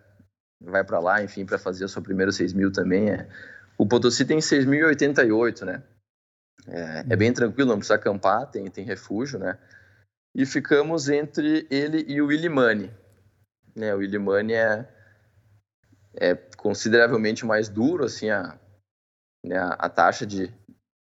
vai 0.60 0.82
para 0.82 0.98
lá, 0.98 1.22
enfim, 1.22 1.44
para 1.44 1.58
fazer 1.58 1.84
a 1.84 1.88
sua 1.88 2.02
primeira 2.02 2.32
6 2.32 2.52
mil 2.52 2.72
também. 2.72 3.10
É. 3.10 3.28
O 3.76 3.86
Potosí 3.86 4.24
tem 4.24 4.38
6.088, 4.38 5.64
né? 5.64 5.82
É, 6.66 7.04
é, 7.10 7.16
bem 7.16 7.28
uhum. 7.28 7.34
tranquilo, 7.34 7.70
não 7.70 7.78
precisa 7.78 7.96
acampar, 7.96 8.50
tem, 8.50 8.70
tem 8.70 8.84
refúgio, 8.84 9.38
né? 9.38 9.58
e 10.34 10.44
ficamos 10.44 11.08
entre 11.08 11.66
ele 11.70 12.04
e 12.08 12.20
o 12.20 12.32
Illimani. 12.32 12.90
Né, 13.74 13.94
o 13.94 14.02
Illimani 14.02 14.54
é, 14.54 14.88
é 16.16 16.34
consideravelmente 16.56 17.46
mais 17.46 17.68
duro, 17.68 18.04
assim, 18.04 18.30
a, 18.30 18.58
né, 19.44 19.56
a 19.56 19.88
taxa 19.88 20.26
de, 20.26 20.52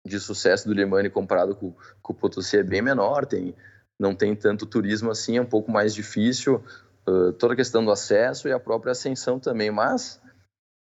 de 0.07 0.19
sucesso 0.19 0.67
do 0.67 0.73
Illimani 0.73 1.11
comparado 1.11 1.55
com, 1.55 1.75
com 2.03 2.13
o 2.13 2.17
Potosí 2.17 2.57
é 2.57 2.63
bem 2.63 2.81
menor, 2.81 3.27
tem, 3.27 3.55
não 3.99 4.15
tem 4.15 4.35
tanto 4.35 4.67
turismo 4.67 5.11
assim, 5.11 5.37
é 5.37 5.43
um 5.43 5.47
pouco 5.47 5.71
mais 5.71 5.95
difícil, 5.95 6.63
uh, 7.07 7.33
toda 7.33 7.55
a 7.55 7.57
questão 7.57 7.85
do 7.85 7.91
acesso 7.91 8.49
e 8.49 8.53
a 8.53 8.61
própria 8.61 8.93
ascensão 8.93 9.39
também, 9.39 9.71
mas, 9.71 10.21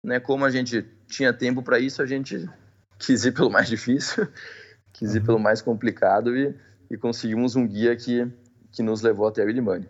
né, 0.03 0.19
como 0.19 0.45
a 0.45 0.49
gente 0.49 0.81
tinha 1.07 1.31
tempo 1.33 1.61
para 1.61 1.79
isso, 1.79 2.01
a 2.01 2.05
gente 2.05 2.49
quis 2.97 3.25
ir 3.25 3.33
pelo 3.33 3.49
mais 3.49 3.67
difícil, 3.67 4.27
quis 4.93 5.15
ir 5.15 5.23
pelo 5.23 5.39
mais 5.39 5.61
complicado 5.61 6.35
e 6.35 6.55
e 6.93 6.97
conseguimos 6.97 7.55
um 7.55 7.67
guia 7.67 7.95
que, 7.95 8.31
que 8.71 8.83
nos 8.83 9.01
levou 9.01 9.27
até 9.27 9.43
o 9.43 9.49
Illimani. 9.49 9.89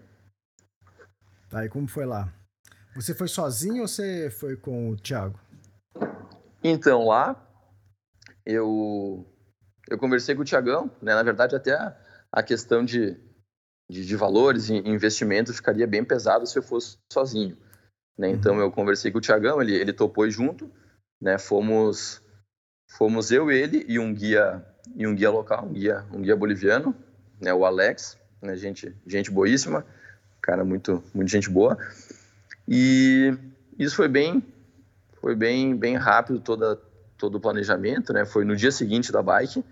Tá, 1.50 1.66
e 1.66 1.70
como 1.70 1.86
foi 1.86 2.06
lá? 2.06 2.34
Você 2.96 3.14
foi 3.14 3.28
sozinho 3.28 3.82
ou 3.82 3.88
você 3.88 4.30
foi 4.30 4.56
com 4.56 4.92
o 4.92 4.96
Thiago? 4.96 5.38
Então, 6.64 7.06
lá 7.06 7.36
eu, 8.46 9.26
eu 9.90 9.98
conversei 9.98 10.34
com 10.34 10.44
o 10.44 10.46
Tiagão, 10.46 10.90
né? 11.02 11.14
Na 11.14 11.24
verdade, 11.24 11.56
até 11.56 11.74
a, 12.34 12.44
questão 12.44 12.84
de, 12.84 13.16
de, 13.90 14.06
de, 14.06 14.16
valores 14.16 14.70
e 14.70 14.76
investimento 14.76 15.54
ficaria 15.54 15.88
bem 15.88 16.04
pesado 16.04 16.48
se 16.48 16.58
eu 16.58 16.64
fosse 16.64 16.98
sozinho. 17.12 17.56
Né? 18.18 18.28
Uhum. 18.28 18.34
Então, 18.34 18.60
eu 18.60 18.72
conversei 18.72 19.12
com 19.12 19.20
o 19.20 19.22
Tiagão, 19.22 19.62
ele, 19.62 19.76
ele 19.76 19.94
topou 19.94 20.30
junto, 20.30 20.70
né? 21.22 21.38
Fomos, 21.38 22.22
fomos 22.98 23.32
eu, 23.32 23.52
ele 23.52 23.86
e 23.88 24.00
um 24.00 24.14
guia 24.14 24.66
e 24.96 25.08
um 25.08 25.16
guia 25.16 25.30
local, 25.30 25.66
um 25.66 25.74
guia, 25.74 26.06
um 26.12 26.22
guia 26.22 26.36
boliviano, 26.36 26.96
né, 27.40 27.54
o 27.54 27.66
Alex, 27.66 28.18
né, 28.42 28.56
gente, 28.56 28.96
gente 29.08 29.32
boíssima, 29.32 29.86
cara 30.42 30.64
muito, 30.64 31.04
muito 31.14 31.30
gente 31.30 31.50
boa. 31.50 31.78
E 32.68 33.34
isso 33.80 33.96
foi 33.96 34.08
bem, 34.08 34.44
foi 35.22 35.36
bem, 35.36 35.76
bem 35.76 35.96
rápido 35.96 36.40
toda, 36.40 36.80
todo 37.18 37.36
o 37.36 37.40
planejamento, 37.40 38.14
né? 38.14 38.26
Foi 38.26 38.44
no 38.46 38.56
dia 38.56 38.72
seguinte 38.72 39.12
da 39.12 39.22
bike, 39.22 39.64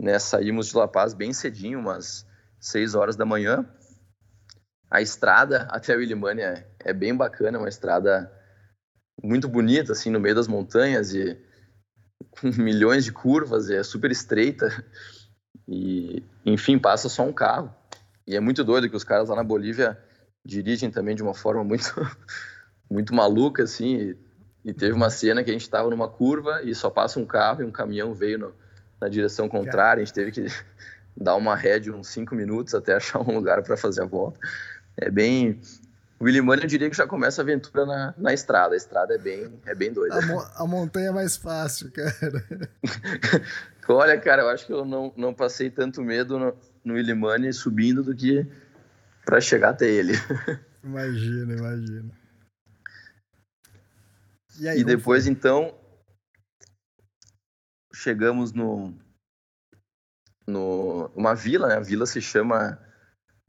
né? 0.00 0.18
Saímos 0.18 0.68
de 0.68 0.76
La 0.76 0.88
Paz 0.88 1.12
bem 1.12 1.32
cedinho, 1.32 1.78
umas 1.78 2.26
6 2.58 2.94
horas 2.94 3.16
da 3.16 3.26
manhã. 3.26 3.68
A 4.90 5.00
estrada 5.00 5.68
até 5.70 5.94
o 5.94 6.00
Illimani 6.00 6.40
é, 6.40 6.66
é 6.80 6.92
bem 6.92 7.14
bacana, 7.14 7.58
uma 7.58 7.68
estrada 7.68 8.32
muito 9.22 9.46
bonita, 9.46 9.92
assim, 9.92 10.10
no 10.10 10.18
meio 10.18 10.34
das 10.34 10.48
montanhas 10.48 11.14
e 11.14 11.38
com 12.30 12.48
milhões 12.60 13.04
de 13.04 13.12
curvas, 13.12 13.70
é 13.70 13.82
super 13.82 14.10
estreita 14.10 14.84
e, 15.68 16.24
enfim, 16.44 16.78
passa 16.78 17.08
só 17.08 17.22
um 17.22 17.32
carro. 17.32 17.72
E 18.26 18.34
é 18.34 18.40
muito 18.40 18.64
doido 18.64 18.88
que 18.88 18.96
os 18.96 19.04
caras 19.04 19.28
lá 19.28 19.36
na 19.36 19.44
Bolívia 19.44 19.98
dirigem 20.44 20.90
também 20.90 21.14
de 21.14 21.22
uma 21.22 21.34
forma 21.34 21.62
muito, 21.62 21.94
muito 22.90 23.14
maluca, 23.14 23.62
assim. 23.62 23.96
E, 23.96 24.16
e 24.64 24.72
teve 24.72 24.92
uma 24.92 25.10
cena 25.10 25.44
que 25.44 25.50
a 25.50 25.52
gente 25.52 25.62
estava 25.62 25.90
numa 25.90 26.08
curva 26.08 26.62
e 26.62 26.74
só 26.74 26.90
passa 26.90 27.20
um 27.20 27.26
carro 27.26 27.62
e 27.62 27.64
um 27.64 27.70
caminhão 27.70 28.14
veio 28.14 28.38
no, 28.38 28.54
na 29.00 29.08
direção 29.08 29.48
contrária. 29.48 30.02
A 30.02 30.04
gente 30.04 30.14
teve 30.14 30.30
que 30.30 30.46
dar 31.16 31.36
uma 31.36 31.56
ré 31.56 31.78
de 31.78 31.90
uns 31.90 32.08
cinco 32.08 32.34
minutos 32.34 32.74
até 32.74 32.94
achar 32.94 33.20
um 33.20 33.34
lugar 33.34 33.62
para 33.62 33.76
fazer 33.76 34.02
a 34.02 34.06
volta. 34.06 34.38
É 34.96 35.10
bem, 35.10 35.60
o 36.18 36.24
Willimani 36.24 36.62
eu 36.62 36.68
diria 36.68 36.90
que 36.90 36.96
já 36.96 37.06
começa 37.06 37.40
a 37.40 37.44
aventura 37.44 37.86
na, 37.86 38.14
na 38.18 38.34
estrada. 38.34 38.74
A 38.74 38.76
estrada 38.76 39.14
é 39.14 39.18
bem, 39.18 39.58
é 39.64 39.74
bem 39.74 39.92
doida. 39.92 40.16
A, 40.16 40.26
mo 40.26 40.46
a 40.56 40.66
montanha 40.66 41.08
é 41.08 41.12
mais 41.12 41.36
fácil, 41.36 41.90
cara. 41.90 42.44
Olha, 43.88 44.20
cara, 44.20 44.42
eu 44.42 44.48
acho 44.48 44.66
que 44.66 44.72
eu 44.72 44.84
não, 44.84 45.12
não 45.16 45.34
passei 45.34 45.68
tanto 45.68 46.02
medo 46.02 46.38
no, 46.38 46.54
no 46.84 46.94
Willimani 46.94 47.52
subindo 47.52 48.02
do 48.02 48.14
que 48.14 48.46
para 49.24 49.40
chegar 49.40 49.70
até 49.70 49.88
ele. 49.88 50.12
Imagina, 50.84 51.54
imagina. 51.54 52.10
E, 54.58 54.68
aí, 54.68 54.80
e 54.80 54.84
depois, 54.84 55.24
foi? 55.24 55.32
então, 55.32 55.74
chegamos 58.00 58.52
no, 58.52 58.94
no 60.46 61.06
uma 61.14 61.34
vila, 61.34 61.68
né? 61.68 61.74
A 61.76 61.80
vila 61.80 62.06
se 62.06 62.20
chama 62.20 62.78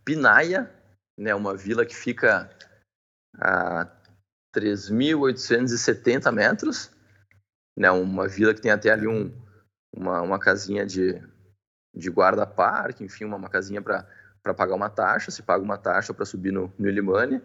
Pinaia, 0.03 0.69
né? 1.17 1.33
Uma 1.33 1.55
vila 1.55 1.85
que 1.85 1.95
fica 1.95 2.49
a 3.39 3.89
3.870 4.55 6.31
metros, 6.31 6.91
né? 7.77 7.89
Uma 7.91 8.27
vila 8.27 8.53
que 8.53 8.61
tem 8.61 8.71
até 8.71 8.91
ali 8.91 9.07
um, 9.07 9.31
uma, 9.95 10.21
uma 10.21 10.39
casinha 10.39 10.85
de, 10.85 11.21
de 11.95 12.09
guarda-parque, 12.09 13.05
enfim, 13.05 13.23
uma, 13.23 13.37
uma 13.37 13.49
casinha 13.49 13.81
para 13.81 14.53
pagar 14.53 14.75
uma 14.75 14.89
taxa, 14.89 15.31
se 15.31 15.41
paga 15.41 15.63
uma 15.63 15.77
taxa 15.77 16.13
para 16.13 16.25
subir 16.25 16.51
no, 16.51 16.73
no. 16.77 17.41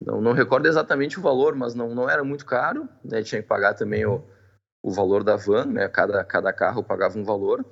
Não, 0.00 0.20
não 0.20 0.32
recordo 0.32 0.66
exatamente 0.66 1.18
o 1.18 1.22
valor, 1.22 1.56
mas 1.56 1.74
não, 1.74 1.94
não 1.94 2.08
era 2.08 2.22
muito 2.22 2.44
caro, 2.46 2.88
né? 3.04 3.22
Tinha 3.22 3.42
que 3.42 3.48
pagar 3.48 3.74
também 3.74 4.04
o, 4.06 4.22
o 4.84 4.90
valor 4.90 5.24
da 5.24 5.34
van, 5.34 5.64
né? 5.64 5.88
Cada, 5.88 6.22
cada 6.22 6.52
carro 6.52 6.84
pagava 6.84 7.18
um 7.18 7.24
valor, 7.24 7.64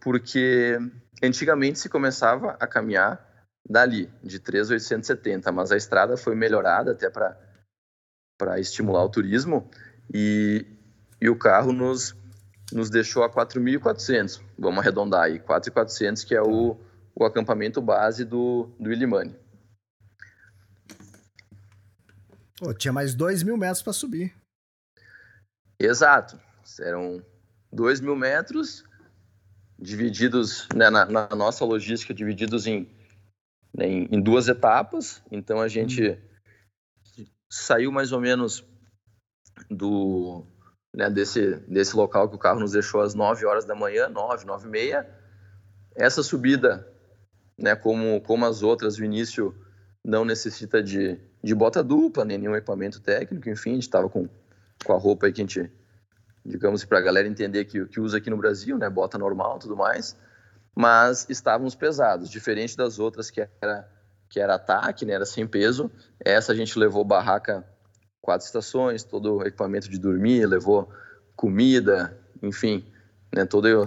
porque 0.00 0.78
antigamente 1.22 1.78
se 1.78 1.90
começava 1.90 2.56
a 2.58 2.66
caminhar 2.66 3.22
dali, 3.68 4.10
de 4.24 4.38
3,870, 4.38 5.52
mas 5.52 5.70
a 5.70 5.76
estrada 5.76 6.16
foi 6.16 6.34
melhorada 6.34 6.92
até 6.92 7.10
para 7.10 8.58
estimular 8.58 9.04
o 9.04 9.10
turismo 9.10 9.68
e, 10.12 10.64
e 11.20 11.28
o 11.28 11.36
carro 11.36 11.70
nos, 11.70 12.16
nos 12.72 12.88
deixou 12.88 13.24
a 13.24 13.30
4.400, 13.30 14.40
vamos 14.58 14.78
arredondar 14.78 15.24
aí, 15.24 15.38
4.400 15.38 16.26
que 16.26 16.34
é 16.34 16.40
o, 16.40 16.78
o 17.14 17.26
acampamento 17.26 17.82
base 17.82 18.24
do, 18.24 18.70
do 18.80 18.90
Illimani. 18.90 19.36
Pô, 22.58 22.72
tinha 22.72 22.90
mais 22.90 23.14
dois 23.14 23.42
mil 23.42 23.58
metros 23.58 23.82
para 23.82 23.92
subir. 23.92 24.34
Exato. 25.78 26.38
Eram 26.80 27.22
dois 27.72 28.00
mil 28.00 28.16
metros 28.16 28.84
divididos 29.78 30.68
né, 30.74 30.90
na, 30.90 31.06
na, 31.06 31.28
nossa 31.28 31.64
logística, 31.64 32.12
divididos 32.12 32.66
em, 32.66 32.88
em, 33.78 34.08
em, 34.10 34.20
duas 34.20 34.48
etapas. 34.48 35.22
Então 35.30 35.60
a 35.60 35.68
gente 35.68 36.18
saiu 37.48 37.92
mais 37.92 38.12
ou 38.12 38.20
menos 38.20 38.64
do 39.70 40.44
né, 40.94 41.08
desse, 41.08 41.56
desse 41.68 41.96
local 41.96 42.28
que 42.28 42.34
o 42.34 42.38
carro 42.38 42.60
nos 42.60 42.72
deixou 42.72 43.00
às 43.00 43.14
9 43.14 43.46
horas 43.46 43.64
da 43.64 43.74
manhã, 43.74 44.08
9, 44.08 44.44
9 44.44 44.66
e 44.66 44.70
meia. 44.70 45.18
Essa 45.94 46.22
subida, 46.22 46.86
né, 47.56 47.76
como, 47.76 48.20
como 48.22 48.44
as 48.46 48.62
outras, 48.62 48.98
o 48.98 49.04
início 49.04 49.54
não 50.04 50.24
necessita 50.24 50.82
de, 50.82 51.20
de 51.42 51.54
bota 51.54 51.82
dupla, 51.82 52.24
nem 52.24 52.38
nenhum 52.38 52.56
equipamento 52.56 53.00
técnico, 53.00 53.48
enfim, 53.48 53.70
a 53.70 53.74
gente 53.74 53.82
estava 53.82 54.08
com, 54.08 54.28
com 54.84 54.92
a 54.92 54.98
roupa 54.98 55.26
aí 55.26 55.32
que 55.32 55.40
a 55.40 55.44
gente, 55.44 55.70
digamos, 56.44 56.84
para 56.84 56.98
a 56.98 57.02
galera 57.02 57.28
entender 57.28 57.64
que, 57.64 57.84
que 57.86 58.00
usa 58.00 58.18
aqui 58.18 58.30
no 58.30 58.36
Brasil, 58.36 58.78
né, 58.78 58.88
bota 58.88 59.18
normal 59.18 59.58
tudo 59.58 59.76
mais, 59.76 60.16
mas 60.74 61.26
estávamos 61.28 61.74
pesados, 61.74 62.30
diferente 62.30 62.76
das 62.76 62.98
outras 62.98 63.30
que 63.30 63.46
era, 63.60 63.88
que 64.28 64.40
era 64.40 64.54
ataque, 64.54 65.04
né, 65.04 65.14
era 65.14 65.26
sem 65.26 65.46
peso, 65.46 65.90
essa 66.24 66.52
a 66.52 66.54
gente 66.54 66.78
levou 66.78 67.04
barraca 67.04 67.64
quatro 68.20 68.46
estações, 68.46 69.04
todo 69.04 69.36
o 69.36 69.42
equipamento 69.42 69.88
de 69.88 69.98
dormir, 69.98 70.46
levou 70.46 70.88
comida, 71.34 72.16
enfim, 72.42 72.84
né, 73.34 73.44
todo, 73.44 73.86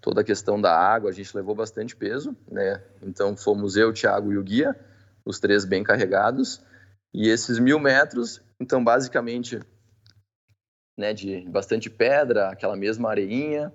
toda 0.00 0.20
a 0.22 0.24
questão 0.24 0.60
da 0.60 0.76
água, 0.76 1.10
a 1.10 1.12
gente 1.12 1.36
levou 1.36 1.54
bastante 1.54 1.94
peso, 1.94 2.36
né, 2.50 2.82
então 3.02 3.36
fomos 3.36 3.76
eu, 3.76 3.90
o 3.90 3.92
Thiago 3.92 4.32
e 4.32 4.38
o 4.38 4.42
guia, 4.42 4.74
os 5.24 5.38
três 5.38 5.64
bem 5.64 5.84
carregados, 5.84 6.60
e 7.12 7.28
esses 7.28 7.58
mil 7.58 7.78
metros, 7.78 8.42
então 8.60 8.82
basicamente, 8.82 9.60
né, 10.96 11.12
de 11.12 11.40
bastante 11.48 11.88
pedra, 11.88 12.48
aquela 12.48 12.76
mesma 12.76 13.10
areinha, 13.10 13.72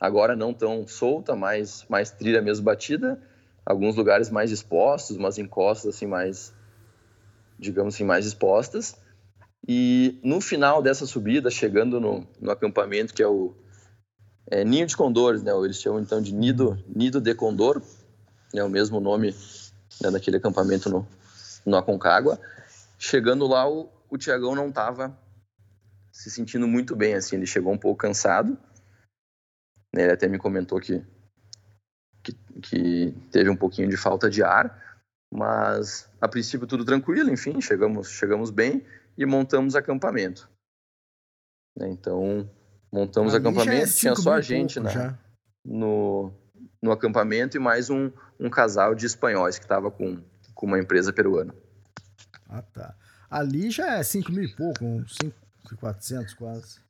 agora 0.00 0.36
não 0.36 0.52
tão 0.52 0.86
solta, 0.86 1.34
mais, 1.34 1.84
mais 1.88 2.10
trilha 2.10 2.42
mesmo 2.42 2.64
batida, 2.64 3.20
alguns 3.64 3.96
lugares 3.96 4.30
mais 4.30 4.50
expostos, 4.50 5.16
umas 5.16 5.38
encostas 5.38 5.94
assim 5.94 6.06
mais 6.06 6.54
digamos 7.58 7.94
assim, 7.94 8.04
mais 8.04 8.24
expostas. 8.24 8.96
E 9.66 10.18
no 10.22 10.40
final 10.40 10.80
dessa 10.80 11.04
subida, 11.04 11.50
chegando 11.50 12.00
no, 12.00 12.26
no 12.40 12.50
acampamento, 12.50 13.12
que 13.12 13.22
é 13.22 13.26
o 13.26 13.54
é, 14.50 14.64
Ninho 14.64 14.86
de 14.86 14.96
Condores, 14.96 15.42
né? 15.42 15.52
Eles 15.52 15.80
chamam 15.80 16.00
então 16.00 16.22
de 16.22 16.32
Nido, 16.32 16.82
Nido 16.86 17.20
de 17.20 17.34
Condor, 17.34 17.82
é 18.54 18.56
né? 18.56 18.64
o 18.64 18.68
mesmo 18.68 19.00
nome 19.00 19.34
né, 20.00 20.10
daquele 20.10 20.36
acampamento 20.36 20.88
no, 20.88 21.06
no 21.66 21.76
Aconcagua. 21.76 22.38
Chegando 22.98 23.46
lá, 23.46 23.68
o, 23.68 23.88
o 24.10 24.18
Tiagão 24.18 24.54
não 24.54 24.68
estava 24.68 25.16
se 26.12 26.30
sentindo 26.30 26.66
muito 26.66 26.96
bem, 26.96 27.14
assim, 27.14 27.36
ele 27.36 27.46
chegou 27.46 27.72
um 27.72 27.78
pouco 27.78 28.00
cansado. 28.00 28.58
Né? 29.94 30.02
Ele 30.02 30.12
até 30.12 30.28
me 30.28 30.38
comentou 30.38 30.80
que, 30.80 31.04
que, 32.22 32.32
que 32.60 33.14
teve 33.30 33.48
um 33.48 33.56
pouquinho 33.56 33.88
de 33.88 33.96
falta 33.96 34.28
de 34.28 34.42
ar, 34.42 35.00
mas 35.32 36.10
a 36.20 36.26
princípio 36.26 36.66
tudo 36.66 36.84
tranquilo, 36.84 37.30
enfim, 37.30 37.60
chegamos, 37.60 38.10
chegamos 38.10 38.50
bem 38.50 38.84
e 39.16 39.24
montamos 39.26 39.76
acampamento. 39.76 40.50
Né, 41.76 41.88
então, 41.88 42.50
montamos 42.90 43.34
Ali 43.34 43.42
acampamento, 43.42 43.84
é 43.84 43.86
tinha 43.86 44.16
só 44.16 44.34
a 44.34 44.40
gente 44.40 44.80
né, 44.80 45.16
no, 45.64 46.32
no 46.82 46.90
acampamento 46.90 47.56
e 47.56 47.60
mais 47.60 47.90
um, 47.90 48.10
um 48.40 48.50
casal 48.50 48.94
de 48.94 49.06
espanhóis 49.06 49.58
que 49.58 49.64
estava 49.64 49.90
com, 49.90 50.20
com 50.54 50.66
uma 50.66 50.78
empresa 50.78 51.12
peruana. 51.12 51.54
Ah, 52.48 52.62
tá. 52.62 52.96
Ali 53.30 53.70
já 53.70 53.96
é 53.96 54.02
5 54.02 54.32
mil 54.32 54.44
e 54.44 54.54
pouco, 54.54 54.84
uns 54.84 55.16
5,400 55.20 56.34
quase. 56.34 56.80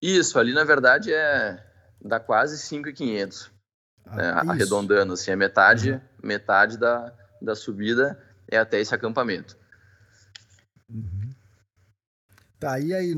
Isso, 0.00 0.38
ali 0.38 0.52
na 0.52 0.64
verdade 0.64 1.12
é 1.12 1.64
dá 2.00 2.20
quase 2.20 2.58
5,500. 2.58 3.50
Ah, 4.06 4.16
né, 4.16 4.30
arredondando 4.50 5.14
assim, 5.14 5.30
é 5.30 5.36
metade, 5.36 5.92
uhum. 5.92 6.00
metade 6.22 6.76
da, 6.76 7.10
da 7.40 7.54
subida 7.54 8.22
é 8.46 8.58
até 8.58 8.78
esse 8.78 8.94
acampamento. 8.94 9.56
Uhum. 10.90 11.30
Tá, 12.60 12.78
e 12.78 12.92
aí, 12.92 13.14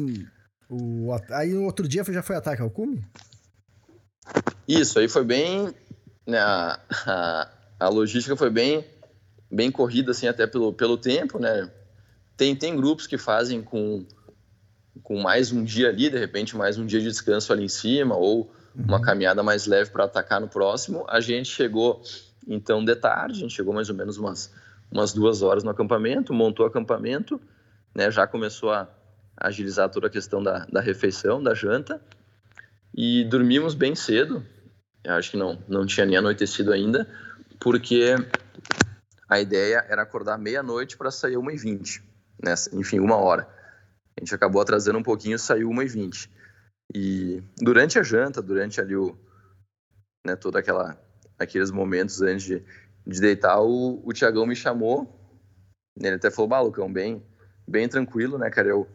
o, 0.70 1.08
aí 1.30 1.52
no 1.52 1.64
outro 1.64 1.88
dia 1.88 2.04
já 2.04 2.22
foi 2.22 2.36
ataque 2.36 2.62
ao 2.62 2.70
cume? 2.70 3.04
Isso, 4.66 4.98
aí 4.98 5.08
foi 5.08 5.24
bem. 5.24 5.74
Né, 6.26 6.38
a, 6.38 6.80
a, 7.06 7.50
a, 7.80 7.88
logística 7.88 8.36
foi 8.36 8.50
bem, 8.50 8.84
bem 9.50 9.70
corrida, 9.70 10.12
assim, 10.12 10.26
até 10.26 10.46
pelo, 10.46 10.72
pelo 10.72 10.96
tempo, 10.96 11.38
né? 11.38 11.70
Tem, 12.36 12.54
tem 12.54 12.76
grupos 12.76 13.06
que 13.06 13.16
fazem 13.16 13.62
com, 13.62 14.06
com 15.02 15.20
mais 15.20 15.52
um 15.52 15.64
dia 15.64 15.88
ali, 15.88 16.10
de 16.10 16.18
repente 16.18 16.56
mais 16.56 16.78
um 16.78 16.84
dia 16.84 17.00
de 17.00 17.06
descanso 17.06 17.52
ali 17.52 17.64
em 17.64 17.68
cima, 17.68 18.14
ou 18.16 18.52
uma 18.74 18.98
uhum. 18.98 19.02
caminhada 19.02 19.42
mais 19.42 19.66
leve 19.66 19.90
para 19.90 20.04
atacar 20.04 20.40
no 20.40 20.48
próximo. 20.48 21.04
A 21.08 21.20
gente 21.20 21.48
chegou 21.48 22.02
então, 22.46 22.84
de 22.84 22.94
tarde, 22.94 23.38
a 23.38 23.40
gente 23.40 23.54
chegou 23.54 23.74
mais 23.74 23.90
ou 23.90 23.96
menos 23.96 24.18
umas, 24.18 24.52
umas 24.90 25.12
duas 25.12 25.42
horas 25.42 25.64
no 25.64 25.70
acampamento, 25.70 26.32
montou 26.32 26.64
o 26.64 26.68
acampamento, 26.68 27.40
né, 27.94 28.10
já 28.10 28.26
começou 28.26 28.72
a 28.72 28.88
agilizar 29.36 29.90
toda 29.90 30.06
a 30.06 30.10
questão 30.10 30.42
da, 30.42 30.64
da 30.66 30.80
refeição, 30.80 31.42
da 31.42 31.54
janta, 31.54 32.00
e 32.94 33.24
dormimos 33.24 33.74
bem 33.74 33.94
cedo, 33.94 34.44
eu 35.02 35.14
acho 35.14 35.32
que 35.32 35.36
não, 35.36 35.58
não 35.68 35.84
tinha 35.84 36.06
nem 36.06 36.16
anoitecido 36.16 36.72
ainda, 36.72 37.08
porque 37.58 38.14
a 39.28 39.40
ideia 39.40 39.84
era 39.88 40.02
acordar 40.02 40.38
meia-noite 40.38 40.96
para 40.96 41.10
sair 41.10 41.34
1h20, 41.34 42.00
né? 42.42 42.54
enfim, 42.72 42.98
uma 42.98 43.16
hora. 43.16 43.48
A 44.16 44.20
gente 44.20 44.34
acabou 44.34 44.62
atrasando 44.62 44.98
um 44.98 45.02
pouquinho, 45.02 45.38
saiu 45.38 45.68
1h20. 45.70 46.28
E 46.94 47.42
durante 47.58 47.98
a 47.98 48.02
janta, 48.02 48.40
durante 48.40 48.80
ali 48.80 48.96
o, 48.96 49.16
né, 50.26 50.36
toda 50.36 50.58
aquela 50.58 50.98
aqueles 51.38 51.70
momentos 51.70 52.22
antes 52.22 52.44
de, 52.44 52.62
de 53.06 53.20
deitar, 53.20 53.60
o, 53.60 54.00
o 54.04 54.12
Tiagão 54.12 54.46
me 54.46 54.56
chamou. 54.56 55.12
Ele 55.98 56.16
até 56.16 56.30
falou, 56.30 56.48
Balucão, 56.48 56.90
bem, 56.90 57.22
bem 57.66 57.88
tranquilo, 57.88 58.38
né, 58.38 58.48
cara? 58.50 58.68
Eu 58.68 58.88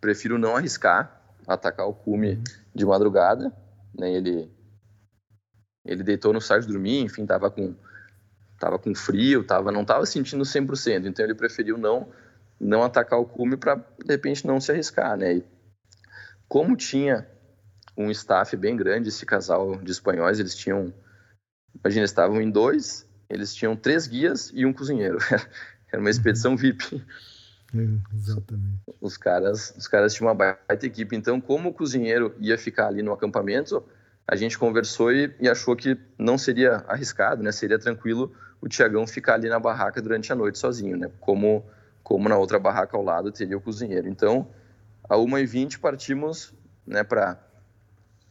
prefiro 0.00 0.38
não 0.38 0.56
arriscar 0.56 1.18
atacar 1.48 1.86
o 1.86 1.94
cume 1.94 2.42
de 2.74 2.84
madrugada, 2.84 3.52
né? 3.98 4.12
Ele 4.12 4.50
ele 5.84 6.02
deitou 6.02 6.34
no 6.34 6.40
site 6.40 6.66
dormir, 6.66 7.00
enfim, 7.00 7.24
tava 7.24 7.50
com 7.50 7.74
tava 8.58 8.78
com 8.78 8.94
frio, 8.94 9.42
tava 9.42 9.72
não 9.72 9.84
tava 9.84 10.04
sentindo 10.04 10.44
100%, 10.44 11.06
então 11.06 11.24
ele 11.24 11.34
preferiu 11.34 11.78
não 11.78 12.12
não 12.60 12.82
atacar 12.82 13.18
o 13.18 13.26
cume 13.26 13.56
para 13.56 13.76
de 13.76 14.12
repente 14.12 14.46
não 14.46 14.60
se 14.60 14.72
arriscar, 14.72 15.16
né? 15.16 15.36
E 15.36 15.44
como 16.48 16.76
tinha 16.76 17.28
um 17.96 18.10
staff 18.10 18.56
bem 18.56 18.76
grande 18.76 19.08
esse 19.08 19.26
casal 19.26 19.76
de 19.76 19.90
espanhóis, 19.90 20.38
eles 20.38 20.54
tinham 20.54 20.92
Imagina, 21.84 22.04
estavam 22.04 22.40
em 22.40 22.50
dois, 22.50 23.06
eles 23.28 23.54
tinham 23.54 23.76
três 23.76 24.06
guias 24.06 24.50
e 24.54 24.66
um 24.66 24.72
cozinheiro. 24.72 25.18
Era 25.92 26.00
uma 26.00 26.10
expedição 26.10 26.56
VIP. 26.56 27.02
É, 27.74 28.14
exatamente. 28.14 28.80
Os 29.00 29.16
caras, 29.16 29.74
os 29.76 29.86
caras 29.86 30.14
tinham 30.14 30.28
uma 30.28 30.34
baita 30.34 30.86
equipe. 30.86 31.16
Então, 31.16 31.40
como 31.40 31.68
o 31.68 31.72
cozinheiro 31.72 32.34
ia 32.38 32.58
ficar 32.58 32.88
ali 32.88 33.02
no 33.02 33.12
acampamento, 33.12 33.82
a 34.26 34.36
gente 34.36 34.58
conversou 34.58 35.12
e, 35.12 35.34
e 35.40 35.48
achou 35.48 35.76
que 35.76 35.96
não 36.18 36.36
seria 36.36 36.84
arriscado, 36.88 37.42
né? 37.42 37.52
Seria 37.52 37.78
tranquilo 37.78 38.34
o 38.60 38.68
Tiagão 38.68 39.06
ficar 39.06 39.34
ali 39.34 39.48
na 39.48 39.58
barraca 39.58 40.02
durante 40.02 40.32
a 40.32 40.36
noite 40.36 40.58
sozinho, 40.58 40.96
né? 40.96 41.10
Como, 41.20 41.64
como 42.08 42.26
na 42.26 42.38
outra 42.38 42.58
barraca 42.58 42.96
ao 42.96 43.04
lado 43.04 43.30
teria 43.30 43.58
o 43.58 43.60
cozinheiro. 43.60 44.08
Então, 44.08 44.50
a 45.06 45.14
1h20 45.16 45.78
partimos 45.78 46.54
né, 46.86 47.04
para 47.04 47.38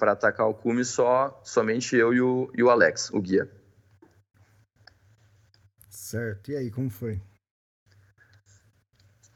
atacar 0.02 0.48
o 0.48 0.54
cume 0.56 0.84
só 0.84 1.40
somente 1.44 1.96
eu 1.96 2.12
e 2.12 2.20
o, 2.20 2.52
e 2.56 2.64
o 2.64 2.72
Alex, 2.72 3.12
o 3.12 3.22
guia. 3.22 3.48
Certo. 5.92 6.50
E 6.50 6.56
aí, 6.56 6.72
como 6.72 6.90
foi? 6.90 7.22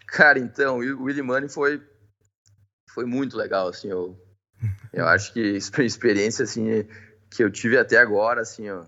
Cara, 0.07 0.39
então, 0.39 0.79
o 0.79 1.03
Willy 1.03 1.21
Money 1.21 1.47
foi 1.47 1.87
foi 2.89 3.05
muito 3.05 3.37
legal, 3.37 3.67
assim, 3.67 3.89
eu 3.89 4.19
eu 4.91 5.07
acho 5.07 5.31
que 5.33 5.39
experiência 5.39 6.43
assim 6.43 6.85
que 7.29 7.43
eu 7.43 7.51
tive 7.51 7.77
até 7.77 7.97
agora, 7.97 8.41
assim, 8.41 8.69
ó, 8.69 8.85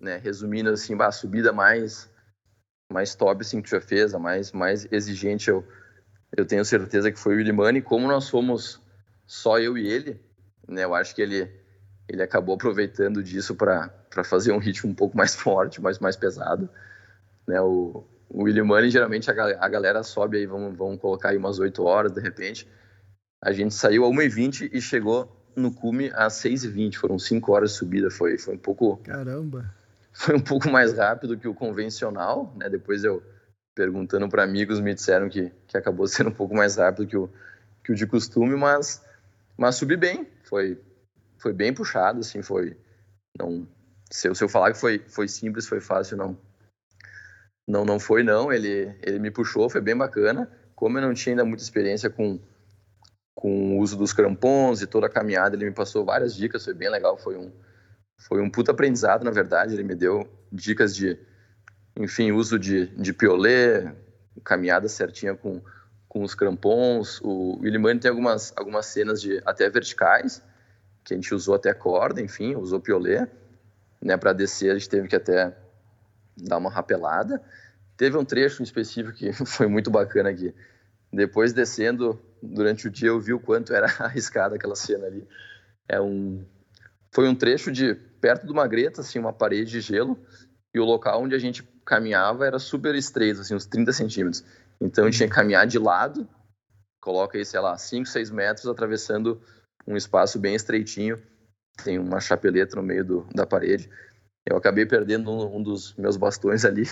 né, 0.00 0.16
resumindo 0.18 0.70
assim, 0.70 0.96
a 0.98 1.10
subida 1.10 1.52
mais 1.52 2.08
mais 2.92 3.14
top 3.14 3.40
assim 3.40 3.60
que 3.60 3.68
tu 3.68 3.72
já 3.72 3.80
fez, 3.80 4.14
a 4.14 4.18
mais 4.18 4.52
mais 4.52 4.86
exigente, 4.90 5.48
eu 5.48 5.66
eu 6.36 6.44
tenho 6.44 6.64
certeza 6.64 7.10
que 7.10 7.18
foi 7.18 7.34
o 7.34 7.38
Willy 7.38 7.52
Money, 7.52 7.82
como 7.82 8.06
nós 8.08 8.28
fomos 8.28 8.80
só 9.26 9.58
eu 9.58 9.76
e 9.76 9.86
ele, 9.86 10.20
né? 10.68 10.84
Eu 10.84 10.94
acho 10.94 11.14
que 11.14 11.22
ele, 11.22 11.50
ele 12.08 12.22
acabou 12.22 12.54
aproveitando 12.54 13.22
disso 13.22 13.54
para 13.54 13.90
fazer 14.24 14.52
um 14.52 14.58
ritmo 14.58 14.90
um 14.90 14.94
pouco 14.94 15.16
mais 15.16 15.34
forte, 15.36 15.80
mais, 15.80 15.98
mais 15.98 16.16
pesado. 16.16 16.68
Né? 17.46 17.60
O, 17.60 18.04
o 18.28 18.44
William 18.44 18.64
Money, 18.64 18.90
geralmente 18.90 19.30
a, 19.30 19.34
a 19.34 19.68
galera 19.68 20.02
sobe 20.02 20.38
aí, 20.38 20.46
vamos, 20.46 20.76
vamos 20.76 21.00
colocar 21.00 21.30
aí 21.30 21.36
umas 21.36 21.58
8 21.58 21.82
horas, 21.82 22.12
de 22.12 22.20
repente. 22.20 22.68
A 23.42 23.52
gente 23.52 23.74
saiu 23.74 24.04
a 24.04 24.08
1h20 24.08 24.70
e 24.72 24.80
chegou 24.80 25.32
no 25.54 25.72
cume 25.72 26.10
às 26.14 26.34
6h20, 26.34 26.96
foram 26.96 27.18
5 27.18 27.52
horas 27.52 27.72
de 27.72 27.78
subida, 27.78 28.10
foi, 28.10 28.36
foi 28.36 28.54
um 28.54 28.58
pouco... 28.58 28.98
Caramba! 28.98 29.74
Foi 30.16 30.34
um 30.34 30.40
pouco 30.40 30.70
mais 30.70 30.96
rápido 30.96 31.36
que 31.36 31.46
o 31.46 31.54
convencional, 31.54 32.50
né? 32.56 32.70
Depois 32.70 33.04
eu, 33.04 33.22
perguntando 33.74 34.26
para 34.30 34.42
amigos, 34.42 34.80
me 34.80 34.94
disseram 34.94 35.28
que, 35.28 35.52
que 35.66 35.76
acabou 35.76 36.06
sendo 36.08 36.30
um 36.30 36.34
pouco 36.34 36.54
mais 36.54 36.76
rápido 36.76 37.06
que 37.06 37.16
o, 37.16 37.30
que 37.84 37.92
o 37.92 37.94
de 37.94 38.06
costume, 38.06 38.56
mas, 38.56 39.04
mas 39.58 39.76
subi 39.76 39.94
bem. 39.94 40.26
Foi, 40.44 40.80
foi 41.38 41.52
bem 41.52 41.72
puxado, 41.72 42.20
assim, 42.20 42.40
foi... 42.40 42.74
Não, 43.38 43.68
se, 44.10 44.26
eu, 44.26 44.34
se 44.34 44.42
eu 44.42 44.48
falar 44.48 44.72
que 44.72 44.78
foi, 44.78 45.04
foi 45.06 45.28
simples, 45.28 45.68
foi 45.68 45.82
fácil, 45.82 46.16
não. 46.16 46.38
Não, 47.68 47.84
não 47.84 48.00
foi, 48.00 48.22
não. 48.22 48.50
Ele, 48.50 48.96
ele 49.02 49.18
me 49.18 49.30
puxou, 49.30 49.68
foi 49.68 49.82
bem 49.82 49.94
bacana. 49.96 50.50
Como 50.74 50.96
eu 50.96 51.02
não 51.02 51.12
tinha 51.12 51.34
ainda 51.34 51.44
muita 51.44 51.62
experiência 51.62 52.08
com, 52.08 52.40
com 53.34 53.76
o 53.76 53.80
uso 53.80 53.98
dos 53.98 54.14
crampons 54.14 54.80
e 54.80 54.86
toda 54.86 55.08
a 55.08 55.10
caminhada, 55.10 55.56
ele 55.56 55.66
me 55.66 55.72
passou 55.72 56.06
várias 56.06 56.34
dicas, 56.34 56.64
foi 56.64 56.72
bem 56.72 56.88
legal, 56.88 57.18
foi 57.18 57.36
um, 57.36 57.52
foi 58.18 58.40
um 58.40 58.50
puta 58.50 58.72
aprendizado, 58.72 59.24
na 59.24 59.30
verdade, 59.30 59.74
ele 59.74 59.82
me 59.82 59.94
deu 59.94 60.28
dicas 60.50 60.94
de, 60.94 61.18
enfim, 61.96 62.32
uso 62.32 62.58
de, 62.58 62.86
de 62.86 63.12
piolê, 63.12 63.92
caminhada 64.42 64.88
certinha 64.88 65.34
com, 65.34 65.60
com 66.08 66.22
os 66.22 66.34
crampons, 66.34 67.20
o 67.22 67.58
Willimani 67.60 68.00
tem 68.00 68.10
algumas, 68.10 68.52
algumas 68.56 68.86
cenas 68.86 69.20
de 69.20 69.40
até 69.44 69.68
verticais, 69.68 70.42
que 71.04 71.14
a 71.14 71.16
gente 71.16 71.34
usou 71.34 71.54
até 71.54 71.72
corda, 71.72 72.20
enfim, 72.20 72.56
usou 72.56 72.80
piolê, 72.80 73.26
né, 74.02 74.16
para 74.16 74.32
descer 74.32 74.70
a 74.70 74.74
gente 74.74 74.88
teve 74.88 75.08
que 75.08 75.16
até 75.16 75.56
dar 76.36 76.58
uma 76.58 76.70
rapelada, 76.70 77.40
teve 77.96 78.16
um 78.16 78.24
trecho 78.24 78.62
específico 78.62 79.16
que 79.16 79.32
foi 79.46 79.66
muito 79.66 79.90
bacana 79.90 80.30
aqui, 80.30 80.54
depois 81.12 81.52
descendo 81.52 82.20
durante 82.42 82.88
o 82.88 82.90
dia 82.90 83.08
eu 83.08 83.20
vi 83.20 83.32
o 83.32 83.40
quanto 83.40 83.72
era 83.72 83.86
arriscada 84.00 84.56
aquela 84.56 84.76
cena 84.76 85.06
ali. 85.06 85.26
É 85.88 86.00
um, 86.00 86.44
foi 87.16 87.26
um 87.30 87.34
trecho 87.34 87.72
de 87.72 87.94
perto 87.94 88.44
de 88.44 88.52
uma 88.52 88.68
greta, 88.68 89.00
assim, 89.00 89.18
uma 89.18 89.32
parede 89.32 89.70
de 89.70 89.80
gelo, 89.80 90.18
e 90.74 90.78
o 90.78 90.84
local 90.84 91.22
onde 91.22 91.34
a 91.34 91.38
gente 91.38 91.62
caminhava 91.82 92.46
era 92.46 92.58
super 92.58 92.94
estreito, 92.94 93.40
assim, 93.40 93.54
uns 93.54 93.64
30 93.64 93.90
centímetros. 93.94 94.44
Então 94.78 95.10
tinha 95.10 95.26
que 95.26 95.34
caminhar 95.34 95.66
de 95.66 95.78
lado, 95.78 96.28
coloca 97.00 97.38
aí, 97.38 97.44
sei 97.46 97.58
lá, 97.58 97.78
5, 97.78 98.04
6 98.04 98.30
metros, 98.30 98.66
atravessando 98.66 99.40
um 99.86 99.96
espaço 99.96 100.38
bem 100.38 100.54
estreitinho, 100.54 101.18
tem 101.82 101.98
uma 101.98 102.20
chapeleta 102.20 102.76
no 102.76 102.82
meio 102.82 103.02
do, 103.02 103.26
da 103.34 103.46
parede. 103.46 103.88
Eu 104.44 104.58
acabei 104.58 104.84
perdendo 104.84 105.30
um, 105.30 105.56
um 105.56 105.62
dos 105.62 105.94
meus 105.94 106.18
bastões 106.18 106.66
ali, 106.66 106.82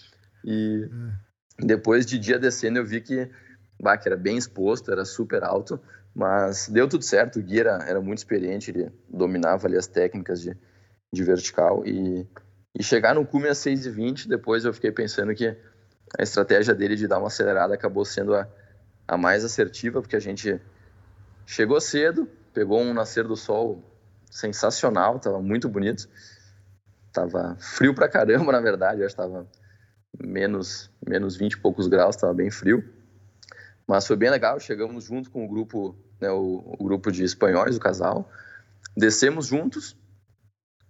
e 0.42 0.88
hum. 0.90 1.12
depois 1.58 2.06
de 2.06 2.18
dia 2.18 2.38
descendo 2.38 2.78
eu 2.78 2.86
vi 2.86 3.02
que 3.02 3.30
bah, 3.78 3.98
que 3.98 4.08
era 4.08 4.16
bem 4.16 4.38
exposto, 4.38 4.90
era 4.90 5.04
super 5.04 5.44
alto, 5.44 5.78
mas 6.14 6.68
deu 6.68 6.88
tudo 6.88 7.04
certo. 7.04 7.38
O 7.38 7.42
Gui 7.42 7.60
era, 7.60 7.84
era 7.86 8.00
muito 8.00 8.18
experiente, 8.18 8.70
ele 8.70 8.92
dominava 9.08 9.66
ali 9.66 9.76
as 9.76 9.86
técnicas 9.86 10.40
de, 10.40 10.56
de 11.12 11.24
vertical 11.24 11.84
e, 11.86 12.26
e 12.78 12.82
chegar 12.82 13.14
no 13.14 13.26
cume 13.26 13.48
a 13.48 13.52
6,20, 13.52 14.28
depois 14.28 14.64
eu 14.64 14.72
fiquei 14.72 14.92
pensando 14.92 15.34
que 15.34 15.56
a 16.18 16.22
estratégia 16.22 16.74
dele 16.74 16.94
de 16.96 17.08
dar 17.08 17.18
uma 17.18 17.26
acelerada 17.26 17.74
acabou 17.74 18.04
sendo 18.04 18.34
a, 18.34 18.46
a 19.08 19.16
mais 19.16 19.44
assertiva, 19.44 20.00
porque 20.00 20.16
a 20.16 20.20
gente 20.20 20.60
chegou 21.46 21.80
cedo, 21.80 22.28
pegou 22.52 22.80
um 22.80 22.94
nascer 22.94 23.24
do 23.26 23.36
sol 23.36 23.82
sensacional, 24.30 25.16
estava 25.16 25.40
muito 25.40 25.68
bonito. 25.68 26.08
Tava 27.12 27.56
frio 27.58 27.94
pra 27.94 28.08
caramba, 28.08 28.50
na 28.52 28.60
verdade, 28.60 29.00
eu 29.00 29.06
acho 29.06 29.14
que 29.14 29.22
tava 29.22 29.46
menos, 30.22 30.90
menos 31.04 31.36
20 31.36 31.54
e 31.54 31.60
poucos 31.60 31.88
graus, 31.88 32.16
tava 32.16 32.34
bem 32.34 32.50
frio. 32.50 32.84
Mas 33.86 34.06
foi 34.06 34.16
bem 34.16 34.30
legal, 34.30 34.58
chegamos 34.58 35.04
junto 35.04 35.30
com 35.30 35.44
o 35.44 35.48
grupo, 35.48 35.94
né, 36.20 36.30
o, 36.30 36.76
o 36.78 36.84
grupo 36.84 37.12
de 37.12 37.22
espanhóis, 37.22 37.76
o 37.76 37.80
casal, 37.80 38.30
descemos 38.96 39.46
juntos 39.46 39.96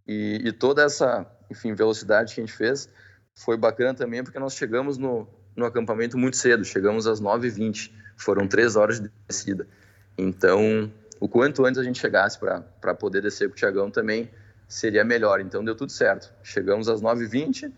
e, 0.06 0.42
e, 0.44 0.52
toda 0.52 0.82
essa, 0.82 1.26
enfim, 1.50 1.74
velocidade 1.74 2.34
que 2.34 2.40
a 2.40 2.44
gente 2.44 2.56
fez 2.56 2.88
foi 3.34 3.56
bacana 3.56 3.94
também 3.94 4.22
porque 4.22 4.38
nós 4.38 4.54
chegamos 4.54 4.96
no, 4.96 5.26
no 5.56 5.64
acampamento 5.64 6.16
muito 6.16 6.36
cedo, 6.36 6.64
chegamos 6.64 7.06
às 7.06 7.20
9h20, 7.20 7.90
foram 8.16 8.46
três 8.46 8.76
horas 8.76 9.00
de 9.00 9.10
descida. 9.26 9.66
Então, 10.16 10.92
o 11.18 11.28
quanto 11.28 11.64
antes 11.64 11.80
a 11.80 11.84
gente 11.84 11.98
chegasse 11.98 12.38
para 12.38 12.94
poder 12.94 13.22
descer 13.22 13.48
com 13.48 13.54
o 13.54 13.56
Tiagão 13.56 13.90
também 13.90 14.30
seria 14.68 15.04
melhor. 15.04 15.40
Então, 15.40 15.64
deu 15.64 15.74
tudo 15.74 15.90
certo. 15.90 16.32
Chegamos 16.42 16.88
às 16.88 17.02
9h20, 17.02 17.72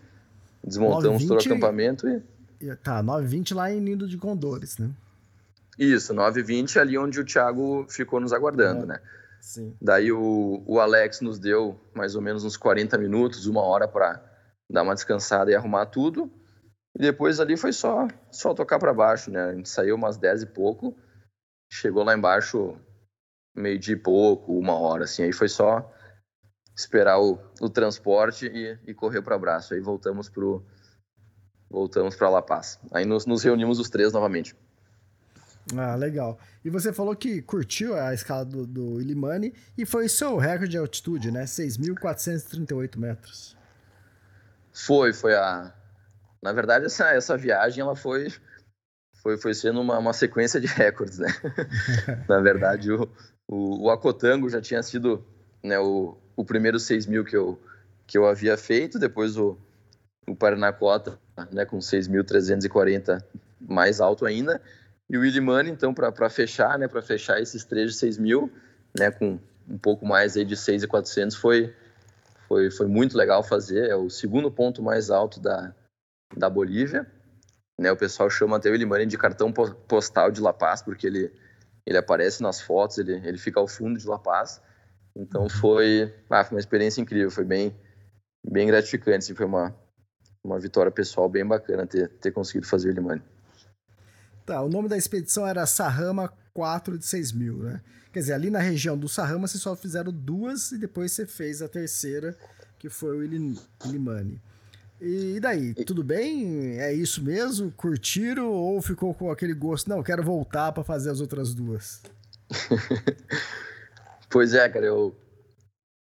desmontamos 0.63 1.23
9, 1.23 1.27
todo 1.27 1.37
o 1.37 1.41
acampamento 1.41 2.07
e... 2.07 2.75
Tá, 2.77 3.03
9h20 3.03 3.55
lá 3.55 3.71
em 3.71 3.79
Nido 3.79 4.07
de 4.07 4.17
Condores, 4.17 4.77
né? 4.77 4.89
Isso, 5.77 6.13
9h20 6.13 6.79
ali 6.79 6.97
onde 6.97 7.19
o 7.19 7.25
Thiago 7.25 7.85
ficou 7.89 8.19
nos 8.19 8.33
aguardando, 8.33 8.83
é, 8.83 8.87
né? 8.87 9.01
Sim. 9.39 9.75
Daí 9.81 10.11
o, 10.11 10.63
o 10.65 10.79
Alex 10.79 11.21
nos 11.21 11.37
deu 11.37 11.79
mais 11.93 12.15
ou 12.15 12.21
menos 12.21 12.43
uns 12.43 12.57
40 12.57 12.97
minutos, 12.97 13.45
uma 13.45 13.61
hora 13.61 13.87
para 13.87 14.21
dar 14.69 14.83
uma 14.83 14.95
descansada 14.95 15.51
e 15.51 15.55
arrumar 15.55 15.85
tudo. 15.85 16.31
E 16.95 16.99
depois 16.99 17.39
ali 17.39 17.55
foi 17.55 17.71
só 17.71 18.07
só 18.31 18.53
tocar 18.53 18.79
para 18.79 18.93
baixo, 18.93 19.29
né? 19.29 19.43
A 19.43 19.53
gente 19.53 19.69
saiu 19.69 19.95
umas 19.95 20.17
10 20.17 20.43
e 20.43 20.45
pouco, 20.47 20.97
chegou 21.71 22.03
lá 22.03 22.15
embaixo 22.15 22.75
meio 23.55 23.79
de 23.79 23.95
pouco, 23.95 24.57
uma 24.57 24.73
hora, 24.73 25.03
assim. 25.03 25.23
Aí 25.23 25.31
foi 25.31 25.47
só 25.47 25.91
esperar 26.75 27.19
o, 27.19 27.39
o 27.61 27.69
transporte 27.69 28.47
e, 28.47 28.77
e 28.85 28.93
correr 28.93 29.21
para 29.21 29.35
abraço. 29.35 29.73
Aí 29.73 29.79
voltamos 29.79 30.29
pro 30.29 30.65
voltamos 31.69 32.15
para 32.15 32.29
La 32.29 32.41
Paz. 32.41 32.79
Aí 32.91 33.05
nos, 33.05 33.25
nos 33.25 33.43
reunimos 33.43 33.79
os 33.79 33.89
três 33.89 34.13
novamente. 34.13 34.55
Ah, 35.75 35.95
legal. 35.95 36.39
E 36.63 36.69
você 36.69 36.93
falou 36.93 37.15
que 37.15 37.41
curtiu 37.41 37.95
a 37.95 38.13
escala 38.13 38.45
do, 38.45 38.65
do 38.65 39.01
Illimani 39.01 39.53
e 39.77 39.85
foi 39.85 40.07
seu 40.07 40.37
recorde 40.37 40.71
de 40.71 40.77
altitude, 40.77 41.31
né? 41.31 41.43
6.438 41.43 42.97
metros. 42.97 43.57
Foi, 44.73 45.11
foi 45.13 45.35
a... 45.35 45.73
Na 46.41 46.53
verdade, 46.53 46.85
essa, 46.85 47.09
essa 47.09 47.35
viagem, 47.35 47.81
ela 47.81 47.95
foi, 47.95 48.31
foi, 49.21 49.37
foi 49.37 49.53
sendo 49.53 49.81
uma, 49.81 49.97
uma 49.97 50.13
sequência 50.13 50.61
de 50.61 50.67
recordes, 50.71 51.17
né? 51.17 51.27
Na 52.29 52.39
verdade, 52.39 52.91
o, 52.91 53.09
o, 53.47 53.85
o 53.85 53.89
Acotango 53.89 54.49
já 54.49 54.61
tinha 54.61 54.81
sido 54.83 55.25
né, 55.63 55.79
o, 55.79 56.17
o 56.35 56.45
primeiro 56.45 56.79
6 56.79 57.07
mil 57.07 57.25
que 57.25 57.35
eu, 57.35 57.59
que 58.05 58.17
eu 58.17 58.25
havia 58.25 58.55
feito, 58.55 58.99
depois 58.99 59.37
o, 59.37 59.57
o 60.27 60.35
Paranacota, 60.35 61.19
né, 61.51 61.65
com 61.65 61.79
6.340 61.79 63.23
mais 63.59 63.99
alto 63.99 64.25
ainda, 64.25 64.61
e 65.09 65.17
o 65.17 65.23
Illimani, 65.23 65.69
então, 65.69 65.93
para 65.93 66.29
fechar, 66.29 66.77
né, 66.77 66.87
para 66.87 67.01
fechar 67.01 67.39
esses 67.39 67.63
três 67.63 67.93
de 67.93 67.97
6 67.97 68.17
mil, 68.17 68.51
né, 68.97 69.09
com 69.09 69.39
um 69.67 69.77
pouco 69.77 70.05
mais 70.05 70.35
aí 70.35 70.43
de 70.43 70.57
6,400, 70.57 71.35
foi, 71.35 71.73
foi, 72.47 72.69
foi 72.69 72.87
muito 72.87 73.17
legal 73.17 73.41
fazer. 73.41 73.89
É 73.89 73.95
o 73.95 74.09
segundo 74.09 74.51
ponto 74.51 74.83
mais 74.83 75.09
alto 75.09 75.39
da, 75.39 75.73
da 76.35 76.49
Bolívia. 76.49 77.09
Né, 77.79 77.91
o 77.91 77.97
pessoal 77.97 78.29
chama 78.29 78.57
até 78.57 78.69
o 78.69 78.75
Illimani 78.75 79.05
de 79.05 79.17
cartão 79.17 79.53
postal 79.53 80.31
de 80.31 80.41
La 80.41 80.51
Paz, 80.51 80.81
porque 80.81 81.07
ele, 81.07 81.31
ele 81.85 81.97
aparece 81.97 82.41
nas 82.41 82.59
fotos, 82.59 82.97
ele, 82.97 83.15
ele 83.25 83.37
fica 83.37 83.59
ao 83.59 83.67
fundo 83.67 83.97
de 83.97 84.07
La 84.07 84.19
Paz. 84.19 84.61
Então 85.15 85.43
uhum. 85.43 85.49
foi, 85.49 86.13
ah, 86.29 86.43
foi 86.43 86.55
uma 86.55 86.59
experiência 86.59 86.99
incrível, 86.99 87.31
foi 87.31 87.45
bem, 87.45 87.73
bem 88.45 88.67
gratificante. 88.67 89.19
Assim, 89.19 89.35
foi 89.35 89.45
uma, 89.45 89.73
uma 90.43 90.59
vitória 90.59 90.91
pessoal 90.91 91.29
bem 91.29 91.45
bacana 91.45 91.87
ter, 91.87 92.09
ter 92.09 92.31
conseguido 92.31 92.67
fazer 92.67 92.89
o 92.89 92.91
Illimani. 92.91 93.21
Tá, 94.47 94.61
o 94.61 94.69
nome 94.69 94.87
da 94.87 94.95
expedição 94.95 95.45
era 95.45 95.65
Sarrama 95.65 96.31
4 96.53 96.97
de 96.97 97.05
6 97.05 97.33
mil, 97.33 97.57
né? 97.57 97.81
Quer 98.13 98.19
dizer, 98.19 98.33
ali 98.33 98.49
na 98.49 98.59
região 98.59 98.97
do 98.97 99.09
Sarrama 99.09 99.45
vocês 99.45 99.61
só 99.61 99.75
fizeram 99.75 100.09
duas 100.09 100.71
e 100.71 100.77
depois 100.77 101.11
você 101.11 101.25
fez 101.25 101.61
a 101.61 101.67
terceira, 101.67 102.33
que 102.79 102.87
foi 102.87 103.17
o 103.17 103.23
Ilimani. 103.25 104.41
E 105.01 105.37
daí, 105.41 105.73
tudo 105.73 106.01
bem? 106.01 106.79
É 106.79 106.93
isso 106.93 107.21
mesmo? 107.21 107.69
Curtiram 107.73 108.49
ou 108.49 108.81
ficou 108.81 109.13
com 109.13 109.29
aquele 109.29 109.53
gosto? 109.53 109.89
Não, 109.89 110.01
quero 110.01 110.23
voltar 110.23 110.71
para 110.71 110.81
fazer 110.81 111.11
as 111.11 111.19
outras 111.19 111.53
duas. 111.53 112.01
pois 114.31 114.53
é, 114.53 114.69
cara, 114.69 114.85
eu 114.85 115.13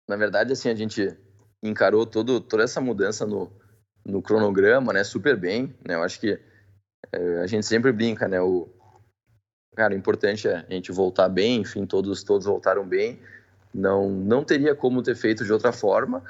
na 0.06 0.18
verdade 0.18 0.52
assim 0.52 0.68
a 0.68 0.76
gente 0.76 1.18
encarou 1.64 2.06
todo, 2.06 2.42
toda 2.42 2.64
essa 2.64 2.82
mudança 2.82 3.26
no, 3.26 3.50
no 4.06 4.22
cronograma, 4.22 4.92
né, 4.92 5.02
super 5.06 5.38
bem, 5.38 5.74
né? 5.88 5.96
Eu 5.96 6.04
acho 6.04 6.20
que 6.20 6.38
a 7.12 7.48
gente 7.48 7.66
sempre 7.66 7.92
brinca, 7.92 8.28
né? 8.28 8.42
O, 8.42 8.68
cara, 9.76 9.94
o 9.94 9.98
importante 9.98 10.48
é 10.48 10.66
a 10.68 10.74
gente 10.74 10.92
voltar 10.92 11.30
bem, 11.30 11.62
enfim, 11.62 11.86
todos, 11.86 12.24
todos 12.24 12.46
voltaram 12.46 12.88
bem. 12.88 13.20
Não, 13.74 14.10
não 14.10 14.44
teria 14.44 14.76
como 14.76 15.02
ter 15.02 15.16
feito 15.16 15.44
de 15.44 15.52
outra 15.52 15.72
forma, 15.72 16.24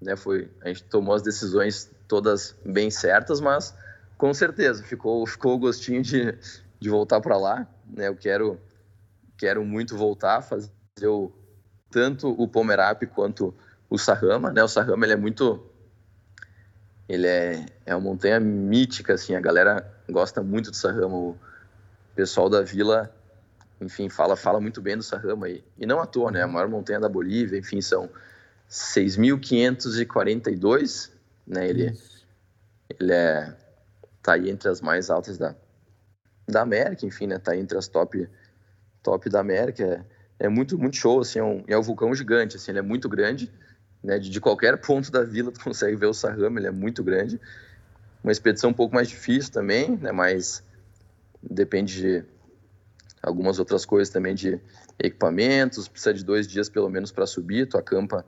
né? 0.00 0.16
Foi, 0.16 0.50
a 0.62 0.68
gente 0.68 0.84
tomou 0.84 1.14
as 1.14 1.22
decisões 1.22 1.90
todas 2.06 2.56
bem 2.64 2.90
certas, 2.90 3.40
mas 3.40 3.74
com 4.16 4.32
certeza 4.34 4.82
ficou, 4.84 5.24
ficou 5.26 5.54
o 5.54 5.58
gostinho 5.58 6.02
de, 6.02 6.34
de 6.78 6.90
voltar 6.90 7.20
para 7.20 7.36
lá, 7.36 7.66
né? 7.86 8.08
Eu 8.08 8.16
quero, 8.16 8.60
quero 9.36 9.64
muito 9.64 9.96
voltar, 9.96 10.42
fazer 10.42 10.68
o, 11.06 11.32
tanto 11.90 12.28
o 12.30 12.46
Pomerap 12.46 13.02
quanto 13.06 13.54
o 13.88 13.98
Sarrama, 13.98 14.52
né? 14.52 14.62
O 14.62 14.68
Sarrama 14.68 15.04
ele 15.04 15.14
é 15.14 15.16
muito 15.16 15.69
ele 17.10 17.26
é, 17.26 17.66
é 17.84 17.94
uma 17.94 18.00
montanha 18.00 18.38
mítica, 18.38 19.14
assim, 19.14 19.34
a 19.34 19.40
galera 19.40 19.84
gosta 20.08 20.40
muito 20.42 20.70
do 20.70 20.76
Sarrama, 20.76 21.16
o 21.16 21.36
pessoal 22.14 22.48
da 22.48 22.62
vila, 22.62 23.12
enfim, 23.80 24.08
fala, 24.08 24.36
fala 24.36 24.60
muito 24.60 24.80
bem 24.80 24.96
do 24.96 25.02
Sarrama, 25.02 25.48
e, 25.48 25.64
e 25.76 25.84
não 25.86 26.00
à 26.00 26.06
toa, 26.06 26.30
né, 26.30 26.42
a 26.42 26.46
maior 26.46 26.68
montanha 26.68 27.00
da 27.00 27.08
Bolívia, 27.08 27.58
enfim, 27.58 27.80
são 27.80 28.08
6.542, 28.70 31.10
né, 31.46 31.68
ele, 31.68 31.98
ele 32.88 33.12
é, 33.12 33.56
tá 34.22 34.34
aí 34.34 34.48
entre 34.48 34.68
as 34.68 34.80
mais 34.80 35.10
altas 35.10 35.36
da, 35.36 35.56
da 36.46 36.62
América, 36.62 37.04
enfim, 37.06 37.26
né? 37.26 37.38
Tá 37.38 37.56
entre 37.56 37.76
as 37.76 37.88
top, 37.88 38.28
top 39.02 39.28
da 39.28 39.40
América. 39.40 40.06
É, 40.38 40.46
é 40.46 40.48
muito, 40.48 40.78
muito 40.78 40.96
show, 40.96 41.20
assim, 41.20 41.38
é 41.38 41.44
um, 41.44 41.64
é 41.66 41.76
um 41.76 41.82
vulcão 41.82 42.14
gigante, 42.14 42.56
assim, 42.56 42.70
ele 42.70 42.78
é 42.78 42.82
muito 42.82 43.08
grande, 43.08 43.52
né? 44.02 44.18
De, 44.18 44.30
de 44.30 44.40
qualquer 44.40 44.78
ponto 44.78 45.10
da 45.10 45.22
vila 45.22 45.50
tu 45.52 45.60
consegue 45.60 45.96
ver 45.96 46.06
o 46.06 46.14
Sahama, 46.14 46.58
ele 46.58 46.66
é 46.66 46.72
muito 46.72 47.02
grande. 47.02 47.40
Uma 48.22 48.32
expedição 48.32 48.70
um 48.70 48.74
pouco 48.74 48.94
mais 48.94 49.08
difícil 49.08 49.52
também, 49.52 49.96
né? 49.96 50.12
Mas 50.12 50.62
depende 51.42 52.00
de 52.00 52.24
algumas 53.22 53.58
outras 53.58 53.84
coisas 53.84 54.12
também 54.12 54.34
de 54.34 54.60
equipamentos, 54.98 55.88
precisa 55.88 56.14
de 56.14 56.24
dois 56.24 56.46
dias 56.46 56.68
pelo 56.68 56.88
menos 56.88 57.10
para 57.12 57.26
subir, 57.26 57.66
tu 57.66 57.78
acampa, 57.78 58.24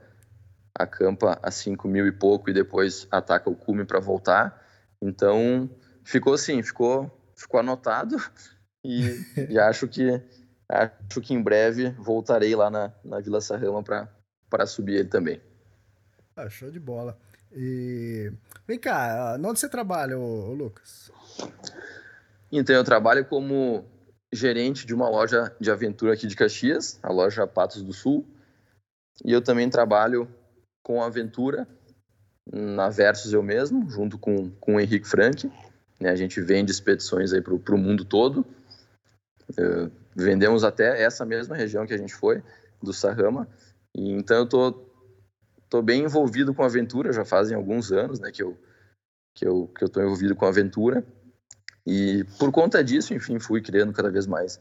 acampa 0.75 1.39
a 1.41 1.51
5 1.51 1.87
mil 1.87 2.07
e 2.07 2.11
pouco 2.11 2.49
e 2.49 2.53
depois 2.53 3.07
ataca 3.11 3.49
o 3.49 3.55
cume 3.55 3.85
para 3.85 3.99
voltar. 3.99 4.63
Então, 5.01 5.69
ficou 6.03 6.33
assim, 6.33 6.61
ficou, 6.63 7.11
ficou 7.35 7.59
anotado 7.59 8.17
e, 8.83 9.19
e 9.49 9.59
acho 9.59 9.87
que 9.87 10.21
acho 10.69 11.21
que 11.21 11.33
em 11.33 11.41
breve 11.41 11.89
voltarei 11.91 12.55
lá 12.55 12.69
na, 12.69 12.91
na 13.03 13.19
Vila 13.19 13.41
Sarrama 13.41 13.83
para 13.83 14.65
subir 14.65 14.95
ele 14.95 15.09
também. 15.09 15.41
Ah, 16.35 16.49
show 16.49 16.71
de 16.71 16.79
bola. 16.79 17.17
E 17.51 18.31
vem 18.67 18.79
cá, 18.79 19.37
onde 19.39 19.59
você 19.59 19.69
trabalha, 19.69 20.17
ô, 20.17 20.49
ô 20.49 20.53
Lucas? 20.53 21.11
Então, 22.51 22.75
eu 22.75 22.83
trabalho 22.83 23.25
como 23.25 23.85
gerente 24.33 24.85
de 24.85 24.93
uma 24.93 25.07
loja 25.07 25.55
de 25.59 25.69
aventura 25.69 26.13
aqui 26.13 26.25
de 26.25 26.35
Caxias, 26.35 26.99
a 27.03 27.11
loja 27.11 27.45
Patos 27.45 27.83
do 27.83 27.93
Sul. 27.93 28.25
E 29.23 29.31
eu 29.31 29.41
também 29.41 29.69
trabalho 29.69 30.27
com 30.81 31.03
aventura 31.03 31.67
na 32.51 32.89
Versus 32.89 33.31
eu 33.31 33.43
mesmo, 33.43 33.89
junto 33.89 34.17
com, 34.17 34.49
com 34.59 34.75
o 34.75 34.79
Henrique 34.79 35.07
Frank. 35.07 35.51
Né? 35.99 36.09
A 36.09 36.15
gente 36.15 36.41
vende 36.41 36.71
expedições 36.71 37.31
aí 37.31 37.41
para 37.41 37.53
o 37.53 37.77
mundo 37.77 38.03
todo. 38.03 38.45
Uh, 39.51 39.91
vendemos 40.15 40.63
até 40.63 41.01
essa 41.01 41.25
mesma 41.25 41.55
região 41.55 41.85
que 41.85 41.93
a 41.93 41.97
gente 41.97 42.13
foi, 42.13 42.43
do 42.81 42.91
Sahama. 42.91 43.47
E, 43.95 44.11
então 44.11 44.37
eu 44.37 44.45
tô, 44.47 44.71
tô 45.73 45.81
bem 45.81 46.03
envolvido 46.03 46.53
com 46.53 46.61
aventura, 46.61 47.11
já 47.11 47.25
fazem 47.25 47.57
alguns 47.57 47.91
anos 47.91 48.19
né, 48.19 48.31
que 48.31 48.43
eu 48.43 48.55
que 49.33 49.47
eu 49.47 49.67
que 49.75 49.83
eu 49.83 49.89
tô 49.89 49.99
envolvido 49.99 50.35
com 50.35 50.45
aventura. 50.45 51.03
E 51.83 52.23
por 52.37 52.51
conta 52.51 52.83
disso, 52.83 53.11
enfim, 53.11 53.39
fui 53.39 53.59
criando 53.59 53.91
cada 53.91 54.11
vez 54.11 54.27
mais, 54.27 54.59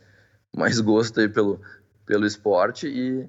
mais 0.56 0.80
gosto 0.80 1.20
aí 1.20 1.28
pelo, 1.28 1.60
pelo 2.06 2.24
esporte 2.24 2.88
e, 2.88 3.28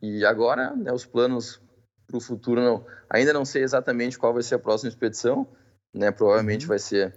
e 0.00 0.24
agora 0.24 0.74
né, 0.74 0.90
os 0.94 1.04
planos 1.04 1.60
para 2.06 2.16
o 2.16 2.20
futuro 2.22 2.62
não, 2.62 2.86
ainda 3.10 3.34
não 3.34 3.44
sei 3.44 3.62
exatamente 3.62 4.18
qual 4.18 4.32
vai 4.32 4.42
ser 4.42 4.54
a 4.54 4.58
próxima 4.58 4.88
expedição, 4.88 5.46
né? 5.92 6.10
Provavelmente 6.10 6.62
uhum. 6.62 6.68
vai 6.68 6.78
ser 6.78 7.14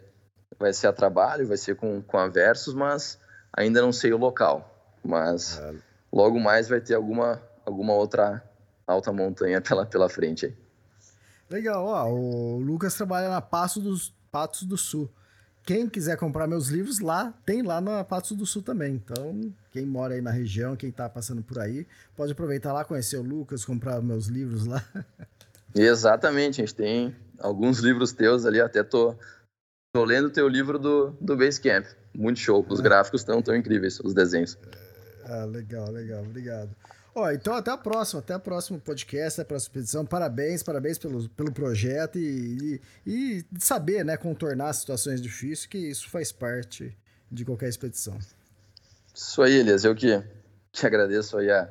vai 0.59 0.73
ser 0.73 0.87
a 0.87 0.93
trabalho, 0.93 1.47
vai 1.47 1.57
ser 1.57 1.77
com, 1.77 2.01
com 2.01 2.17
a 2.17 2.27
Versus, 2.27 2.73
mas 2.73 3.17
ainda 3.53 3.81
não 3.81 3.93
sei 3.93 4.11
o 4.11 4.17
local. 4.17 4.99
Mas 5.01 5.61
logo 6.11 6.37
mais 6.41 6.67
vai 6.67 6.81
ter 6.81 6.95
alguma 6.95 7.41
alguma 7.65 7.93
outra 7.93 8.43
alta 8.87 9.11
montanha 9.11 9.61
pela 9.61 9.85
pela 9.85 10.09
frente 10.09 10.47
aí. 10.47 10.55
Legal, 11.49 11.85
ó, 11.85 12.09
o 12.09 12.59
Lucas 12.59 12.93
trabalha 12.95 13.29
na 13.29 13.41
Passo 13.41 13.79
dos 13.79 14.13
Patos 14.31 14.63
do 14.63 14.77
Sul 14.77 15.09
quem 15.67 15.89
quiser 15.89 16.15
comprar 16.15 16.47
meus 16.47 16.69
livros 16.69 17.01
lá, 17.01 17.33
tem 17.45 17.61
lá 17.61 17.81
na 17.81 18.01
Patos 18.01 18.37
do 18.37 18.45
Sul 18.45 18.61
também. 18.61 18.93
Então, 18.93 19.53
quem 19.69 19.85
mora 19.85 20.13
aí 20.13 20.21
na 20.21 20.31
região, 20.31 20.77
quem 20.77 20.89
tá 20.89 21.09
passando 21.09 21.43
por 21.43 21.59
aí, 21.59 21.85
pode 22.15 22.31
aproveitar 22.31 22.71
lá, 22.71 22.85
conhecer 22.85 23.17
o 23.17 23.21
Lucas, 23.21 23.65
comprar 23.65 24.01
meus 24.01 24.27
livros 24.27 24.65
lá. 24.65 24.81
Exatamente, 25.75 26.61
a 26.61 26.65
gente 26.65 26.73
tem 26.73 27.13
alguns 27.37 27.79
livros 27.79 28.13
teus 28.13 28.45
ali, 28.45 28.61
até 28.61 28.81
tô, 28.81 29.13
tô 29.93 30.05
lendo 30.05 30.27
o 30.27 30.31
teu 30.31 30.47
livro 30.47 30.79
do, 30.79 31.11
do 31.19 31.35
Basecamp. 31.35 31.85
Muito 32.15 32.39
show, 32.39 32.65
os 32.69 32.79
é. 32.79 32.83
gráficos 32.83 33.19
estão 33.19 33.41
tão 33.41 33.53
incríveis, 33.53 33.99
os 33.99 34.13
desenhos. 34.13 34.57
Ah, 35.25 35.43
legal, 35.43 35.91
legal, 35.91 36.23
obrigado. 36.23 36.69
Ó, 37.19 37.31
então 37.31 37.55
até 37.55 37.71
a 37.71 37.77
próxima, 37.77 38.19
até 38.19 38.35
o 38.35 38.39
próximo 38.39 38.79
podcast, 38.79 39.41
até 39.41 39.41
a 39.41 39.49
próxima 39.49 39.69
expedição. 39.71 40.05
Parabéns, 40.05 40.61
parabéns 40.61 40.99
pelo, 40.99 41.27
pelo 41.29 41.51
projeto 41.51 42.19
e, 42.19 42.79
e, 43.03 43.43
e 43.43 43.45
saber, 43.59 44.05
né, 44.05 44.15
contornar 44.15 44.71
situações 44.73 45.19
difíceis, 45.19 45.65
que 45.65 45.79
isso 45.79 46.07
faz 46.11 46.31
parte 46.31 46.95
de 47.31 47.43
qualquer 47.43 47.69
expedição. 47.69 48.19
Isso 49.15 49.41
aí, 49.41 49.53
Elias, 49.53 49.83
eu 49.83 49.95
que, 49.95 50.23
que 50.71 50.85
agradeço 50.85 51.39
aí 51.39 51.49
a, 51.49 51.67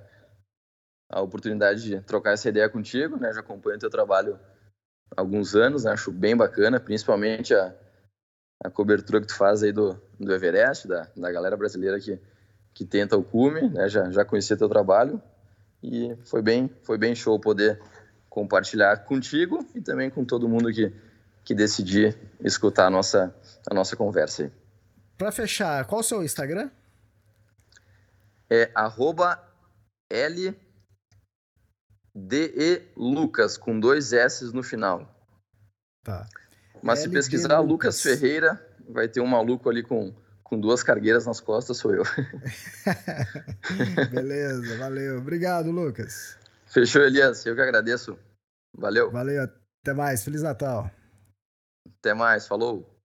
a 1.09 1.21
oportunidade 1.21 1.81
de 1.81 2.01
trocar 2.01 2.33
essa 2.33 2.49
ideia 2.49 2.69
contigo, 2.69 3.17
né, 3.17 3.33
já 3.33 3.39
acompanho 3.39 3.77
o 3.77 3.81
teu 3.81 3.91
trabalho 3.91 4.41
há 5.17 5.21
alguns 5.21 5.55
anos, 5.55 5.85
né, 5.85 5.93
acho 5.93 6.11
bem 6.11 6.37
bacana, 6.37 6.81
principalmente 6.81 7.55
a, 7.55 7.73
a 8.65 8.69
cobertura 8.69 9.21
que 9.21 9.29
tu 9.29 9.37
faz 9.37 9.63
aí 9.63 9.71
do, 9.71 9.97
do 10.19 10.35
Everest, 10.35 10.89
da, 10.89 11.09
da 11.17 11.31
galera 11.31 11.57
brasileira 11.57 12.01
que, 12.01 12.21
que 12.75 12.85
tenta 12.85 13.17
o 13.17 13.23
cume, 13.23 13.71
né, 13.71 13.89
já, 13.89 14.11
já 14.11 14.25
conhecia 14.25 14.57
teu 14.57 14.69
trabalho, 14.69 15.23
e 15.87 16.17
foi 16.25 16.43
bem, 16.43 16.69
foi 16.83 16.99
bem 16.99 17.15
show 17.15 17.39
poder 17.39 17.81
compartilhar 18.29 19.05
contigo 19.05 19.65
e 19.73 19.81
também 19.81 20.11
com 20.11 20.25
todo 20.25 20.49
mundo 20.49 20.73
que, 20.73 20.93
que 21.45 21.55
decidir 21.55 22.19
escutar 22.41 22.87
a 22.87 22.91
nossa, 22.91 23.33
a 23.71 23.75
nossa 23.75 23.95
conversa. 23.97 24.51
Para 25.17 25.31
fechar, 25.31 25.87
qual 25.87 26.01
o 26.01 26.05
seu 26.05 26.25
Instagram? 26.25 26.69
É 28.51 28.71
arroba 28.75 29.41
LDELucas, 32.15 33.57
com 33.57 33.79
dois 33.79 34.13
S 34.13 34.45
no 34.53 34.65
final. 34.65 35.09
Tá. 36.03 36.27
Mas 36.83 36.99
se 36.99 37.09
pesquisar 37.09 37.61
Lucas 37.61 38.03
Ferreira, 38.03 38.61
vai 38.89 39.09
ter 39.09 39.21
um 39.21 39.27
maluco 39.27 39.71
ali 39.71 39.83
com 39.85 40.13
com 40.49 40.61
duas 40.61 40.81
cargueiras 40.81 41.27
nas 41.27 41.41
costas 41.41 41.77
sou 41.77 41.93
eu. 41.93 42.05
Beleza, 44.13 44.79
valeu. 44.79 45.19
Obrigado, 45.19 45.73
Lucas. 45.73 46.39
Fechou, 46.67 47.03
Elias. 47.03 47.45
Eu 47.45 47.57
que 47.57 47.61
agradeço. 47.61 48.17
Valeu. 48.73 49.11
Valeu. 49.11 49.43
Até 49.43 49.93
mais. 49.93 50.23
Feliz 50.23 50.43
Natal. 50.43 50.89
Até 51.99 52.15
mais. 52.15 52.47
Falou. 52.47 52.96